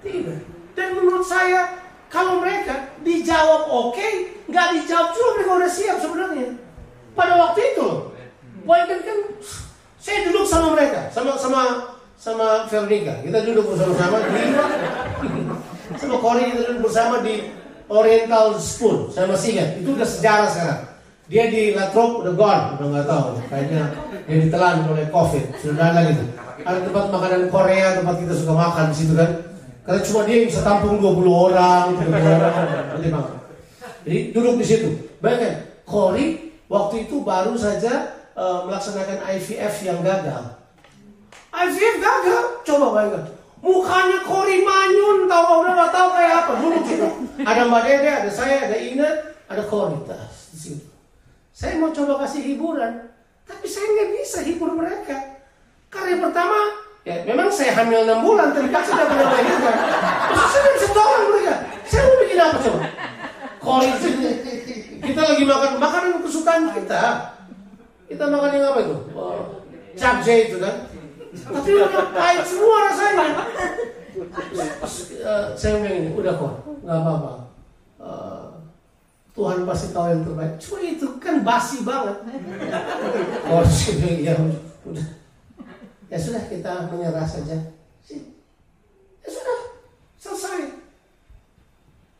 Tidak. 0.00 0.38
Dan 0.72 0.88
menurut 0.96 1.26
saya, 1.26 1.82
kalau 2.08 2.40
mereka 2.40 2.96
dijawab 3.04 3.68
oke, 3.68 4.08
nggak 4.48 4.68
dijawab 4.78 5.12
juga 5.12 5.28
mereka 5.36 5.50
udah 5.58 5.70
siap 5.70 5.96
sebenarnya. 6.00 6.48
Pada 7.12 7.34
waktu 7.36 7.60
itu 7.74 7.82
loh. 7.82 8.00
Kan 8.62 9.00
kan 9.02 9.18
saya 10.02 10.18
duduk 10.26 10.42
sama 10.50 10.74
mereka, 10.74 11.06
sama 11.14 11.38
sama 11.38 11.62
sama 12.18 12.66
Veronica. 12.66 13.22
Kita 13.22 13.38
duduk 13.46 13.70
bersama-sama 13.70 14.18
di 14.26 14.42
sama 16.02 16.16
Cory 16.18 16.42
kita 16.50 16.62
duduk 16.66 16.90
bersama 16.90 17.22
di 17.22 17.54
Oriental 17.86 18.58
Spoon. 18.58 19.14
Saya 19.14 19.30
masih 19.30 19.54
ingat. 19.54 19.68
Itu 19.78 19.94
udah 19.94 20.08
sejarah 20.10 20.48
sekarang. 20.50 20.80
Dia 21.30 21.44
di 21.48 21.70
Latrobe 21.78 22.26
udah 22.26 22.34
gone, 22.34 22.64
udah 22.76 22.86
nggak 22.90 23.06
tahu. 23.06 23.26
Kayaknya 23.46 23.82
dia 24.26 24.36
ditelan 24.42 24.76
oleh 24.90 25.06
COVID. 25.06 25.44
Sudah 25.62 25.94
ada 25.94 26.00
gitu. 26.10 26.24
Ada 26.66 26.78
tempat 26.82 27.04
makanan 27.14 27.42
Korea, 27.46 27.86
tempat 28.02 28.16
kita 28.18 28.34
suka 28.34 28.54
makan 28.58 28.84
di 28.90 28.96
situ 28.98 29.14
kan. 29.14 29.30
Karena 29.82 30.00
cuma 30.02 30.20
dia 30.26 30.36
yang 30.42 30.48
bisa 30.50 30.62
tampung 30.62 30.98
20 30.98 31.26
orang, 31.30 31.84
30 31.98 32.10
orang, 32.10 32.54
nanti 32.90 33.08
makan. 33.10 33.34
Jadi 34.02 34.18
duduk 34.34 34.54
di 34.58 34.66
situ. 34.66 34.88
Bayangkan, 35.22 35.54
Cory 35.86 36.26
waktu 36.66 37.06
itu 37.06 37.22
baru 37.22 37.54
saja 37.54 38.21
eh, 38.36 38.58
melaksanakan 38.68 39.18
IVF 39.36 39.74
yang 39.84 39.98
gagal. 40.00 40.42
IVF 41.52 41.96
gagal, 42.00 42.42
coba 42.64 42.86
bayangkan. 42.96 43.24
Mukanya 43.62 44.18
Cory 44.26 44.66
manyun, 44.66 45.30
tahu 45.30 45.62
udah 45.62 45.72
nggak 45.78 45.92
tahu 45.94 46.08
kayak 46.18 46.34
apa. 46.42 46.52
Duduk 46.58 46.82
situ. 46.82 47.08
Ada 47.46 47.62
Mbak 47.70 47.82
Dede, 47.86 48.10
ada 48.10 48.30
saya, 48.32 48.66
ada 48.66 48.74
Ina, 48.74 49.10
ada 49.46 49.62
Cory. 49.70 50.02
Tas 50.02 50.50
di. 50.58 50.82
Saya 51.54 51.78
mau 51.78 51.94
coba 51.94 52.26
kasih 52.26 52.42
hiburan, 52.42 53.06
tapi 53.46 53.70
saya 53.70 53.86
nggak 53.86 54.10
bisa 54.18 54.42
hibur 54.42 54.74
mereka. 54.74 55.44
Karena 55.92 56.08
yang 56.16 56.22
pertama, 56.26 56.58
ya 57.06 57.22
memang 57.22 57.52
saya 57.54 57.76
hamil 57.78 58.02
6 58.02 58.24
bulan, 58.24 58.50
terpaksa 58.50 58.98
tidak 58.98 59.06
pernah 59.14 59.26
melahirkan. 59.30 59.76
Terus 60.32 60.50
saya 60.50 60.88
tolong 60.90 61.24
mereka. 61.30 61.54
Saya 61.86 62.00
mau 62.02 62.16
bikin 62.18 62.38
apa 62.40 62.56
coba? 62.58 62.80
Cory, 63.62 63.90
kita 65.06 65.20
lagi 65.22 65.44
makan 65.46 65.70
makanan 65.78 66.10
kesukaan 66.24 66.64
kita. 66.74 67.02
Kita 68.12 68.28
makan 68.28 68.50
yang 68.52 68.68
apa 68.68 68.80
itu? 68.84 68.96
Oh, 69.16 69.40
itu 69.96 70.56
kan. 70.60 70.76
Tapi 71.32 71.70
udah 71.72 72.12
pahit 72.12 72.44
semua 72.44 72.76
rasanya. 72.92 73.28
Eh, 75.22 75.46
saya 75.56 75.80
bilang 75.80 75.96
ini, 75.96 76.10
udah 76.12 76.34
kok, 76.36 76.54
nggak 76.84 76.98
apa-apa. 77.00 77.32
Eh, 78.04 78.44
Tuhan 79.32 79.64
pasti 79.64 79.96
tahu 79.96 80.06
yang 80.12 80.22
terbaik. 80.28 80.60
Cuma 80.60 80.78
itu 80.84 81.06
kan 81.16 81.40
basi 81.40 81.80
banget. 81.88 82.16
Oh, 83.48 83.64
saya 83.64 83.92
bilang, 83.96 84.20
ya 84.20 84.32
udah. 84.84 85.06
Ya 86.12 86.18
sudah 86.20 86.44
kita 86.52 86.92
menyerah 86.92 87.24
saja. 87.24 87.56
Ya 89.24 89.28
sudah, 89.32 89.58
selesai. 90.20 90.84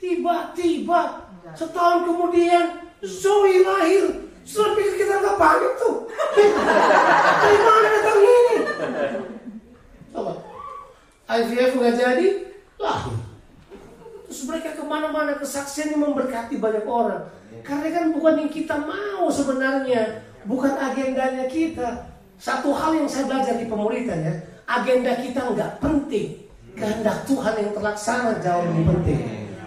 Tiba-tiba 0.00 1.28
setahun 1.52 2.08
kemudian 2.08 2.88
Zoe 3.04 3.60
lahir. 3.60 4.31
Sudah 4.42 4.74
pikir 4.74 4.94
kita 5.06 5.22
nggak 5.22 5.38
panik 5.38 5.72
tuh. 5.78 5.96
Dari 7.42 7.58
mana 7.62 7.88
datang 7.88 8.18
ini? 8.20 8.56
Coba. 10.12 10.32
IVF 11.32 11.70
nggak 11.78 11.94
jadi, 11.96 12.26
lahir. 12.76 13.16
Terus 14.28 14.42
mereka 14.48 14.70
ke 14.76 14.84
mana-mana 14.84 15.36
kesaksiannya 15.36 15.96
memberkati 16.00 16.56
banyak 16.56 16.88
orang. 16.88 17.28
Karena 17.62 17.88
kan 17.92 18.04
bukan 18.16 18.34
yang 18.42 18.50
kita 18.50 18.76
mau 18.80 19.28
sebenarnya, 19.28 20.24
bukan 20.48 20.72
agendanya 20.72 21.46
kita. 21.46 22.10
Satu 22.40 22.74
hal 22.74 22.98
yang 22.98 23.06
saya 23.06 23.30
belajar 23.30 23.54
di 23.54 23.70
pemuritan 23.70 24.18
ya, 24.18 24.34
agenda 24.66 25.14
kita 25.20 25.52
nggak 25.52 25.78
penting. 25.78 26.42
Kehendak 26.72 27.28
Tuhan 27.28 27.54
yang 27.60 27.70
terlaksana 27.76 28.40
jauh 28.40 28.64
lebih 28.72 28.84
penting. 28.96 29.20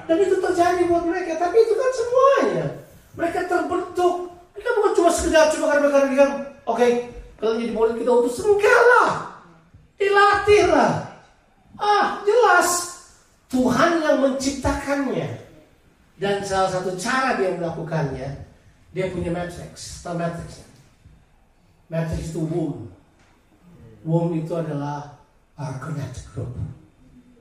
Dan 0.10 0.18
itu 0.22 0.36
terjadi 0.42 0.82
buat 0.90 1.06
mereka, 1.06 1.38
tapi 1.38 1.58
itu 1.62 1.74
kan 1.78 1.92
semuanya. 1.94 2.66
Mereka 3.16 3.40
terbentuk. 3.46 4.15
Cuma 5.06 5.22
sekedar 5.22 5.54
cuma 5.54 5.70
karena 5.70 5.86
mereka 5.86 6.10
bilang, 6.10 6.34
oke, 6.66 6.88
kalau 7.38 7.62
jadi 7.62 7.78
murid 7.78 8.02
kita 8.02 8.10
untuk 8.10 8.42
enggak 8.42 8.82
lah. 8.90 9.10
Dilatih 10.02 10.66
lah. 10.66 10.94
Ah, 11.78 12.26
jelas. 12.26 12.70
Tuhan 13.46 14.02
yang 14.02 14.18
menciptakannya. 14.26 15.46
Dan 16.18 16.42
salah 16.42 16.74
satu 16.74 16.98
cara 16.98 17.38
dia 17.38 17.54
melakukannya, 17.54 18.50
dia 18.98 19.06
punya 19.14 19.30
matrix. 19.30 20.02
Tahu 20.02 20.18
matrixnya? 20.18 20.66
Matrix 21.86 22.34
itu 22.34 22.42
womb. 22.42 22.90
Womb 24.02 24.34
itu 24.34 24.58
adalah 24.58 25.22
argonet 25.54 26.18
group. 26.34 26.50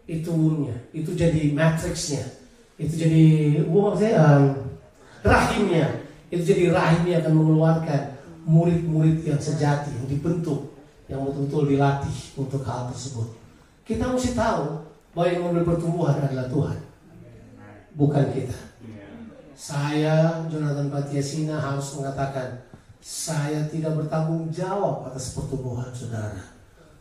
Itu 0.04 0.36
wombnya. 0.36 0.76
Itu 0.92 1.16
jadi 1.16 1.48
matrixnya. 1.56 2.28
Itu 2.76 2.92
jadi 2.92 3.24
womb 3.72 3.96
maksudnya 3.96 4.20
um, 4.20 4.44
rahimnya. 5.24 6.03
Itu 6.32 6.42
jadi 6.42 6.72
rahimnya 6.72 7.20
akan 7.24 7.34
mengeluarkan 7.34 8.02
murid-murid 8.44 9.24
yang 9.24 9.40
sejati, 9.40 9.92
yang 9.92 10.06
dibentuk, 10.08 10.72
yang 11.08 11.24
betul-betul 11.24 11.68
dilatih 11.68 12.16
untuk 12.36 12.60
hal 12.64 12.88
tersebut. 12.92 13.28
Kita 13.84 14.08
mesti 14.08 14.32
tahu 14.32 14.80
bahwa 15.12 15.26
yang 15.28 15.42
memberi 15.44 15.64
pertumbuhan 15.68 16.16
adalah 16.20 16.48
Tuhan, 16.48 16.78
bukan 17.96 18.24
kita. 18.32 18.58
Saya, 19.54 20.44
Jonathan 20.50 20.90
Patiasina 20.90 21.56
harus 21.56 21.94
mengatakan, 21.96 22.58
saya 23.04 23.68
tidak 23.68 24.00
bertanggung 24.00 24.48
jawab 24.48 25.08
atas 25.08 25.36
pertumbuhan 25.36 25.92
saudara. 25.92 26.40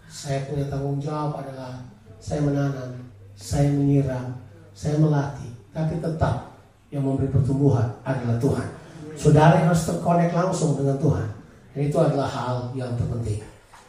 Saya 0.05 0.45
punya 0.45 0.67
tanggung 0.69 1.01
jawab 1.01 1.41
adalah 1.41 1.81
saya 2.19 2.43
menanam, 2.43 3.09
saya 3.33 3.71
menyiram, 3.73 4.37
saya 4.77 4.99
melatih, 5.01 5.49
tapi 5.73 5.97
tetap 5.97 6.53
yang 6.93 7.01
memberi 7.01 7.31
pertumbuhan 7.33 7.89
adalah 8.05 8.37
Tuhan. 8.37 8.69
Saudara 9.13 9.61
yang 9.61 9.69
harus 9.73 9.85
terkonek 9.85 10.33
langsung 10.33 10.77
dengan 10.77 10.97
Tuhan. 10.97 11.27
Dan 11.73 11.81
itu 11.89 11.97
adalah 11.97 12.29
hal 12.29 12.55
yang 12.77 12.93
terpenting. 12.97 13.41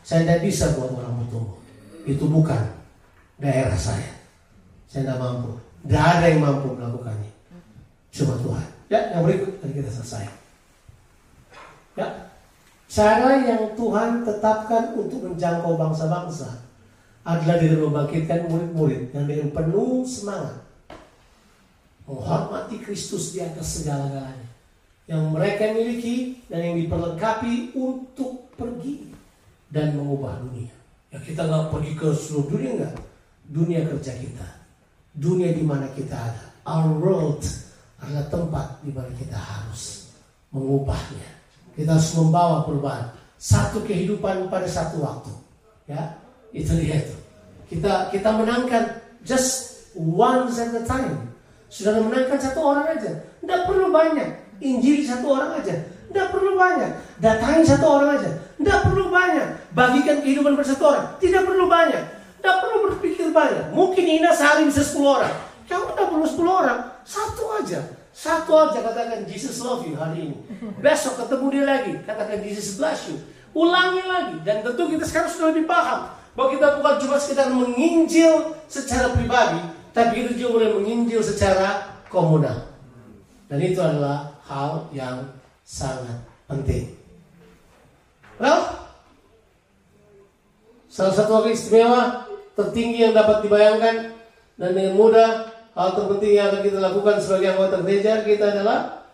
Saya 0.04 0.24
tidak 0.24 0.40
bisa 0.48 0.72
buat 0.76 0.92
orang 0.92 1.24
bertumbuh. 1.24 1.56
Itu 2.04 2.28
bukan 2.28 2.60
daerah 3.40 3.76
saya. 3.76 4.12
Saya 4.88 5.08
tidak 5.08 5.20
mampu. 5.20 5.56
Tidak 5.84 6.04
ada 6.04 6.26
yang 6.28 6.40
mampu 6.44 6.76
melakukannya. 6.76 7.32
Cuma 8.12 8.36
Tuhan. 8.40 8.68
Ya, 8.92 9.00
yang 9.16 9.24
berikut 9.24 9.60
tadi 9.60 9.72
kita 9.80 9.90
selesai. 9.90 10.24
Ya, 11.94 12.08
cara 12.88 13.30
yang 13.42 13.72
Tuhan 13.74 14.26
tetapkan 14.28 14.92
untuk 14.96 15.24
menjangkau 15.24 15.76
bangsa-bangsa 15.76 16.62
adalah 17.24 17.56
dengan 17.56 17.88
membangkitkan 17.88 18.52
murid-murid 18.52 19.16
yang 19.16 19.24
dengan 19.24 19.48
penuh 19.56 20.04
semangat 20.04 20.60
menghormati 22.04 22.84
Kristus 22.84 23.32
di 23.32 23.40
atas 23.40 23.80
segala-galanya 23.80 24.43
yang 25.04 25.32
mereka 25.32 25.68
miliki 25.76 26.40
dan 26.48 26.64
yang 26.64 26.76
diperlengkapi 26.80 27.76
untuk 27.76 28.48
pergi 28.56 29.12
dan 29.68 29.92
mengubah 29.96 30.40
dunia. 30.40 30.72
Ya 31.12 31.18
kita 31.20 31.44
nggak 31.44 31.70
pergi 31.70 31.92
ke 31.92 32.08
seluruh 32.16 32.48
dunia 32.56 32.70
nggak, 32.80 32.94
dunia 33.52 33.80
kerja 33.84 34.12
kita, 34.16 34.48
dunia 35.12 35.50
di 35.52 35.62
mana 35.62 35.86
kita 35.92 36.16
ada. 36.16 36.44
Our 36.64 36.96
world 36.96 37.44
adalah 38.00 38.26
tempat 38.32 38.66
di 38.80 38.90
mana 38.90 39.12
kita 39.20 39.36
harus 39.36 40.08
mengubahnya. 40.48 41.28
Kita 41.76 41.98
harus 41.98 42.10
membawa 42.16 42.64
perubahan. 42.64 43.12
Satu 43.36 43.84
kehidupan 43.84 44.48
pada 44.48 44.64
satu 44.64 45.04
waktu. 45.04 45.32
Ya, 45.84 46.16
itu 46.54 46.72
dia 46.80 47.04
itu. 47.04 47.16
Kita 47.68 48.08
kita 48.08 48.30
menangkan 48.32 49.04
just 49.20 49.84
once 49.92 50.56
at 50.56 50.72
a 50.72 50.82
time. 50.88 51.28
Sudah 51.68 51.98
menangkan 52.00 52.38
satu 52.40 52.62
orang 52.62 52.96
aja. 52.96 53.12
Tidak 53.42 53.60
perlu 53.68 53.92
banyak. 53.92 54.43
Injil 54.62 55.02
satu 55.02 55.26
orang 55.34 55.58
aja. 55.58 55.74
Tidak 56.10 56.28
perlu 56.30 56.54
banyak. 56.54 56.90
Datangi 57.18 57.66
satu 57.66 57.86
orang 57.90 58.10
aja. 58.20 58.30
Tidak 58.54 58.78
perlu 58.86 59.10
banyak. 59.10 59.48
Bagikan 59.74 60.22
kehidupan 60.22 60.54
pada 60.54 60.68
satu 60.70 60.84
orang. 60.94 61.06
Tidak 61.18 61.42
perlu 61.42 61.66
banyak. 61.66 62.02
Tidak 62.38 62.56
perlu 62.62 62.76
berpikir 62.92 63.34
banyak. 63.34 63.74
Mungkin 63.74 64.04
Ina 64.04 64.30
sehari 64.30 64.68
bisa 64.68 64.84
10 64.84 65.00
orang. 65.00 65.34
Kamu 65.66 65.96
tidak 65.96 66.08
perlu 66.12 66.26
10 66.28 66.44
orang. 66.44 66.78
Satu 67.02 67.44
aja. 67.58 67.80
Satu 68.14 68.52
aja 68.54 68.78
katakan 68.78 69.26
Jesus 69.26 69.58
love 69.58 69.82
you 69.88 69.98
hari 69.98 70.30
ini. 70.30 70.36
Besok 70.78 71.24
ketemu 71.24 71.46
dia 71.50 71.64
lagi. 71.66 71.92
Katakan 72.06 72.38
Jesus 72.46 72.78
bless 72.78 73.10
you. 73.10 73.18
Ulangi 73.50 74.04
lagi. 74.06 74.36
Dan 74.46 74.62
tentu 74.62 74.86
kita 74.86 75.02
sekarang 75.08 75.30
sudah 75.32 75.50
lebih 75.50 75.66
paham. 75.66 76.14
Bahwa 76.38 76.48
kita 76.54 76.78
bukan 76.78 76.94
cuma 77.02 77.16
sekedar 77.18 77.50
menginjil 77.50 78.54
secara 78.70 79.10
pribadi. 79.10 79.58
Tapi 79.90 80.10
kita 80.22 80.30
juga 80.38 80.62
mulai 80.62 80.70
menginjil 80.78 81.22
secara 81.22 81.98
komunal. 82.06 82.70
Dan 83.46 83.58
itu 83.62 83.78
adalah 83.78 84.33
hal 84.44 84.88
yang 84.92 85.32
sangat 85.64 86.20
penting. 86.44 86.92
Well, 88.36 88.90
salah 90.90 91.14
satu 91.14 91.30
hal 91.40 91.46
istimewa 91.48 92.28
tertinggi 92.54 93.08
yang 93.08 93.14
dapat 93.16 93.46
dibayangkan 93.46 93.96
dan 94.60 94.70
dengan 94.76 94.94
mudah 94.94 95.50
hal 95.74 95.88
terpenting 95.98 96.38
yang 96.38 96.52
akan 96.52 96.62
kita 96.62 96.78
lakukan 96.78 97.16
sebagai 97.18 97.56
anggota 97.56 97.82
gereja 97.82 98.22
kita 98.22 98.54
adalah 98.54 99.08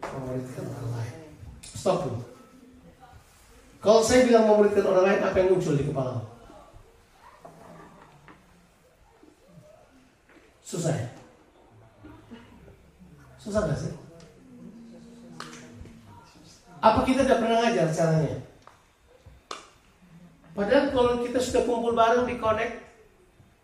memuridkan 0.00 0.64
orang 0.64 0.90
lain. 0.96 1.16
Stop 1.62 2.06
dulu. 2.06 2.22
Kalau 3.78 4.00
saya 4.02 4.26
bilang 4.26 4.46
memuridkan 4.48 4.84
orang 4.88 5.04
lain, 5.06 5.20
apa 5.22 5.36
yang 5.38 5.48
muncul 5.54 5.74
di 5.76 5.84
kepala? 5.86 6.22
Susah 10.64 10.92
ya? 10.92 11.08
Susah 13.40 13.64
gak 13.64 13.78
sih? 13.80 14.07
Apa 16.78 17.02
kita 17.02 17.26
tidak 17.26 17.42
pernah 17.42 17.58
ngajar 17.66 17.90
caranya? 17.90 18.36
Padahal 20.54 20.86
kalau 20.90 21.12
kita 21.22 21.38
sudah 21.38 21.62
kumpul 21.66 21.94
bareng 21.94 22.26
di 22.26 22.38
connect, 22.38 22.82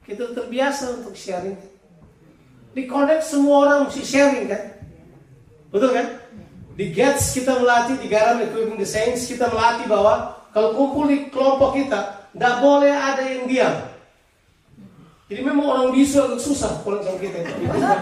kita 0.07 0.31
terbiasa 0.35 1.03
untuk 1.03 1.15
sharing. 1.15 1.59
Di 2.75 2.87
connect 2.91 3.23
semua 3.27 3.67
orang 3.67 3.79
mesti 3.87 4.03
sharing 4.03 4.47
kan? 4.51 4.62
Betul 5.71 5.91
kan? 5.95 6.07
Di 6.75 6.91
Gets 6.91 7.35
kita 7.39 7.62
melatih, 7.62 8.03
di 8.03 8.11
Garam 8.11 8.43
Equipping 8.43 8.79
the 8.79 8.87
Saints 8.87 9.31
kita 9.31 9.47
melatih 9.47 9.87
bahwa 9.87 10.43
kalau 10.51 10.75
kumpul 10.75 11.07
di 11.07 11.31
kelompok 11.31 11.79
kita, 11.79 12.31
tidak 12.35 12.55
boleh 12.59 12.91
ada 12.91 13.23
yang 13.23 13.47
diam. 13.47 13.75
Jadi 15.31 15.41
memang 15.41 15.67
orang 15.67 15.89
bisu 15.95 16.19
agak 16.19 16.43
susah 16.43 16.83
kalau 16.83 17.03
sama 17.03 17.19
kita 17.19 17.43
itu. 17.43 17.55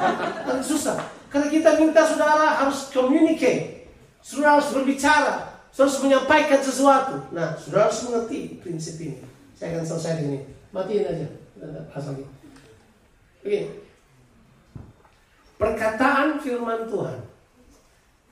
Agak 0.49 0.67
susah. 0.67 0.97
Karena 1.33 1.49
kita 1.49 1.81
minta 1.81 2.03
saudara 2.05 2.61
harus 2.61 2.93
communicate. 2.93 3.82
Saudara 4.23 4.62
harus 4.62 4.70
berbicara. 4.70 5.35
Saudara 5.75 5.91
harus 5.91 6.01
menyampaikan 6.07 6.61
sesuatu. 6.62 7.14
Nah, 7.35 7.59
saudara 7.59 7.91
harus 7.91 8.01
mengerti 8.07 8.62
prinsip 8.62 8.97
ini. 9.03 9.18
Saya 9.59 9.77
akan 9.77 9.85
selesai 9.85 10.12
dengan 10.23 10.31
ini. 10.39 10.41
Matiin 10.70 11.05
aja. 11.05 11.27
Pasal 11.91 12.23
ini. 12.23 12.27
Oke. 13.43 13.61
Perkataan 15.59 16.43
firman 16.43 16.91
Tuhan 16.91 17.18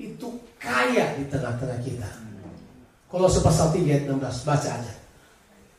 itu 0.00 0.28
kaya 0.58 1.14
di 1.14 1.28
tengah-tengah 1.28 1.78
kita. 1.84 2.10
Kalau 3.10 3.26
sepasal 3.26 3.74
3 3.74 3.86
ayat 3.86 4.04
16 4.06 4.48
baca 4.48 4.70
aja. 4.70 4.94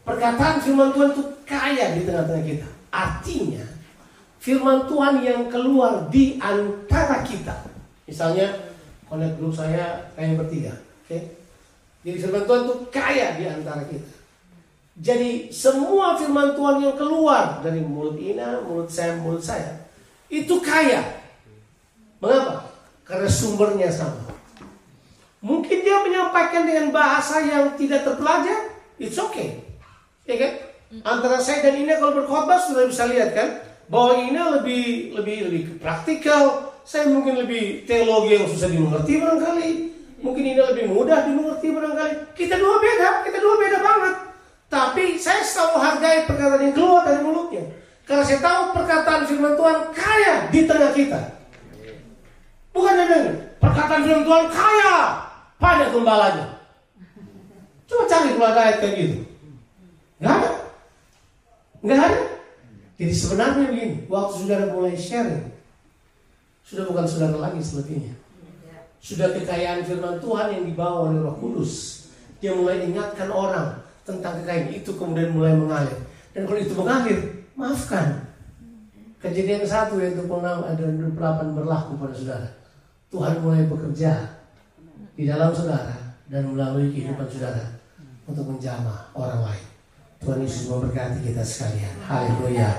Perkataan 0.03 0.57
firman 0.59 0.91
Tuhan 0.91 1.09
itu 1.15 1.23
kaya 1.47 1.85
di 1.95 2.01
tengah-tengah 2.07 2.45
kita. 2.45 2.67
Artinya 2.91 3.65
firman 4.39 4.87
Tuhan 4.87 5.15
yang 5.23 5.41
keluar 5.47 6.07
di 6.07 6.39
antara 6.39 7.23
kita. 7.23 7.55
Misalnya 8.07 8.70
connect 9.11 9.35
grup 9.35 9.51
saya 9.51 10.07
kayak 10.15 10.39
bertiga, 10.39 10.71
oke? 10.71 11.11
Okay? 11.11 11.21
Jadi 12.07 12.17
firman 12.23 12.47
Tuhan 12.47 12.61
itu 12.63 12.75
kaya 12.87 13.27
di 13.35 13.43
antara 13.45 13.83
kita. 13.83 14.11
Jadi 15.01 15.51
semua 15.51 16.15
firman 16.15 16.55
Tuhan 16.55 16.79
yang 16.79 16.95
keluar 16.95 17.59
dari 17.59 17.83
mulut 17.83 18.15
Ina, 18.15 18.63
mulut 18.63 18.87
saya, 18.87 19.19
mulut 19.19 19.43
saya 19.43 19.81
itu 20.31 20.55
kaya. 20.63 21.03
Mengapa? 22.23 22.71
Karena 23.03 23.27
sumbernya 23.27 23.91
sama. 23.91 24.31
Mungkin 25.43 25.83
dia 25.83 25.99
menyampaikan 26.05 26.63
dengan 26.63 26.95
bahasa 26.95 27.43
yang 27.43 27.75
tidak 27.75 28.07
terpelajar, 28.07 28.71
it's 28.95 29.19
okay. 29.19 29.59
Ya 30.23 30.39
kan? 30.39 30.53
Antara 31.03 31.43
saya 31.43 31.65
dan 31.65 31.83
Ina 31.83 31.99
kalau 31.99 32.23
berkhotbah 32.23 32.61
sudah 32.63 32.87
bisa 32.87 33.09
lihat 33.11 33.35
kan 33.35 33.59
bahwa 33.91 34.21
Ina 34.21 34.43
lebih 34.61 35.17
lebih 35.19 35.37
lebih 35.51 35.63
praktikal, 35.83 36.70
saya 36.83 37.07
mungkin 37.09 37.45
lebih 37.45 37.85
teologi 37.85 38.37
yang 38.37 38.45
susah 38.49 38.69
dimengerti 38.69 39.21
barangkali. 39.21 39.69
Mungkin 40.21 40.43
Ina 40.53 40.63
lebih 40.73 40.85
mudah 40.93 41.25
dimengerti 41.25 41.67
barangkali. 41.73 42.13
Kita 42.37 42.55
dua 42.57 42.75
beda, 42.77 43.09
kita 43.25 43.37
dua 43.41 43.55
beda 43.57 43.77
banget. 43.81 44.15
Tapi 44.71 45.03
saya 45.19 45.43
selalu 45.43 45.75
hargai 45.83 46.17
perkataan 46.29 46.63
yang 46.63 46.75
keluar 46.77 47.01
dari 47.03 47.19
mulutnya. 47.25 47.63
Karena 48.07 48.23
saya 48.23 48.39
tahu 48.39 48.61
perkataan 48.71 49.21
firman 49.27 49.53
Tuhan 49.59 49.77
kaya 49.91 50.35
di 50.49 50.59
tengah 50.63 50.91
kita. 50.95 51.19
Bukan 52.71 52.93
dengan 52.95 53.23
perkataan 53.59 54.01
firman 54.07 54.23
Tuhan 54.23 54.45
kaya 54.47 54.95
pada 55.59 55.85
gembalanya. 55.91 56.47
Coba 57.91 58.03
cari 58.07 58.31
kalau 58.39 58.47
ada 58.47 58.61
ayat 58.63 58.77
kayak 58.79 58.95
gitu. 58.95 59.17
Nggak 60.23 60.33
ada. 60.39 60.51
Nggak 61.83 61.99
ada. 61.99 62.21
Jadi 62.95 63.13
sebenarnya 63.17 63.65
begini, 63.67 63.95
waktu 64.07 64.33
saudara 64.39 64.65
mulai 64.71 64.95
sharing, 64.95 65.50
sudah 66.71 66.87
bukan 66.87 67.03
saudara 67.03 67.35
lagi 67.35 67.59
sepertinya. 67.59 68.15
Sudah 69.03 69.35
kekayaan 69.35 69.83
firman 69.83 70.23
Tuhan 70.23 70.55
yang 70.55 70.63
dibawa 70.63 71.11
oleh 71.11 71.19
roh 71.19 71.35
kudus. 71.35 72.07
Dia 72.39 72.55
mulai 72.55 72.87
ingatkan 72.87 73.27
orang 73.27 73.75
tentang 74.07 74.39
kekayaan 74.39 74.71
itu 74.71 74.95
kemudian 74.95 75.35
mulai 75.35 75.51
mengalir. 75.51 75.99
Dan 76.31 76.47
kalau 76.47 76.59
itu 76.63 76.71
mengalir, 76.71 77.19
maafkan. 77.59 78.23
Kejadian 79.19 79.67
satu 79.67 79.99
yaitu 79.99 80.23
pengenal 80.23 80.63
ada 80.63 80.79
28 80.79 81.59
berlaku 81.59 81.99
pada 81.99 82.15
saudara. 82.15 82.49
Tuhan 83.11 83.43
mulai 83.43 83.67
bekerja 83.67 84.39
di 85.19 85.27
dalam 85.27 85.51
saudara 85.51 86.15
dan 86.31 86.47
melalui 86.47 86.87
kehidupan 86.95 87.27
saudara 87.27 87.67
untuk 88.23 88.47
menjamah 88.47 89.11
orang 89.11 89.43
lain. 89.43 89.65
Tuhan 90.23 90.39
Yesus 90.39 90.71
memberkati 90.71 91.19
kita 91.19 91.43
sekalian. 91.43 91.93
Haleluya. 92.07 92.69